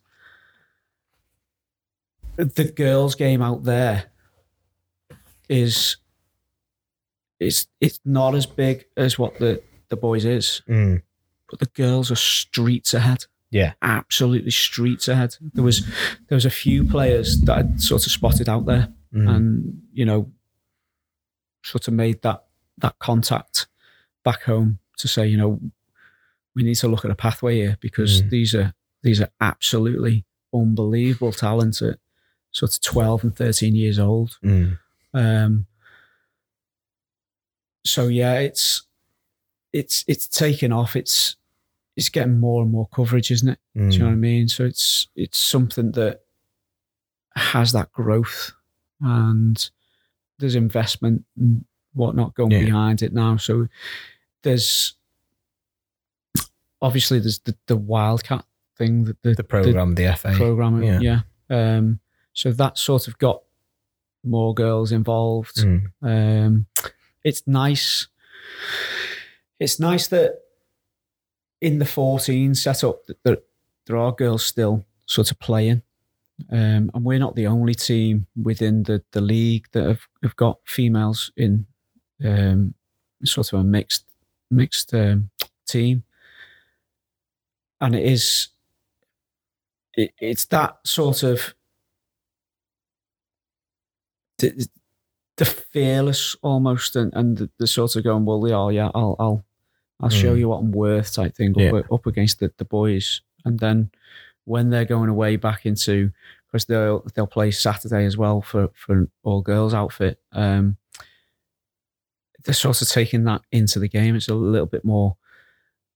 the 2.45 2.65
girls 2.71 3.15
game 3.15 3.41
out 3.41 3.63
there 3.63 4.05
is 5.49 5.97
it's 7.39 7.67
it's 7.79 7.99
not 8.05 8.35
as 8.35 8.45
big 8.45 8.85
as 8.95 9.17
what 9.19 9.37
the 9.39 9.61
the 9.89 9.97
boys 9.97 10.25
is 10.25 10.61
Mm. 10.69 11.01
but 11.49 11.59
the 11.59 11.65
girls 11.67 12.11
are 12.11 12.15
streets 12.15 12.93
ahead. 12.93 13.25
Yeah. 13.49 13.73
absolutely 13.81 14.51
streets 14.51 15.09
ahead. 15.09 15.35
There 15.41 15.63
was 15.63 15.85
there 16.29 16.35
was 16.37 16.45
a 16.45 16.49
few 16.49 16.85
players 16.85 17.41
that 17.41 17.57
I'd 17.57 17.81
sort 17.81 18.05
of 18.05 18.11
spotted 18.11 18.47
out 18.47 18.65
there, 18.65 18.87
Mm. 19.13 19.35
and 19.35 19.81
you 19.91 20.05
know, 20.05 20.31
sort 21.63 21.87
of 21.89 21.93
made 21.93 22.21
that 22.21 22.45
that 22.77 22.97
contact 22.99 23.67
back 24.23 24.43
home 24.43 24.79
to 24.97 25.07
say, 25.07 25.27
you 25.27 25.35
know, 25.37 25.59
we 26.55 26.63
need 26.63 26.75
to 26.75 26.87
look 26.87 27.03
at 27.03 27.11
a 27.11 27.15
pathway 27.15 27.55
here 27.57 27.77
because 27.81 28.21
Mm. 28.21 28.29
these 28.29 28.55
are 28.55 28.73
these 29.03 29.19
are 29.19 29.29
absolutely 29.41 30.25
unbelievable 30.53 31.31
talents 31.33 31.81
at 31.81 31.97
sort 32.51 32.73
of 32.75 32.81
twelve 32.81 33.23
and 33.23 33.35
thirteen 33.35 33.75
years 33.75 33.99
old. 33.99 34.37
Mm. 34.43 34.77
Um, 35.13 35.65
so 37.85 38.07
yeah, 38.07 38.39
it's 38.39 38.83
it's 39.73 40.03
it's 40.07 40.27
taken 40.27 40.71
off. 40.71 40.95
It's 40.95 41.35
it's 41.95 42.09
getting 42.09 42.39
more 42.39 42.61
and 42.61 42.71
more 42.71 42.87
coverage, 42.93 43.31
isn't 43.31 43.49
it? 43.49 43.59
Do 43.75 43.83
you 43.87 43.99
know 43.99 44.05
what 44.05 44.11
I 44.11 44.15
Mm. 44.15 44.19
mean? 44.19 44.47
So 44.47 44.65
it's 44.65 45.07
it's 45.15 45.37
something 45.37 45.91
that 45.93 46.21
has 47.35 47.71
that 47.71 47.91
growth 47.93 48.51
and 48.99 49.69
there's 50.39 50.55
investment 50.55 51.23
and 51.37 51.63
whatnot 51.93 52.33
going 52.35 52.51
Yeah. 52.51 52.65
behind 52.65 53.01
it 53.01 53.13
now. 53.13 53.37
So 53.37 53.67
there's 54.43 54.95
obviously 56.81 57.19
there's 57.19 57.39
the, 57.39 57.55
the 57.67 57.77
wildcat 57.77 58.45
thing 58.77 59.05
that 59.05 59.21
the, 59.21 59.35
The 59.35 59.43
program, 59.43 59.95
the, 59.95 60.13
FA. 60.17 60.33
program, 60.35 60.83
yeah. 60.83 60.99
yeah. 60.99 61.21
Um, 61.49 61.99
so 62.33 62.51
that 62.51 62.77
sort 62.77 63.07
of 63.07 63.17
got 63.17 63.41
more 64.23 64.53
girls 64.53 64.91
involved. 64.91 65.57
Mm. 65.57 65.91
Um, 66.01 66.65
it's 67.23 67.47
nice. 67.47 68.07
It's 69.59 69.79
nice 69.79 70.07
that 70.07 70.39
in 71.59 71.79
the 71.79 71.85
14 71.85 72.55
setup 72.55 73.05
that 73.05 73.23
there, 73.23 73.37
there 73.85 73.97
are 73.97 74.11
girls 74.11 74.45
still 74.45 74.85
sort 75.05 75.31
of 75.31 75.39
playing. 75.39 75.83
Um, 76.51 76.89
and 76.93 77.03
we're 77.03 77.19
not 77.19 77.35
the 77.35 77.45
only 77.47 77.75
team 77.75 78.25
within 78.41 78.83
the, 78.83 79.03
the 79.11 79.21
league 79.21 79.67
that 79.73 79.83
have, 79.83 80.07
have 80.23 80.35
got 80.35 80.57
females 80.65 81.31
in 81.37 81.67
um, 82.25 82.73
sort 83.23 83.53
of 83.53 83.59
a 83.59 83.63
mixed 83.63 84.05
mixed 84.49 84.93
um, 84.93 85.29
team. 85.67 86.03
and 87.79 87.95
it 87.95 88.03
is 88.03 88.49
it, 89.93 90.11
it's 90.19 90.45
that 90.45 90.77
sort 90.83 91.23
of 91.23 91.53
the, 94.41 94.67
the 95.37 95.45
fearless 95.45 96.35
almost 96.41 96.95
and, 96.95 97.13
and 97.15 97.37
the, 97.37 97.49
the 97.57 97.67
sort 97.67 97.95
of 97.95 98.03
going 98.03 98.25
well 98.25 98.45
yeah 98.47 98.69
yeah 98.69 98.91
I'll 98.93 99.15
I'll 99.19 99.45
I'll 100.01 100.09
show 100.09 100.35
Mm. 100.35 100.39
you 100.39 100.49
what 100.49 100.57
I'm 100.59 100.71
worth 100.71 101.13
type 101.13 101.35
thing 101.35 101.53
Yeah. 101.55 101.71
up, 101.75 101.91
up 101.91 102.05
against 102.07 102.39
the, 102.39 102.51
the 102.57 102.65
boys 102.65 103.21
and 103.45 103.59
then 103.59 103.91
when 104.45 104.69
they're 104.69 104.85
going 104.85 105.09
away 105.09 105.35
back 105.37 105.65
into 105.65 106.11
because 106.47 106.65
they'll 106.65 107.05
they'll 107.15 107.27
play 107.27 107.51
Saturday 107.51 108.05
as 108.05 108.17
well 108.17 108.41
for 108.41 108.69
for 108.73 108.93
an 108.93 109.11
all 109.23 109.41
girls 109.41 109.73
outfit 109.73 110.19
um 110.33 110.77
they're 112.43 112.53
sort 112.55 112.81
of 112.81 112.89
taking 112.89 113.23
that 113.25 113.41
into 113.51 113.79
the 113.79 113.87
game 113.87 114.15
it's 114.15 114.27
a 114.27 114.33
little 114.33 114.65
bit 114.65 114.83
more 114.83 115.15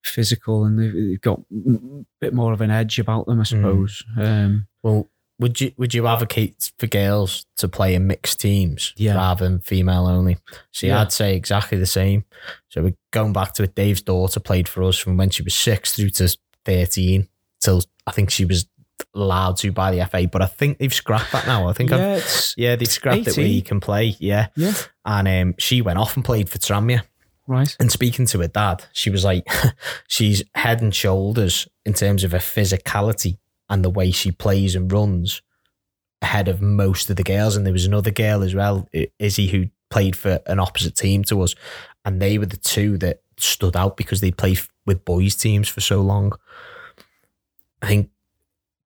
physical 0.04 0.66
and 0.66 0.78
they've, 0.80 0.94
they've 0.94 1.22
got 1.22 1.40
a 1.40 2.06
bit 2.22 2.34
more 2.34 2.54
of 2.54 2.62
an 2.62 2.70
edge 2.72 3.00
about 3.00 3.26
them 3.26 3.40
I 3.40 3.44
suppose 3.44 4.04
um 4.18 4.68
Well, 4.84 5.10
would 5.40 5.60
you 5.60 5.72
would 5.78 5.94
you 5.94 6.08
advocate 6.08 6.72
for 6.80 6.88
girls 6.88 7.46
to 7.58 7.68
play 7.68 7.94
in 7.96 8.08
mixed 8.08 8.40
teams 8.40 8.94
Yeah. 8.96 9.16
rather 9.16 9.44
than 9.48 9.60
female 9.60 10.08
only? 10.08 10.38
See, 10.72 10.88
Yeah. 10.88 11.02
I'd 11.02 11.12
say 11.12 11.36
exactly 11.36 11.78
the 11.78 11.86
same. 11.86 12.24
So 12.70 12.82
we're 12.84 12.96
going 13.12 13.34
back 13.34 13.54
to 13.56 13.64
it. 13.64 13.76
Dave's 13.76 14.02
daughter 14.02 14.40
played 14.40 14.68
for 14.70 14.84
us 14.84 14.98
from 14.98 15.18
when 15.18 15.30
she 15.30 15.44
was 15.44 15.54
six 15.54 15.94
through 15.94 16.12
to 16.12 16.36
thirteen 16.64 17.28
till 17.62 17.84
I 18.08 18.12
think 18.12 18.30
she 18.30 18.46
was 18.46 18.66
allowed 19.14 19.58
to 19.58 19.72
by 19.74 19.92
the 19.92 20.06
FA. 20.08 20.28
But 20.28 20.42
I 20.42 20.46
think 20.46 20.78
they've 20.78 20.94
scrapped 20.94 21.32
that 21.34 21.48
now. 21.48 21.68
I 21.68 21.74
think 21.74 21.90
yeah 21.90 22.22
yeah, 22.56 22.76
they 22.78 22.86
scrapped 22.86 23.28
it 23.28 23.36
where 23.38 23.46
you 23.46 23.62
can 23.62 23.80
play. 23.82 24.16
Yeah, 24.20 24.48
yeah 24.56 24.74
and 25.06 25.28
um, 25.28 25.56
she 25.60 25.82
went 25.82 26.00
off 26.00 26.16
and 26.16 26.24
played 26.24 26.50
for 26.50 26.60
Tranmere. 26.60 27.02
right 27.46 27.76
And 27.80 27.92
speaking 27.92 28.26
to 28.28 28.40
her 28.40 28.48
dad, 28.48 28.86
she 28.94 29.10
was 29.10 29.26
like, 29.26 29.46
she's 30.08 30.44
head 30.56 30.82
and 30.82 30.96
shoulders 30.96 31.68
in 31.86 31.94
terms 31.94 32.24
of 32.24 32.32
her 32.32 32.38
physicality 32.40 33.38
and 33.70 33.84
the 33.84 33.90
way 33.90 34.12
she 34.12 34.32
plays 34.32 34.76
and 34.76 34.92
runs 34.92 35.42
ahead 36.22 36.48
of 36.48 36.62
most 36.62 37.10
of 37.10 37.16
the 37.16 37.24
girls. 37.24 37.56
And 37.56 37.66
there 37.66 37.74
was 37.74 37.86
another 37.86 38.12
girl 38.12 38.44
as 38.44 38.56
well, 38.56 38.88
Izzy, 39.20 39.48
who 39.48 39.66
played 39.90 40.16
for 40.16 40.40
an 40.48 40.60
opposite 40.60 40.96
team 40.96 41.24
to 41.26 41.42
us. 41.42 41.56
And 42.04 42.22
they 42.22 42.38
were 42.38 42.46
the 42.46 42.58
two 42.58 42.98
that 43.00 43.22
stood 43.38 43.76
out 43.76 43.98
because 43.98 44.22
they 44.22 44.32
played 44.32 44.60
with 44.86 45.06
boys' 45.06 45.36
teams 45.36 45.68
for 45.68 45.82
so 45.82 46.02
long. 46.02 46.34
I 47.82 47.88
think 47.88 48.10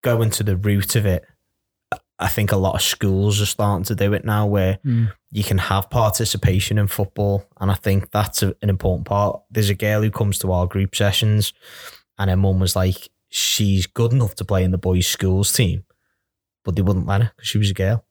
going 0.03 0.31
to 0.31 0.43
the 0.43 0.57
root 0.57 0.97
of 0.97 1.07
it, 1.07 1.25
I 2.21 2.29
think 2.29 2.51
a 2.51 2.57
lot 2.57 2.75
of 2.75 2.83
schools 2.83 3.41
are 3.41 3.47
starting 3.47 3.85
to 3.85 3.95
do 3.95 4.13
it 4.13 4.25
now 4.25 4.47
where 4.47 4.79
Mm. 4.85 5.13
you 5.31 5.45
can 5.45 5.59
have 5.59 5.89
participation 5.91 6.79
in 6.79 6.89
football. 6.89 7.45
And 7.61 7.71
I 7.71 7.75
think 7.75 8.11
that's 8.11 8.43
a, 8.43 8.55
an 8.63 8.71
important 8.71 9.07
part. 9.07 9.41
There's 9.51 9.71
a 9.71 9.75
girl 9.75 10.03
who 10.03 10.11
comes 10.11 10.39
to 10.41 10.51
our 10.53 10.67
group 10.67 10.97
sessions, 10.97 11.53
and 12.19 12.31
her 12.31 12.37
mum 12.37 12.59
was 12.59 12.75
like, 12.75 13.09
she's 13.29 13.87
good 13.87 14.13
enough 14.13 14.35
to 14.37 14.45
play 14.45 14.65
in 14.65 14.71
the 14.71 14.79
boys' 14.79 15.07
schools 15.07 15.53
team, 15.53 15.85
but 16.65 16.77
they 16.77 16.83
wouldn't 16.83 17.07
let 17.07 17.23
her 17.23 17.33
because 17.37 17.49
she 17.49 17.59
was 17.59 17.71
a 17.71 17.75
girl. 17.75 18.05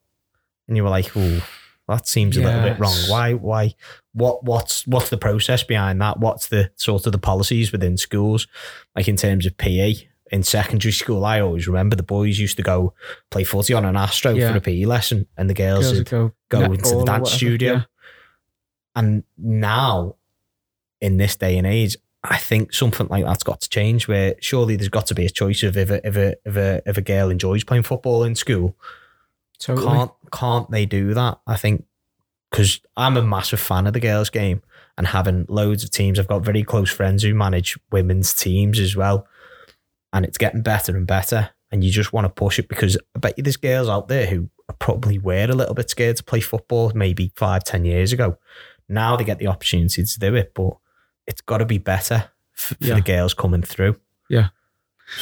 And 0.67 0.75
you 0.77 0.83
were 0.83 0.89
like, 0.89 1.11
oh, 1.15 1.47
that 1.87 2.07
seems 2.07 2.35
a 2.35 2.41
little 2.41 2.61
bit 2.61 2.79
wrong. 2.79 2.95
Why? 3.07 3.33
Why? 3.33 3.73
What? 4.13 4.43
What's 4.43 4.85
what's 4.85 5.09
the 5.09 5.17
process 5.17 5.63
behind 5.63 6.01
that? 6.01 6.19
What's 6.19 6.47
the 6.47 6.71
sort 6.75 7.05
of 7.05 7.13
the 7.13 7.17
policies 7.17 7.71
within 7.71 7.95
schools, 7.97 8.47
like 8.95 9.07
in 9.07 9.15
terms 9.15 9.45
of 9.45 9.57
PE? 9.57 9.95
In 10.29 10.43
secondary 10.43 10.91
school, 10.91 11.23
I 11.23 11.39
always 11.39 11.67
remember 11.69 11.95
the 11.95 12.03
boys 12.03 12.37
used 12.37 12.57
to 12.57 12.63
go 12.63 12.93
play 13.31 13.45
footy 13.45 13.73
on 13.73 13.85
an 13.85 13.95
Astro 13.95 14.33
Yeah. 14.33 14.51
for 14.51 14.57
a 14.57 14.61
PE 14.61 14.83
lesson, 14.83 15.25
and 15.37 15.49
the 15.49 15.53
girls, 15.53 15.85
girls 15.85 15.97
would 15.99 16.09
go 16.09 16.33
go 16.49 16.61
into 16.63 16.95
the 16.97 17.05
dance 17.05 17.31
studio. 17.31 17.73
yeah. 17.75 17.81
And 18.93 19.23
now, 19.37 20.15
in 20.99 21.15
this 21.15 21.37
day 21.37 21.57
and 21.57 21.65
age, 21.65 21.95
I 22.23 22.37
think 22.37 22.73
something 22.73 23.07
like 23.07 23.25
that's 23.25 23.43
got 23.43 23.61
to 23.61 23.69
change. 23.69 24.07
Where 24.07 24.35
surely 24.41 24.75
there's 24.75 24.89
got 24.89 25.07
to 25.07 25.15
be 25.15 25.25
a 25.25 25.29
choice 25.29 25.63
of 25.63 25.77
if 25.77 25.89
a 25.89 26.05
if 26.05 26.15
a 26.15 26.35
if 26.45 26.55
a, 26.55 26.81
if 26.85 26.97
a 26.97 27.01
girl 27.01 27.29
enjoys 27.29 27.63
playing 27.63 27.83
football 27.83 28.23
in 28.23 28.35
school, 28.35 28.75
Totally. 29.59 29.87
can't 29.87 30.11
can't 30.31 30.71
they 30.71 30.85
do 30.85 31.13
that? 31.13 31.39
I 31.47 31.55
think 31.55 31.85
because 32.51 32.79
I'm 32.95 33.17
a 33.17 33.21
massive 33.21 33.59
fan 33.59 33.87
of 33.87 33.93
the 33.93 33.99
girls' 33.99 34.29
game 34.29 34.61
and 34.97 35.07
having 35.07 35.45
loads 35.47 35.83
of 35.83 35.91
teams. 35.91 36.19
I've 36.19 36.27
got 36.27 36.43
very 36.43 36.63
close 36.63 36.91
friends 36.91 37.23
who 37.23 37.33
manage 37.33 37.77
women's 37.91 38.33
teams 38.33 38.79
as 38.79 38.95
well, 38.95 39.27
and 40.11 40.25
it's 40.25 40.37
getting 40.37 40.61
better 40.61 40.95
and 40.95 41.05
better. 41.07 41.51
And 41.71 41.83
you 41.83 41.91
just 41.91 42.13
want 42.13 42.25
to 42.25 42.29
push 42.29 42.59
it 42.59 42.69
because 42.69 42.97
I 43.15 43.19
bet 43.19 43.37
you 43.37 43.43
there's 43.43 43.57
girls 43.57 43.89
out 43.89 44.07
there 44.07 44.25
who 44.27 44.49
probably 44.79 45.19
were 45.19 45.43
a 45.49 45.53
little 45.53 45.75
bit 45.75 45.89
scared 45.89 46.15
to 46.17 46.23
play 46.23 46.39
football 46.39 46.91
maybe 46.95 47.31
five, 47.35 47.63
ten 47.63 47.83
years 47.85 48.13
ago. 48.13 48.37
Now 48.87 49.17
they 49.17 49.25
get 49.25 49.37
the 49.37 49.47
opportunity 49.47 50.03
to 50.03 50.19
do 50.19 50.33
it, 50.35 50.53
but 50.53 50.77
it's 51.27 51.41
got 51.41 51.57
to 51.59 51.65
be 51.65 51.77
better 51.77 52.31
for 52.53 52.75
Yeah. 52.79 52.95
the 52.95 53.01
girls 53.01 53.33
coming 53.33 53.61
through. 53.61 53.99
Yeah. 54.29 54.49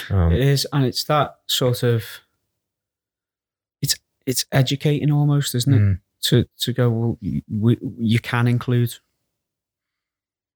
Um, 0.09 0.31
It 0.31 0.39
is, 0.39 0.65
and 0.71 0.85
it's 0.85 1.03
that 1.05 1.39
sort 1.47 1.83
of. 1.83 2.03
It's 3.81 3.95
it's 4.25 4.45
educating 4.51 5.11
almost, 5.11 5.53
isn't 5.55 5.73
it? 5.73 5.79
mm, 5.79 5.99
To 6.21 6.45
to 6.59 6.73
go, 6.73 6.89
well, 6.89 7.17
you, 7.21 7.41
we, 7.49 7.77
you 7.99 8.19
can 8.19 8.47
include 8.47 8.95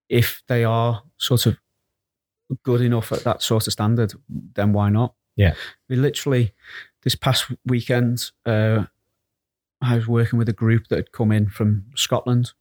if 0.08 0.41
they 0.47 0.64
are 0.64 1.04
sort 1.18 1.45
of 1.45 1.58
good 2.64 2.82
enough 2.82 3.12
at 3.12 3.24
that 3.24 3.43
sort 3.43 3.68
of 3.68 3.74
standard, 3.74 4.14
then 4.56 4.74
why 4.74 4.89
not? 4.89 5.14
Yeah. 5.36 5.54
We 5.88 5.95
literally 5.95 6.54
this 7.04 7.16
past 7.16 7.45
weekend, 7.66 8.32
uh, 8.45 8.86
I 9.82 9.95
was 9.95 10.08
working 10.08 10.39
with 10.39 10.50
a 10.50 10.54
group 10.54 10.88
that 10.88 10.97
had 10.97 11.12
come 11.12 11.32
in 11.32 11.47
from 11.50 11.86
Scotland, 11.95 12.54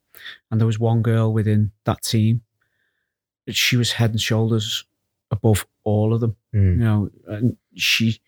and 0.51 0.61
there 0.61 0.67
was 0.67 0.79
one 0.79 1.01
girl 1.01 1.33
within 1.33 1.71
that 1.85 2.03
team. 2.03 2.41
She 3.55 3.77
was 3.77 3.93
head 3.93 4.11
and 4.11 4.21
shoulders 4.21 4.85
above 5.31 5.65
all 5.83 6.13
of 6.13 6.21
them 6.21 6.35
mm, 6.53 6.71
you 6.73 6.83
know, 6.83 7.09
and 7.27 7.57
she 7.75 8.19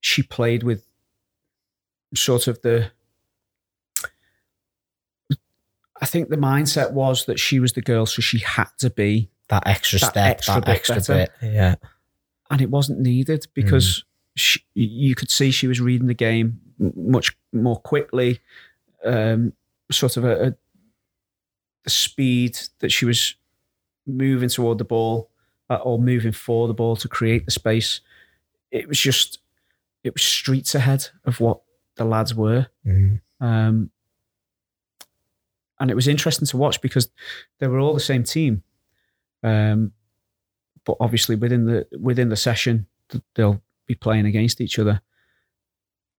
she 0.00 0.22
played 0.22 0.62
with 0.62 0.84
sort 2.14 2.46
of 2.48 2.60
the. 2.62 2.90
I 6.00 6.06
think 6.06 6.28
the 6.28 6.36
mindset 6.36 6.92
was 6.92 7.26
that 7.26 7.40
she 7.40 7.58
was 7.58 7.72
the 7.72 7.82
girl, 7.82 8.06
so 8.06 8.22
she 8.22 8.38
had 8.38 8.68
to 8.78 8.88
be, 8.88 9.30
that 9.48 9.66
extra 9.66 9.98
That 9.98 10.10
step, 10.10 10.26
extra 10.36 10.54
that 10.54 10.64
bit 10.64 10.76
extra 10.76 10.94
better. 10.96 11.14
bit. 11.40 11.52
Yeah. 11.52 11.74
and 12.50 12.60
it 12.60 12.70
wasn't 12.70 13.00
needed 13.00 13.46
because 13.52 14.04
she, 14.36 14.62
you 14.74 15.14
could 15.16 15.30
see 15.30 15.50
she 15.50 15.66
was 15.66 15.80
reading 15.80 16.06
the 16.06 16.14
game 16.14 16.60
much 16.78 17.36
more 17.52 17.80
quickly, 17.80 18.38
um, 19.04 19.52
sort 19.90 20.16
of 20.16 20.24
a, 20.24 20.46
a 20.46 20.54
the 21.84 21.90
speed 21.90 22.58
that 22.78 22.92
she 22.92 23.04
was 23.04 23.34
moving 24.08 24.48
toward 24.48 24.78
the 24.78 24.84
ball 24.84 25.30
uh, 25.70 25.76
or 25.76 25.98
moving 25.98 26.32
for 26.32 26.66
the 26.66 26.74
ball 26.74 26.96
to 26.96 27.08
create 27.08 27.44
the 27.44 27.50
space. 27.50 28.00
It 28.70 28.88
was 28.88 28.98
just, 28.98 29.38
it 30.02 30.14
was 30.14 30.22
streets 30.22 30.74
ahead 30.74 31.08
of 31.24 31.40
what 31.40 31.60
the 31.96 32.04
lads 32.04 32.34
were. 32.34 32.66
Mm. 32.86 33.20
Um, 33.40 33.90
and 35.80 35.90
it 35.90 35.94
was 35.94 36.08
interesting 36.08 36.46
to 36.46 36.56
watch 36.56 36.80
because 36.80 37.08
they 37.58 37.66
were 37.68 37.78
all 37.78 37.94
the 37.94 38.00
same 38.00 38.24
team. 38.24 38.62
Um, 39.42 39.92
but 40.84 40.96
obviously 41.00 41.36
within 41.36 41.66
the 41.66 41.86
within 42.00 42.28
the 42.30 42.36
session, 42.36 42.86
they'll 43.34 43.62
be 43.86 43.94
playing 43.94 44.26
against 44.26 44.60
each 44.60 44.78
other. 44.78 45.00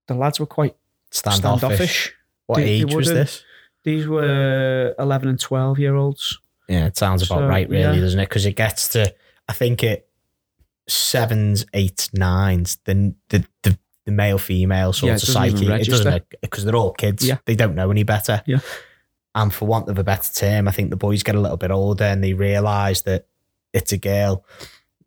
The 0.07 0.13
lads 0.13 0.39
were 0.39 0.45
quite 0.45 0.75
Standoffish. 1.11 1.59
standoffish. 1.59 2.15
What 2.45 2.55
They- 2.57 2.63
they 2.63 2.71
age 2.85 2.93
was 2.95 3.07
this? 3.09 3.43
These 3.83 4.07
were 4.07 4.93
eleven 4.99 5.27
and 5.29 5.39
twelve 5.39 5.79
year 5.79 5.95
olds. 5.95 6.39
Yeah, 6.69 6.85
it 6.85 6.97
sounds 6.97 7.23
about 7.23 7.39
So, 7.39 7.47
right, 7.47 7.67
really, 7.67 7.95
yeah. 7.95 8.01
doesn't 8.01 8.19
it? 8.19 8.29
Because 8.29 8.45
it 8.45 8.55
gets 8.55 8.89
to, 8.89 9.13
I 9.47 9.53
think 9.53 9.83
it 9.83 10.07
sevens, 10.87 11.65
eights, 11.73 12.13
nines, 12.13 12.77
then 12.85 13.15
the, 13.29 13.45
the 13.63 13.77
the 14.05 14.15
male 14.15 14.39
female 14.39 14.91
sort 14.91 15.09
Yeah, 15.09 15.15
of 15.15 15.21
psyche. 15.21 15.67
It 15.67 15.87
doesn't 15.87 16.23
because 16.41 16.65
they're 16.65 16.75
all 16.75 16.93
kids. 16.93 17.27
Yeah. 17.27 17.37
They 17.45 17.55
don't 17.55 17.75
know 17.75 17.91
any 17.91 18.03
better. 18.03 18.41
Yeah. 18.45 18.59
And 19.35 19.53
for 19.53 19.67
want 19.67 19.87
of 19.87 19.99
a 19.99 20.03
better 20.03 20.33
term, 20.33 20.67
I 20.67 20.71
think 20.71 20.89
the 20.89 20.95
boys 20.95 21.21
get 21.21 21.35
a 21.35 21.39
little 21.39 21.57
bit 21.57 21.69
older 21.69 22.05
and 22.05 22.23
they 22.23 22.33
realise 22.33 23.01
that 23.01 23.27
it's 23.71 23.91
a 23.91 23.97
girl. 23.97 24.43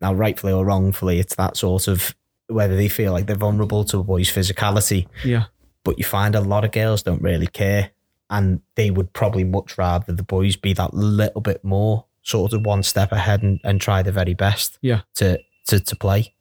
Now, 0.01 0.15
rightfully 0.15 0.53
or 0.53 0.65
wrongfully, 0.65 1.19
it's 1.19 1.35
that 1.35 1.57
sort 1.57 1.89
of 1.89 2.15
whether 2.47 2.77
they 2.77 2.89
feel 2.89 3.13
like 3.13 3.27
they're 3.27 3.35
vulnerable 3.35 3.85
to 3.85 3.99
a 3.99 4.05
boy's 4.05 4.31
physicality 4.31 5.07
Yeah, 5.25 5.45
but 5.85 5.99
you 5.99 6.05
find 6.05 6.35
a 6.35 6.41
lot 6.41 6.65
of 6.65 6.71
girls 6.71 7.03
don't 7.03 7.23
really 7.23 7.47
care 7.47 7.91
and 8.33 8.61
they 8.75 8.91
would 8.91 9.13
probably 9.13 9.45
much 9.45 9.79
rather 9.79 10.13
the 10.13 10.23
boys 10.25 10.57
be 10.57 10.73
that 10.73 10.93
little 10.95 11.41
bit 11.41 11.63
more 11.63 12.07
sort 12.23 12.53
of 12.53 12.65
one 12.67 12.83
step 12.83 13.13
ahead 13.13 13.43
and, 13.43 13.61
and 13.63 13.81
try 13.81 14.03
the 14.03 14.11
very 14.13 14.35
best 14.35 14.79
Yeah. 14.83 15.03
to 15.17 15.39
to, 15.69 15.79
to 15.79 15.95
play 15.97 16.35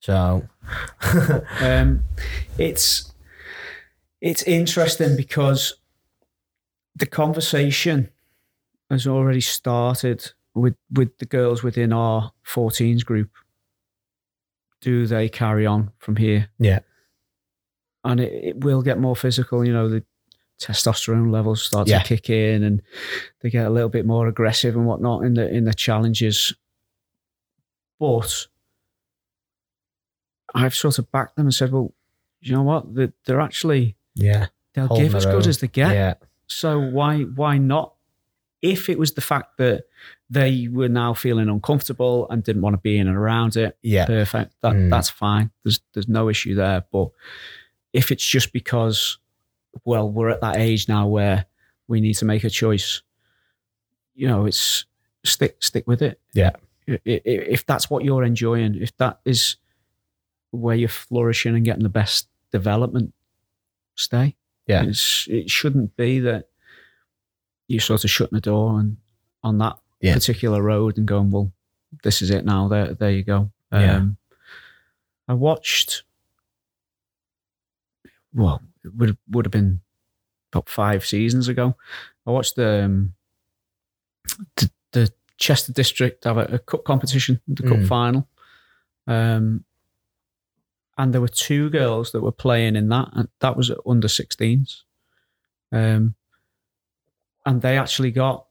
so 0.00 0.42
um, 1.60 2.02
it's 2.58 3.12
it's 4.20 4.42
interesting 4.42 5.16
because 5.16 5.74
the 6.94 7.06
conversation 7.06 8.10
has 8.90 9.06
already 9.06 9.40
started 9.40 10.32
with 10.54 10.74
with 10.90 11.18
the 11.18 11.26
girls 11.26 11.62
within 11.62 11.92
our 11.92 12.32
14s 12.46 13.04
group. 13.04 13.30
Do 14.80 15.06
they 15.06 15.28
carry 15.28 15.66
on 15.66 15.90
from 15.98 16.16
here? 16.16 16.48
Yeah. 16.58 16.80
and 18.04 18.20
it, 18.20 18.32
it 18.32 18.64
will 18.64 18.82
get 18.82 18.98
more 18.98 19.16
physical. 19.16 19.64
You 19.64 19.72
know, 19.72 19.88
the 19.88 20.04
testosterone 20.60 21.30
levels 21.30 21.62
start 21.66 21.86
Yeah. 21.88 21.98
to 22.00 22.04
kick 22.16 22.30
in, 22.30 22.62
and 22.62 22.82
they 23.40 23.50
get 23.50 23.66
a 23.66 23.70
little 23.70 23.88
bit 23.90 24.06
more 24.06 24.26
aggressive 24.28 24.74
and 24.76 24.86
whatnot 24.86 25.24
in 25.24 25.34
the 25.34 25.48
in 25.48 25.64
the 25.64 25.74
challenges. 25.74 26.54
But 27.98 28.46
I've 30.54 30.74
sort 30.74 30.98
of 30.98 31.10
backed 31.12 31.36
them 31.36 31.46
and 31.46 31.54
said, 31.54 31.72
well, 31.72 31.92
you 32.40 32.52
know 32.52 32.62
what? 32.62 32.94
They're, 32.94 33.12
they're 33.24 33.40
actually 33.40 33.96
Yeah. 34.14 34.46
they'll 34.74 34.86
Holding 34.86 35.06
give 35.06 35.14
as 35.14 35.26
good 35.26 35.34
own. 35.42 35.48
as 35.48 35.58
they 35.60 35.68
get. 35.68 35.92
Yeah. 35.92 36.14
So 36.46 36.78
why 36.78 37.22
why 37.22 37.58
not? 37.58 37.94
If 38.62 38.88
it 38.88 38.98
was 38.98 39.12
the 39.14 39.20
fact 39.20 39.58
that 39.58 39.84
they 40.30 40.68
were 40.68 40.88
now 40.88 41.14
feeling 41.14 41.48
uncomfortable 41.48 42.26
and 42.30 42.42
didn't 42.42 42.62
want 42.62 42.74
to 42.74 42.78
be 42.80 42.98
in 42.98 43.06
and 43.06 43.16
around 43.16 43.56
it, 43.56 43.76
Yeah. 43.82 44.06
perfect. 44.06 44.54
That 44.62 44.72
Mm. 44.74 44.90
that's 44.90 45.10
fine. 45.10 45.50
There's 45.62 45.80
there's 45.92 46.08
no 46.08 46.28
issue 46.28 46.54
there. 46.54 46.84
But 46.90 47.10
if 47.92 48.10
it's 48.10 48.24
just 48.24 48.52
because, 48.52 49.18
well, 49.84 50.10
we're 50.10 50.28
at 50.30 50.40
that 50.40 50.56
age 50.56 50.88
now 50.88 51.06
where 51.06 51.46
we 51.88 52.00
need 52.00 52.14
to 52.14 52.24
make 52.24 52.44
a 52.44 52.50
choice, 52.50 53.02
you 54.14 54.26
know, 54.28 54.46
it's 54.46 54.84
stick 55.24 55.62
stick 55.62 55.86
with 55.86 56.02
it. 56.02 56.20
Yeah. 56.34 56.52
If 56.86 57.66
that's 57.66 57.90
what 57.90 58.04
you're 58.04 58.22
enjoying, 58.24 58.76
if 58.76 58.96
that 58.98 59.20
is 59.24 59.56
where 60.52 60.76
you're 60.76 60.88
flourishing 60.88 61.54
and 61.56 61.64
getting 61.64 61.82
the 61.82 61.88
best 61.88 62.28
development, 62.52 63.12
stay. 63.96 64.36
Yeah. 64.66 64.84
It's, 64.84 65.26
it 65.28 65.50
shouldn't 65.50 65.96
be 65.96 66.20
that 66.20 66.48
you're 67.68 67.80
sort 67.80 68.04
of 68.04 68.10
shutting 68.10 68.36
the 68.36 68.40
door 68.40 68.78
and 68.78 68.96
on 69.42 69.58
that 69.58 69.78
Yeah. 70.00 70.14
particular 70.14 70.62
road 70.62 70.96
and 70.98 71.06
going, 71.06 71.30
well, 71.30 71.52
this 72.02 72.22
is 72.22 72.30
it 72.30 72.44
now. 72.44 72.68
There, 72.68 72.94
there 72.94 73.10
you 73.10 73.24
go. 73.24 73.50
Yeah. 73.72 73.96
Um, 73.96 74.16
I 75.28 75.34
watched. 75.34 76.04
Well, 78.32 78.62
would 78.94 79.16
would 79.30 79.44
have 79.46 79.52
been 79.52 79.80
about 80.52 80.68
five 80.68 81.04
seasons 81.04 81.48
ago. 81.48 81.76
I 82.26 82.30
watched 82.30 82.56
the 82.56 82.84
um, 82.84 83.14
the, 84.56 84.70
the 84.92 85.12
Chester 85.38 85.72
District 85.72 86.24
have 86.24 86.38
a, 86.38 86.44
a 86.54 86.58
cup 86.58 86.84
competition, 86.84 87.40
the 87.48 87.62
cup 87.62 87.78
Mm. 87.78 87.88
final. 87.88 88.28
Um, 89.06 89.64
and 90.98 91.12
there 91.12 91.20
were 91.20 91.28
two 91.28 91.68
girls 91.70 92.12
that 92.12 92.22
were 92.22 92.32
playing 92.32 92.74
in 92.74 92.88
that, 92.88 93.08
and 93.12 93.28
that 93.40 93.56
was 93.56 93.70
under 93.86 94.08
16s. 94.08 94.82
Um, 95.70 96.14
and 97.44 97.60
they 97.60 97.76
actually 97.78 98.10
got 98.12 98.46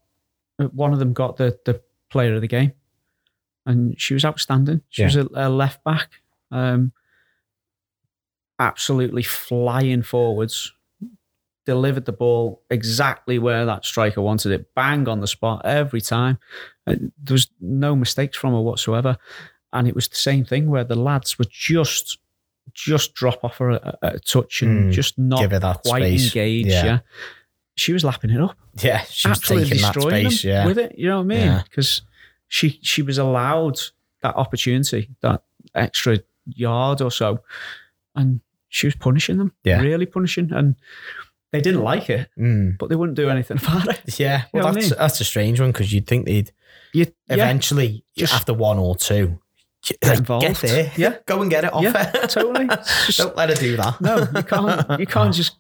one 0.58 0.94
of 0.94 1.00
them 1.00 1.12
got 1.14 1.38
the 1.38 1.58
the 1.66 1.82
player 2.10 2.36
of 2.36 2.42
the 2.42 2.48
game, 2.48 2.74
and 3.66 4.00
she 4.00 4.14
was 4.14 4.24
outstanding. 4.24 4.82
She 4.90 5.02
Yeah. 5.02 5.08
was 5.08 5.16
a, 5.18 5.28
a 5.34 5.50
left 5.50 5.84
back, 5.84 6.12
um, 6.52 6.92
absolutely 8.60 9.24
flying 9.24 10.02
forwards, 10.04 10.72
delivered 11.66 12.06
the 12.06 12.12
ball 12.12 12.62
exactly 12.70 13.40
where 13.40 13.66
that 13.66 13.86
striker 13.86 14.22
wanted 14.22 14.52
it, 14.52 14.74
bang 14.76 15.08
on 15.08 15.20
the 15.20 15.28
spot 15.28 15.62
every 15.66 16.02
time. 16.02 16.38
Uh, 16.88 16.96
There 17.24 17.34
was 17.34 17.48
no 17.60 17.96
mistakes 17.96 18.38
from 18.38 18.54
her 18.54 18.62
whatsoever, 18.62 19.18
and 19.74 19.88
it 19.88 19.96
was 19.96 20.08
the 20.08 20.16
same 20.16 20.46
thing 20.46 20.70
where 20.70 20.84
the 20.84 20.96
lads 20.96 21.38
would 21.38 21.50
just 21.52 22.20
just 22.74 23.14
drop 23.14 23.44
off 23.44 23.58
her 23.60 23.70
a, 23.72 23.98
a, 24.02 24.20
touch 24.20 24.64
and 24.64 24.90
Mm. 24.90 24.92
just 24.92 25.20
not 25.20 25.48
that 25.50 25.82
quite 25.86 26.02
space. 26.02 26.26
engaged. 26.36 26.68
Yeah. 26.70 26.86
Yeah. 26.86 27.00
she 27.76 27.94
was 27.94 28.04
lapping 28.04 28.32
it 28.32 28.42
up 28.42 28.58
Yeah. 28.82 29.04
She 29.04 29.28
was 29.28 29.38
absolutely 29.38 29.70
taking 29.70 29.82
that 29.84 29.94
destroying 29.94 30.30
space. 30.32 30.42
them 30.42 30.52
Yeah. 30.52 30.66
with 30.66 30.78
it. 30.80 30.98
You 30.98 31.10
know 31.10 31.18
what 31.18 31.24
I 31.24 31.28
mean? 31.28 31.40
Yeah. 31.46 31.62
Because 31.64 32.02
she 32.48 32.80
she 32.82 33.02
was 33.04 33.18
allowed 33.20 33.80
that 34.24 34.36
opportunity, 34.36 35.12
that 35.22 35.44
extra 35.76 36.18
yard 36.48 37.02
or 37.02 37.12
so, 37.12 37.44
and 38.16 38.42
she 38.76 38.88
was 38.88 38.96
punishing 38.96 39.38
them. 39.38 39.54
Yeah. 39.64 39.80
really 39.82 40.06
punishing, 40.06 40.52
and 40.52 40.76
they 41.52 41.62
didn't 41.62 41.82
like 41.84 42.10
it, 42.10 42.30
Mm. 42.38 42.78
but 42.78 42.90
they 42.90 42.96
wouldn't 42.96 43.16
do 43.16 43.30
anything 43.30 43.58
about 43.64 43.88
it. 43.88 44.20
Yeah. 44.20 44.44
You 44.54 44.60
know 44.60 44.64
Well, 44.64 44.64
what 44.66 44.70
I 44.72 44.74
that's 44.82 44.90
mean? 44.92 45.00
that's 45.00 45.22
a 45.22 45.24
strange 45.24 45.60
one 45.62 45.72
because 45.72 45.94
you'd 45.94 46.08
think 46.08 46.26
they'd 46.26 46.52
You, 46.94 47.06
yeah, 47.28 47.36
eventually 47.36 48.04
Just- 48.18 48.34
after 48.34 48.54
one 48.54 48.78
or 48.78 48.96
two 48.96 49.40
Get 50.02 50.18
involved. 50.18 50.46
Get 50.48 50.58
there. 50.58 50.92
Yeah. 50.98 51.18
Go 51.28 51.42
and 51.44 51.50
get 51.52 51.64
it 51.64 51.72
off 51.72 51.84
Yeah, 51.84 52.06
her. 52.12 52.28
totally. 52.28 52.68
Just- 52.68 53.20
Don't 53.20 53.36
let 53.38 53.50
her 53.50 53.56
do 53.56 53.78
that. 53.78 54.02
no, 54.02 54.18
you 54.36 54.44
can't. 54.44 55.00
You 55.00 55.06
can't 55.06 55.34
just 55.34 55.58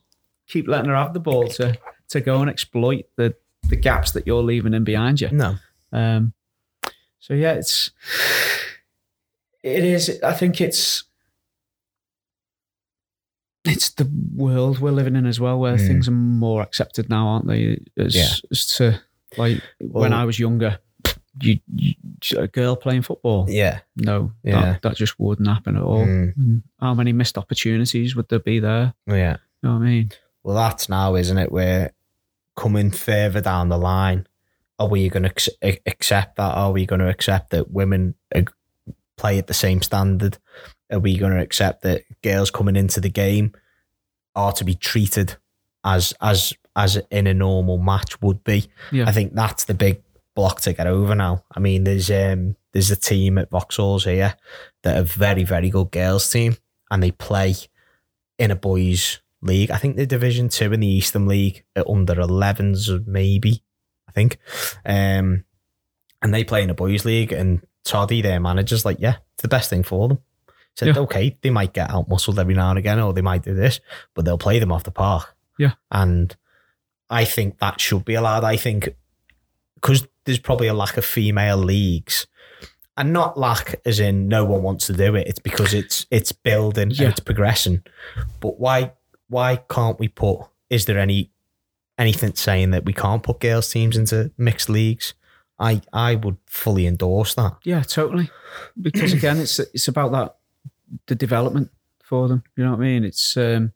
keep 0.47 0.67
letting 0.67 0.89
her 0.89 0.95
have 0.95 1.13
the 1.13 1.19
ball 1.19 1.47
to 1.47 1.77
to 2.09 2.21
go 2.21 2.41
and 2.41 2.49
exploit 2.49 3.05
the 3.17 3.35
the 3.69 3.75
gaps 3.75 4.11
that 4.11 4.25
you're 4.27 4.43
leaving 4.43 4.73
in 4.73 4.83
behind 4.83 5.21
you. 5.21 5.29
No. 5.31 5.55
Um, 5.93 6.33
so 7.19 7.33
yeah, 7.35 7.53
it's 7.53 7.91
it 9.63 9.83
is. 9.83 10.19
I 10.23 10.33
think 10.33 10.59
it's 10.61 11.03
it's 13.65 13.89
the 13.91 14.09
world 14.35 14.79
we're 14.79 14.91
living 14.91 15.15
in 15.15 15.25
as 15.25 15.39
well, 15.39 15.59
where 15.59 15.75
Mm. 15.75 15.87
things 15.87 16.07
are 16.07 16.11
more 16.11 16.61
accepted 16.61 17.09
now, 17.09 17.27
aren't 17.27 17.47
they? 17.47 17.79
As, 17.97 18.15
Yeah. 18.15 18.29
as 18.51 18.67
to 18.77 19.01
like 19.37 19.61
when 19.81 20.13
I 20.13 20.23
was 20.25 20.39
younger, 20.39 20.79
you, 21.41 21.59
you 21.75 21.95
a 22.37 22.47
girl 22.47 22.75
playing 22.75 23.01
football. 23.01 23.45
Yeah. 23.49 23.79
No, 23.97 24.31
Yeah. 24.43 24.61
that, 24.61 24.81
that 24.83 24.95
just 24.95 25.19
wouldn't 25.19 25.47
happen 25.49 25.75
at 25.75 25.81
all. 25.83 26.05
Mm. 26.05 26.61
How 26.79 26.93
many 26.93 27.11
missed 27.11 27.37
opportunities 27.37 28.15
would 28.15 28.29
there 28.29 28.39
be 28.39 28.59
there? 28.59 28.93
Yeah. 29.07 29.37
You 29.61 29.69
know 29.69 29.75
what 29.77 29.81
I 29.83 29.89
mean? 29.89 30.11
Well, 30.43 30.55
that's 30.55 30.87
now, 30.87 31.15
isn't 31.15 31.37
it? 31.37 31.51
We're 31.51 31.91
coming 32.55 32.91
further 32.91 33.41
down 33.41 33.69
the 33.69 33.77
line. 33.77 34.27
Are 34.79 34.87
we 34.87 35.09
going 35.09 35.23
to 35.23 35.51
accept 35.85 36.35
that? 36.37 36.53
Are 36.53 36.71
we 36.71 36.85
going 36.85 36.99
to 37.01 37.09
accept 37.09 37.49
that 37.51 37.71
women 37.71 38.15
play 39.17 39.37
at 39.39 39.47
the 39.47 39.53
same 39.53 39.81
standard? 39.81 40.37
Are 40.95 40.99
we 40.99 41.17
going 41.17 41.33
to 41.33 41.41
accept 41.41 41.83
that 41.83 42.03
girls 42.23 42.49
coming 42.49 42.77
into 42.77 43.01
the 43.01 43.09
game 43.09 43.53
are 44.33 44.53
to 44.53 44.63
be 44.63 44.75
treated 44.75 45.35
as 45.83 46.13
as 46.21 46.53
as 46.75 46.97
in 47.11 47.27
a 47.27 47.33
normal 47.33 47.77
match 47.77 48.21
would 48.21 48.43
be? 48.45 48.67
Yeah. 48.91 49.05
I 49.07 49.11
think 49.11 49.33
that's 49.33 49.65
the 49.65 49.73
big 49.73 50.01
block 50.35 50.61
to 50.61 50.73
get 50.73 50.87
over 50.87 51.13
now. 51.13 51.43
I 51.53 51.59
mean, 51.59 51.83
there's 51.83 52.09
um 52.09 52.55
there's 52.71 52.91
a 52.91 52.95
team 52.95 53.37
at 53.37 53.49
Vauxhall's 53.49 54.05
here 54.05 54.35
that 54.83 54.97
are 54.97 55.03
very 55.03 55.43
very 55.43 55.69
good 55.69 55.91
girls 55.91 56.29
team, 56.29 56.55
and 56.89 57.03
they 57.03 57.11
play 57.11 57.55
in 58.39 58.51
a 58.51 58.55
boys 58.55 59.19
league. 59.41 59.71
I 59.71 59.77
think 59.77 59.95
they're 59.95 60.05
Division 60.05 60.49
Two 60.49 60.71
in 60.71 60.79
the 60.79 60.87
Eastern 60.87 61.27
League 61.27 61.63
at 61.75 61.89
under 61.89 62.15
11s, 62.15 63.05
maybe. 63.05 63.63
I 64.07 64.11
think, 64.11 64.37
um, 64.85 65.43
and 66.21 66.33
they 66.33 66.45
play 66.45 66.63
in 66.63 66.69
a 66.69 66.73
boys 66.73 67.03
league. 67.03 67.33
And 67.33 67.65
Toddy, 67.83 68.21
their 68.21 68.39
manager's 68.39 68.85
like, 68.85 68.97
yeah, 68.99 69.17
it's 69.33 69.41
the 69.41 69.47
best 69.47 69.69
thing 69.69 69.83
for 69.83 70.07
them. 70.07 70.19
Said, 70.77 70.89
Yeah. 70.95 71.01
okay, 71.03 71.37
they 71.41 71.49
might 71.49 71.73
get 71.73 71.89
out 71.89 72.09
muscled 72.09 72.37
every 72.39 72.53
now 72.53 72.69
and 72.69 72.79
again, 72.79 72.99
or 72.99 73.13
they 73.13 73.21
might 73.21 73.43
do 73.43 73.53
this, 73.53 73.79
but 74.13 74.25
they'll 74.25 74.37
play 74.37 74.59
them 74.59 74.71
off 74.71 74.83
the 74.83 74.91
park. 74.91 75.35
Yeah. 75.57 75.73
and 75.91 76.35
I 77.09 77.23
think 77.23 77.59
that 77.59 77.79
should 77.79 78.03
be 78.03 78.15
allowed. 78.15 78.43
I 78.43 78.57
think 78.57 78.89
because 79.75 80.05
there's 80.25 80.39
probably 80.39 80.67
a 80.67 80.73
lack 80.73 80.97
of 80.97 81.05
female 81.05 81.57
leagues. 81.57 82.27
And 82.97 83.11
not 83.13 83.37
lack 83.37 83.75
as 83.85 83.99
in 83.99 84.27
no 84.29 84.43
one 84.45 84.63
wants 84.63 84.87
to 84.87 84.93
do 84.93 85.15
it. 85.15 85.27
It's 85.27 85.39
because 85.39 85.73
it's 85.73 86.05
it's 86.11 86.31
building 86.31 86.91
Yeah. 86.91 87.03
and 87.03 87.11
it's 87.11 87.19
progressing. 87.19 87.83
But 88.39 88.57
why 88.59 88.93
why 89.27 89.57
can't 89.69 89.99
we 89.99 90.07
put 90.07 90.47
is 90.69 90.85
there 90.85 90.97
any 90.97 91.29
anything 91.97 92.33
saying 92.35 92.71
that 92.71 92.85
we 92.85 92.93
can't 92.93 93.21
put 93.21 93.39
girls 93.41 93.69
teams 93.69 93.97
into 93.97 94.31
mixed 94.37 94.69
leagues? 94.69 95.13
I 95.59 95.81
I 95.93 96.15
would 96.15 96.37
fully 96.47 96.87
endorse 96.87 97.35
that. 97.35 97.57
Yeah, 97.65 97.81
totally. 97.83 98.29
Because 98.81 99.11
again, 99.13 99.37
it's 99.39 99.59
it's 99.59 99.87
about 99.89 100.11
that 100.13 100.35
the 101.07 101.15
development 101.15 101.71
for 102.03 102.27
them. 102.27 102.43
You 102.55 102.63
know 102.65 102.71
what 102.71 102.79
I 102.79 102.83
mean? 102.83 103.03
It's 103.03 103.35
um, 103.37 103.73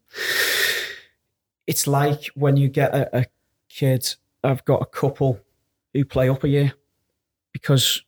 it's 1.68 1.88
like 1.88 2.26
when 2.36 2.58
you 2.58 2.68
get 2.70 2.94
a, 2.94 3.20
a 3.20 3.26
kid. 3.70 4.16
I've 4.44 4.64
got 4.66 4.82
a 4.82 4.86
couple 4.86 5.40
who 5.94 6.06
play 6.06 6.30
up 6.30 6.44
a 6.46 6.48
year 6.50 6.74
because 7.52 8.02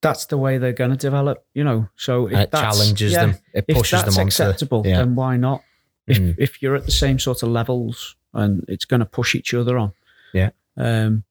that's 0.00 0.26
the 0.26 0.38
way 0.38 0.58
they're 0.58 0.72
going 0.72 0.90
to 0.92 0.96
develop. 0.96 1.44
You 1.54 1.64
know, 1.64 1.88
so 1.96 2.26
it 2.28 2.50
that's- 2.52 2.60
challenges 2.78 3.12
yeah, 3.12 3.26
them. 3.26 3.36
It 3.52 3.66
pushes 3.68 4.00
them 4.04 4.14
onto 4.14 4.20
acceptable, 4.22 4.82
yeah. 4.86 4.98
then 4.98 5.14
why 5.16 5.36
not? 5.36 5.62
If 6.06 6.18
Mm. 6.18 6.34
if 6.38 6.62
you're 6.62 6.76
at 6.76 6.84
the 6.84 6.92
same 6.92 7.18
sort 7.18 7.42
of 7.42 7.48
levels 7.48 8.14
and 8.32 8.64
it's 8.68 8.84
going 8.84 9.00
to 9.00 9.06
push 9.06 9.34
each 9.34 9.52
other 9.54 9.76
on, 9.76 9.92
Yeah. 10.32 10.50
um, 10.76 11.24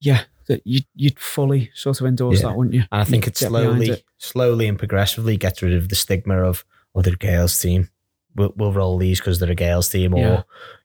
yeah, 0.00 0.22
that 0.46 0.60
you 0.64 0.80
you'd 0.94 1.18
fully 1.18 1.70
sort 1.74 2.00
of 2.00 2.06
endorse 2.06 2.40
Yeah. 2.40 2.48
that, 2.48 2.56
wouldn't 2.56 2.74
you? 2.74 2.82
And 2.92 3.00
I 3.00 3.04
think 3.04 3.26
You'd 3.26 3.32
it 3.34 3.38
slowly, 3.38 3.90
it. 3.90 4.04
slowly 4.18 4.68
and 4.68 4.78
progressively 4.78 5.36
gets 5.36 5.62
rid 5.62 5.72
of 5.74 5.88
the 5.88 5.96
stigma 5.96 6.42
of 6.42 6.64
other 6.94 7.16
girls 7.16 7.58
team. 7.60 7.88
We'll, 8.36 8.52
we'll 8.56 8.72
roll 8.72 8.98
these 8.98 9.20
because 9.20 9.38
they're 9.38 9.50
a 9.50 9.54
girls 9.54 9.88
team, 9.88 10.14
or 10.14 10.18
Yeah. 10.18 10.42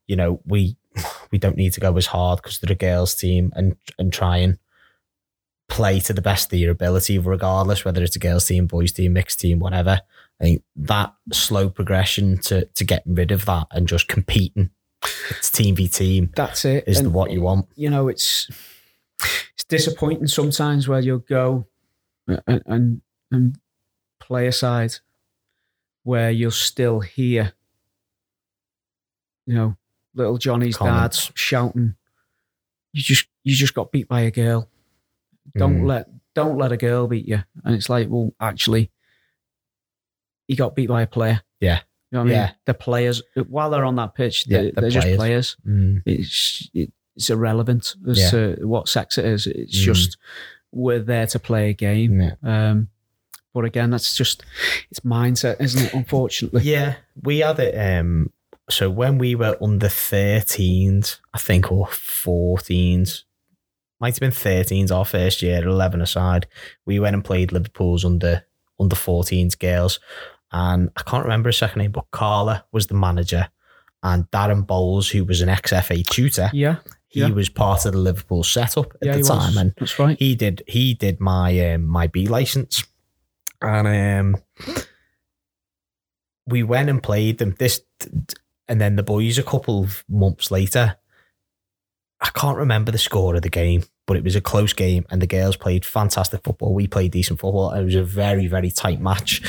you 0.07 0.15
know, 0.15 0.41
we 0.45 0.77
we 1.31 1.37
don't 1.37 1.57
need 1.57 1.73
to 1.73 1.79
go 1.79 1.95
as 1.97 2.07
hard 2.07 2.41
because 2.41 2.59
they're 2.59 2.71
a 2.73 2.75
girls 2.75 3.15
team, 3.15 3.51
and 3.55 3.75
and 3.97 4.11
try 4.13 4.37
and 4.37 4.57
play 5.67 5.99
to 5.99 6.13
the 6.13 6.21
best 6.21 6.51
of 6.51 6.59
your 6.59 6.71
ability, 6.71 7.17
regardless 7.19 7.85
whether 7.85 8.01
it's 8.03 8.15
a 8.15 8.19
girls 8.19 8.47
team, 8.47 8.65
boys 8.67 8.91
team, 8.91 9.13
mixed 9.13 9.39
team, 9.39 9.59
whatever. 9.59 10.01
I 10.41 10.43
think 10.43 10.63
that 10.75 11.13
slow 11.31 11.69
progression 11.69 12.37
to 12.43 12.65
to 12.65 12.83
getting 12.83 13.13
rid 13.15 13.31
of 13.31 13.45
that 13.45 13.67
and 13.71 13.87
just 13.87 14.07
competing, 14.07 14.69
it's 15.29 15.51
team 15.51 15.75
v 15.75 15.87
team, 15.87 16.31
That's 16.35 16.65
it. 16.65 16.85
is 16.87 17.01
the 17.03 17.09
what 17.09 17.31
you 17.31 17.41
want. 17.41 17.67
you 17.75 17.89
know, 17.89 18.07
it's 18.07 18.47
it's 19.53 19.63
disappointing 19.67 20.27
sometimes 20.27 20.87
where 20.87 20.99
you'll 20.99 21.19
go 21.19 21.67
and 22.27 22.61
and, 22.65 23.01
and 23.31 23.57
play 24.19 24.47
a 24.47 24.51
side 24.51 24.95
where 26.03 26.31
you'll 26.31 26.51
still 26.51 26.99
hear, 27.01 27.53
you 29.45 29.55
know, 29.55 29.75
little 30.13 30.37
Johnny's 30.37 30.77
Comments. 30.77 31.27
dad 31.27 31.37
shouting, 31.37 31.95
"You 32.93 33.01
just 33.01 33.27
you 33.43 33.55
just 33.55 33.73
got 33.73 33.91
beat 33.91 34.07
by 34.07 34.21
a 34.21 34.31
girl. 34.31 34.69
Don't 35.55 35.81
Mm. 35.81 35.87
let 35.87 36.09
don't 36.35 36.57
let 36.57 36.71
a 36.71 36.77
girl 36.77 37.07
beat 37.07 37.27
you." 37.27 37.43
And 37.63 37.75
it's 37.75 37.89
like, 37.89 38.07
well, 38.09 38.33
actually, 38.39 38.91
he 40.47 40.55
got 40.55 40.75
beat 40.75 40.87
by 40.87 41.01
a 41.03 41.07
player. 41.07 41.41
Yeah. 41.59 41.81
You 42.11 42.17
know 42.17 42.19
what 42.19 42.21
I 42.21 42.25
mean? 42.25 42.33
Yeah. 42.33 42.51
The 42.65 42.73
players, 42.73 43.21
while 43.47 43.69
they're 43.69 43.85
on 43.85 43.95
that 43.97 44.15
pitch, 44.15 44.45
they're, 44.45 44.71
the 44.71 44.81
they're 44.81 44.89
just 44.89 45.05
players. 45.15 45.17
players. 45.17 45.57
Mm. 45.67 46.01
It's 46.07 46.69
it's 47.19 47.29
irrelevant 47.29 47.95
as 48.09 48.17
Yeah. 48.17 48.29
to 48.31 48.57
what 48.61 48.87
sex 48.89 49.17
it 49.17 49.25
is. 49.25 49.45
It's 49.45 49.77
Mm. 49.77 49.83
just 49.83 50.17
we're 50.71 50.99
there 50.99 51.27
to 51.27 51.39
play 51.39 51.69
a 51.69 51.73
game. 51.73 52.21
Yeah. 52.21 52.33
Um, 52.43 52.89
but 53.53 53.65
again, 53.65 53.89
that's 53.91 54.15
just 54.15 54.43
it's 54.89 55.01
mindset, 55.01 55.59
isn't 55.59 55.85
it? 55.87 55.93
Unfortunately. 55.93 56.61
Yeah, 56.63 56.95
we 57.21 57.39
had 57.39 57.59
it. 57.59 57.75
Um, 57.75 58.31
so 58.69 58.89
when 58.89 59.17
we 59.17 59.35
were 59.35 59.57
under 59.61 59.87
13s, 59.89 61.19
I 61.33 61.39
think, 61.39 61.71
or 61.71 61.87
14s, 61.87 63.23
might 63.99 64.13
have 64.13 64.19
been 64.21 64.31
13s 64.31 64.91
our 64.91 65.05
first 65.05 65.41
year, 65.41 65.61
11 65.67 66.01
aside, 66.01 66.47
we 66.85 66.99
went 66.99 67.15
and 67.15 67.25
played 67.25 67.51
Liverpool's 67.51 68.05
under 68.05 68.45
under 68.79 68.95
14s 68.95 69.55
girls. 69.59 69.99
And 70.51 70.89
I 70.95 71.01
can't 71.03 71.23
remember 71.25 71.49
a 71.49 71.53
second 71.53 71.79
name, 71.81 71.91
but 71.91 72.09
Carla 72.11 72.63
was 72.71 72.87
the 72.87 72.93
manager. 72.95 73.49
And 74.01 74.31
Darren 74.31 74.65
Bowles, 74.65 75.09
who 75.09 75.25
was 75.25 75.41
an 75.41 75.49
ex-FA 75.49 76.01
tutor, 76.03 76.49
Yeah. 76.53 76.77
He 77.09 77.19
Yeah. 77.21 77.29
was 77.29 77.49
part 77.49 77.85
of 77.85 77.91
the 77.91 77.97
Liverpool 77.97 78.43
setup 78.43 78.93
at 79.01 79.07
yeah, 79.07 79.17
the 79.17 79.23
time. 79.23 79.37
was. 79.47 79.57
And 79.57 79.73
that's 79.77 79.99
right. 79.99 80.17
he 80.17 80.35
did 80.35 80.63
he 80.67 80.93
did 80.93 81.19
my 81.19 81.73
um, 81.73 81.85
my 81.85 82.07
B 82.07 82.27
license, 82.27 82.83
and 83.61 84.35
um, 84.37 84.75
we 86.47 86.63
went 86.63 86.89
and 86.89 87.01
played 87.03 87.37
them. 87.37 87.55
This 87.59 87.81
and 88.67 88.79
then 88.79 88.95
the 88.95 89.03
boys 89.03 89.37
a 89.37 89.43
couple 89.43 89.83
of 89.83 90.03
months 90.09 90.51
later. 90.51 90.95
I 92.21 92.29
can't 92.35 92.57
remember 92.57 92.91
the 92.91 92.97
score 92.97 93.35
of 93.35 93.43
the 93.43 93.49
game, 93.49 93.83
but 94.05 94.17
it 94.17 94.23
was 94.25 94.35
a 94.35 94.41
close 94.41 94.73
game, 94.73 95.05
and 95.09 95.21
the 95.21 95.27
girls 95.27 95.55
played 95.55 95.85
fantastic 95.85 96.43
football. 96.43 96.73
We 96.73 96.85
played 96.85 97.11
decent 97.13 97.39
football. 97.39 97.71
It 97.71 97.83
was 97.83 97.95
a 97.95 98.03
very 98.03 98.47
very 98.47 98.71
tight 98.71 98.99
match, 99.01 99.41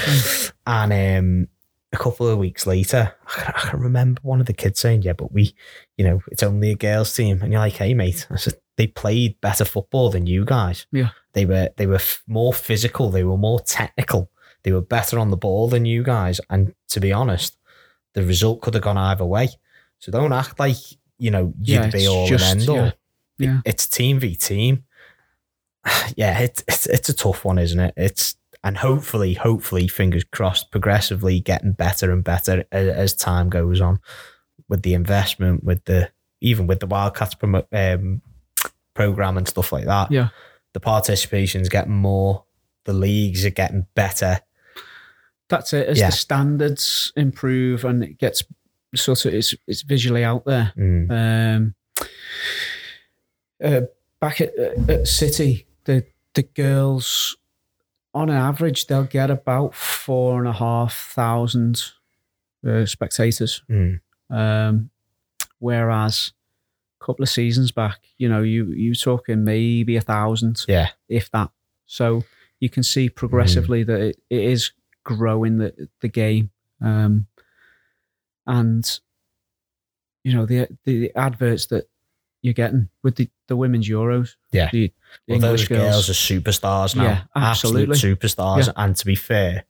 and 0.66 0.92
um, 0.92 1.48
a 1.93 1.97
couple 1.97 2.28
of 2.28 2.38
weeks 2.38 2.66
later, 2.66 3.14
I 3.26 3.41
can, 3.41 3.55
I 3.57 3.61
can 3.70 3.80
remember 3.80 4.20
one 4.22 4.41
of 4.41 4.47
the 4.47 4.53
kids 4.53 4.78
saying, 4.80 5.03
"Yeah, 5.03 5.14
but 5.14 5.32
we, 5.32 5.55
you 5.97 6.05
know, 6.05 6.22
it's 6.30 6.43
only 6.43 6.70
a 6.70 6.76
girls' 6.76 7.14
team," 7.14 7.43
and 7.43 7.53
you're 7.53 7.61
like, 7.61 7.74
"Hey, 7.74 7.95
mate," 7.95 8.26
I 8.30 8.36
said, 8.36 8.55
"They 8.76 8.86
played 8.86 9.41
better 9.41 9.64
football 9.64 10.11
than 10.11 10.26
you 10.26 10.45
guys. 10.45 10.86
Yeah. 10.93 11.11
they 11.32 11.47
were 11.47 11.70
they 11.76 11.86
were 11.86 11.97
f- 11.97 12.22
more 12.26 12.53
physical. 12.53 13.11
They 13.11 13.24
were 13.24 13.36
more 13.36 13.61
technical. 13.61 14.30
They 14.62 14.72
were 14.72 14.80
better 14.82 15.18
on 15.18 15.30
the 15.30 15.36
ball 15.36 15.68
than 15.68 15.84
you 15.84 16.03
guys." 16.03 16.41
And 16.49 16.74
to 16.91 17.01
be 17.01 17.12
honest, 17.12 17.57
the 18.14 18.22
result 18.24 18.61
could 18.62 18.74
have 18.74 18.82
gone 18.84 18.99
either 18.99 19.24
way. 19.24 19.49
So 19.99 20.12
don't 20.12 20.32
act 20.32 20.59
like 20.61 20.76
you 21.18 21.30
know 21.30 21.53
you'd 21.59 21.68
Yeah, 21.68 21.91
be 21.91 21.99
it's 21.99 22.09
all 22.09 22.26
just- 22.28 22.45
and 22.53 22.61
end 22.61 22.68
all. 22.70 22.76
yeah. 22.76 22.93
Yeah. 23.38 23.61
It's 23.64 23.86
team 23.86 24.20
v 24.20 24.36
team. 24.36 24.84
Yeah, 26.16 26.38
it, 26.41 26.62
it's 26.68 26.86
it's 26.86 27.09
a 27.09 27.14
tough 27.14 27.45
one, 27.45 27.59
isn't 27.59 27.80
it? 27.80 27.95
It's 27.97 28.36
and 28.62 28.76
hopefully, 28.78 29.34
hopefully, 29.34 29.88
fingers 29.88 30.24
crossed, 30.24 30.70
progressively 30.70 31.40
getting 31.40 31.72
better 31.72 32.12
and 32.12 32.22
better 32.22 32.64
as, 32.72 32.88
as 32.88 33.14
time 33.14 33.48
goes 33.50 33.80
on, 33.80 34.00
with 34.68 34.82
the 34.82 34.94
investment, 34.94 35.64
with 35.64 35.84
the 35.86 36.11
even 36.40 36.66
with 36.66 36.80
the 36.80 36.86
Wildcats 36.86 37.34
promo, 37.34 37.64
um, 37.72 38.22
program 38.94 39.36
and 39.36 39.46
stuff 39.48 39.72
like 39.72 39.84
that. 39.86 40.11
Yeah. 40.11 40.28
the 40.72 40.80
participation's 40.80 41.68
getting 41.68 41.92
more, 41.92 42.44
the 42.84 42.92
leagues 42.92 43.44
are 43.44 43.50
getting 43.50 43.86
better. 43.94 44.40
That's 45.48 45.72
it. 45.72 45.88
As 45.88 45.98
Yeah. 45.98 46.11
the 46.11 46.16
standards 46.16 47.12
improve 47.16 47.84
and 47.84 48.04
it 48.04 48.18
gets 48.18 48.44
sort 48.94 49.24
of 49.24 49.34
it's 49.34 49.54
it's 49.66 49.82
visually 49.82 50.22
out 50.24 50.44
there. 50.44 50.72
Mm. 50.76 51.11
Um, 51.56 51.74
uh, 53.62 53.80
back 54.20 54.40
at, 54.40 54.56
at 54.88 55.06
City, 55.08 55.66
the 55.84 56.04
the 56.34 56.42
girls, 56.44 57.36
on 58.12 58.28
an 58.28 58.36
average, 58.36 58.86
they'll 58.86 59.04
get 59.04 59.30
about 59.30 59.74
four 59.74 60.38
and 60.38 60.48
a 60.48 60.52
half 60.52 61.12
thousand 61.14 61.82
uh, 62.66 62.84
spectators. 62.86 63.62
Mm. 63.70 64.00
Um, 64.28 64.90
whereas 65.58 66.32
a 67.00 67.04
couple 67.04 67.22
of 67.22 67.28
seasons 67.28 67.72
back, 67.72 67.98
you 68.18 68.28
know, 68.28 68.42
you 68.42 68.72
you 68.72 68.94
talking 68.94 69.44
maybe 69.44 69.96
a 69.96 70.00
thousand, 70.00 70.64
Yeah, 70.68 70.88
if 71.08 71.30
that. 71.30 71.50
So 71.86 72.24
you 72.58 72.68
can 72.68 72.82
see 72.82 73.08
progressively 73.08 73.82
that 73.84 74.00
it, 74.00 74.20
it 74.28 74.42
is 74.42 74.72
growing 75.04 75.58
the 75.58 75.88
the 76.00 76.08
game, 76.08 76.50
um, 76.80 77.26
and 78.46 79.00
you 80.24 80.34
know 80.34 80.46
the, 80.46 80.68
the 80.84 81.12
adverts 81.14 81.66
that 81.66 81.88
you're 82.43 82.55
getting 82.55 82.88
with 83.03 83.16
the, 83.16 83.28
the 83.49 83.57
women's 83.57 83.88
Euros. 83.88 84.36
Yeah. 84.53 84.70
the, 84.72 84.93
the 85.26 85.34
well, 85.36 85.45
English 85.45 85.68
those 85.68 85.78
girls. 85.78 86.11
are 86.11 86.12
superstars 86.12 86.97
now. 86.97 87.03
Yeah, 87.05 87.22
absolutely. 87.34 87.95
Absolute 87.95 88.18
superstars. 88.18 88.66
Yeah. 88.66 88.72
And 88.76 88.97
to 88.97 89.07
be 89.07 89.14
fair, 89.14 89.64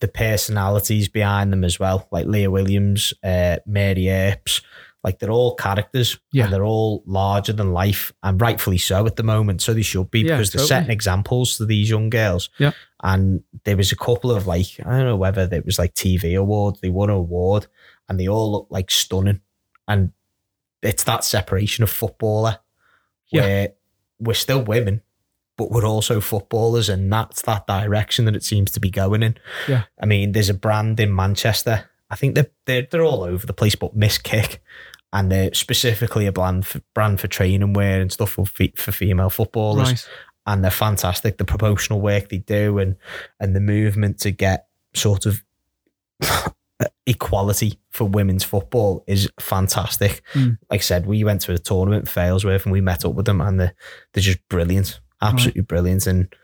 the 0.00 0.08
personalities 0.08 1.08
behind 1.08 1.52
them 1.52 1.64
as 1.64 1.78
well, 1.78 2.08
like 2.10 2.26
Leah 2.26 2.50
Williams, 2.50 3.12
uh, 3.22 3.56
Mary 3.66 4.08
Earps, 4.08 4.62
like 5.02 5.18
they're 5.18 5.30
all 5.30 5.54
characters. 5.54 6.18
Yeah. 6.32 6.44
And 6.44 6.52
they're 6.52 6.64
all 6.64 7.02
larger 7.06 7.52
than 7.52 7.72
life, 7.72 8.12
and 8.22 8.40
rightfully 8.40 8.78
so 8.78 9.06
at 9.06 9.16
the 9.16 9.22
moment. 9.22 9.62
So 9.62 9.74
they 9.74 9.82
should 9.82 10.10
be 10.10 10.20
Yeah, 10.20 10.36
because 10.36 10.52
they're 10.52 10.64
setting 10.64 10.90
examples 10.90 11.56
to 11.56 11.66
these 11.66 11.90
young 11.90 12.10
girls. 12.10 12.50
Yeah. 12.58 12.72
And 13.02 13.42
there 13.64 13.76
was 13.76 13.92
a 13.92 13.96
couple 13.96 14.30
of 14.30 14.46
like, 14.46 14.66
I 14.84 14.90
don't 14.90 15.06
know 15.06 15.16
whether 15.16 15.48
it 15.52 15.64
was 15.64 15.78
like 15.78 15.94
TV 15.94 16.38
awards, 16.38 16.80
they 16.80 16.90
won 16.90 17.10
an 17.10 17.16
award 17.16 17.66
and 18.08 18.20
they 18.20 18.28
all 18.28 18.52
look 18.52 18.66
like 18.70 18.90
stunning. 18.90 19.40
And 19.88 20.12
it's 20.82 21.04
that 21.04 21.24
separation 21.24 21.82
of 21.84 21.90
footballer 21.90 22.58
Yeah. 23.30 23.42
where 23.42 23.68
we're 24.18 24.34
still 24.34 24.62
women, 24.62 25.02
but 25.56 25.70
we're 25.70 25.84
also 25.86 26.20
footballers, 26.20 26.88
and 26.88 27.12
that's 27.12 27.42
that 27.42 27.66
direction 27.66 28.24
that 28.26 28.36
it 28.36 28.42
seems 28.44 28.70
to 28.72 28.80
be 28.80 28.90
going 28.90 29.22
in. 29.22 29.36
Yeah. 29.68 29.84
I 30.02 30.06
mean, 30.06 30.32
there's 30.32 30.48
a 30.48 30.54
brand 30.54 30.98
in 31.00 31.14
Manchester. 31.14 31.88
I 32.10 32.16
think 32.16 32.34
they're 32.34 32.50
they're, 32.66 32.86
they're 32.90 33.04
all 33.04 33.22
over 33.22 33.46
the 33.46 33.52
place, 33.52 33.74
but 33.76 33.94
Miss 33.94 34.18
Kick, 34.18 34.62
and 35.12 35.30
they're 35.30 35.52
specifically 35.54 36.26
a 36.26 36.32
brand 36.32 36.66
for, 36.66 36.80
brand 36.94 37.20
for 37.20 37.28
training 37.28 37.72
wear 37.72 38.00
and 38.00 38.10
stuff 38.12 38.30
for 38.30 38.44
for 38.46 38.92
female 38.92 39.30
footballers, 39.30 39.88
Right. 39.88 40.08
and 40.46 40.64
they're 40.64 40.70
fantastic. 40.70 41.38
The 41.38 41.44
promotional 41.44 42.00
work 42.00 42.28
they 42.30 42.38
do, 42.38 42.78
and 42.78 42.96
and 43.38 43.54
the 43.54 43.60
movement 43.60 44.18
to 44.20 44.30
get 44.30 44.66
sort 44.94 45.24
of 45.26 45.42
equality 47.06 47.78
for 47.90 48.04
women's 48.04 48.44
football 48.44 49.04
is 49.06 49.28
fantastic. 49.38 50.22
Mm. 50.34 50.58
Like 50.70 50.80
I 50.80 50.82
said, 50.82 51.06
we 51.06 51.24
went 51.24 51.40
to 51.42 51.52
a 51.52 51.58
tournament 51.58 52.02
in 52.08 52.12
Failsworth 52.12 52.64
and 52.64 52.72
we 52.72 52.80
met 52.80 53.04
up 53.04 53.14
with 53.14 53.26
them, 53.26 53.40
and 53.40 53.58
they're 53.60 53.74
they're 54.12 54.22
just 54.22 54.46
brilliant, 54.48 55.00
absolutely 55.20 55.62
brilliant, 55.62 56.06
and 56.06 56.34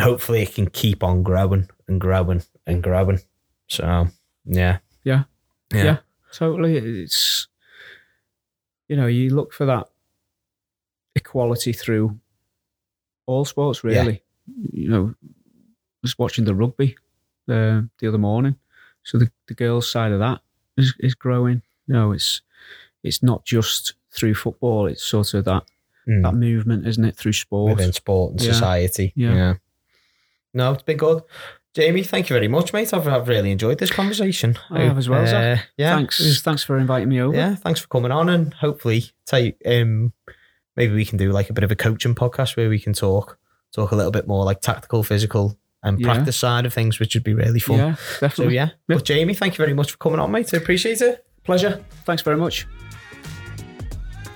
hopefully 0.00 0.42
it 0.42 0.54
can 0.54 0.68
keep 0.70 1.02
on 1.02 1.22
growing 1.22 1.68
and 1.88 2.00
growing 2.00 2.42
and 2.66 2.82
growing. 2.82 3.18
So 3.68 4.06
yeah, 4.44 4.78
Yeah. 5.04 5.24
yeah, 5.72 5.84
Yeah. 5.84 5.96
Totally. 6.32 6.76
It's, 6.76 7.48
you 8.88 8.96
know, 8.96 9.06
you 9.06 9.34
look 9.34 9.52
for 9.52 9.66
that 9.66 9.88
equality 11.14 11.72
through 11.72 12.18
all 13.26 13.44
sports, 13.44 13.82
Yeah. 13.84 13.90
really. 14.00 14.22
You 14.72 14.88
know, 14.88 15.14
I 15.22 15.26
was 16.02 16.18
watching 16.18 16.44
the 16.44 16.54
rugby 16.54 16.96
uh, 17.48 17.82
the 17.98 18.08
other 18.08 18.18
morning. 18.18 18.56
So 19.08 19.16
the, 19.16 19.30
the 19.46 19.54
girls' 19.54 19.90
side 19.90 20.12
of 20.12 20.18
that 20.18 20.40
is, 20.76 20.94
is 21.00 21.14
growing. 21.14 21.62
No, 21.86 22.12
it's 22.12 22.42
it's 23.02 23.22
not 23.22 23.44
just 23.46 23.94
through 24.10 24.34
football, 24.34 24.86
it's 24.86 25.02
sort 25.02 25.32
of 25.34 25.44
that, 25.46 25.62
Mm. 26.06 26.22
that 26.24 26.34
movement, 26.34 26.86
isn't 26.86 27.04
it, 27.04 27.16
through 27.16 27.32
sport? 27.34 27.76
within 27.76 27.92
sport 27.92 28.32
and 28.32 28.40
Yeah. 28.42 28.52
society. 28.52 29.12
Yeah. 29.16 29.54
No, 30.54 30.72
it's 30.72 30.82
been 30.82 30.96
good. 30.96 31.22
Jamie, 31.74 32.02
thank 32.02 32.28
you 32.30 32.34
very 32.34 32.48
much, 32.48 32.72
mate. 32.72 32.92
I've, 32.94 33.06
I've 33.06 33.28
really 33.28 33.50
enjoyed 33.50 33.78
this 33.78 33.90
conversation. 33.90 34.56
I 34.70 34.80
have 34.80 34.98
as 34.98 35.08
well. 35.08 35.22
Uh, 35.22 35.58
yeah, 35.76 35.94
thanks, 35.96 36.40
thanks 36.42 36.64
for 36.64 36.76
inviting 36.78 37.08
me 37.10 37.20
over. 37.20 37.36
yeah, 37.36 37.54
thanks 37.54 37.80
for 37.80 37.88
coming 37.88 38.10
on, 38.10 38.28
and 38.28 38.52
hopefully, 38.54 39.04
take 39.26 39.56
um, 39.66 40.12
maybe 40.76 40.94
we 40.94 41.04
can 41.04 41.18
do 41.18 41.30
like 41.30 41.50
a 41.50 41.52
bit 41.52 41.64
of 41.64 41.70
a 41.70 41.76
coaching 41.76 42.14
podcast 42.14 42.56
where 42.56 42.68
we 42.70 42.78
can 42.80 42.92
talk 42.94 43.38
talk 43.72 43.92
a 43.92 43.96
little 43.96 44.10
bit 44.12 44.26
more 44.26 44.44
like 44.46 44.60
tactical, 44.62 45.02
physical, 45.02 45.58
and 45.88 45.98
Yeah. 46.00 46.12
practice 46.12 46.36
side 46.36 46.66
of 46.66 46.72
things, 46.74 46.98
which 47.00 47.14
would 47.14 47.24
be 47.24 47.34
really 47.34 47.60
fun. 47.60 47.78
Yeah, 47.78 47.94
So 47.94 48.20
definitely. 48.20 48.54
yeah, 48.56 48.68
Yeah. 48.88 48.96
but 48.96 49.04
Jamie, 49.04 49.34
thank 49.34 49.54
you 49.54 49.64
very 49.64 49.74
much 49.74 49.90
for 49.92 49.96
coming 49.98 50.20
on, 50.20 50.30
mate. 50.30 50.50
I 50.52 50.58
appreciate 50.58 51.00
it. 51.00 51.24
Pleasure. 51.44 51.80
Thanks 52.04 52.22
very 52.22 52.36
much. 52.36 52.66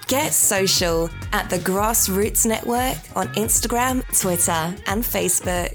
Get 0.08 0.32
social 0.34 1.08
at 1.32 1.48
the 1.48 1.58
Grassroots 1.58 2.44
Network 2.44 2.96
on 3.16 3.28
Instagram, 3.34 4.02
Twitter, 4.20 4.74
and 4.86 5.02
Facebook. 5.02 5.74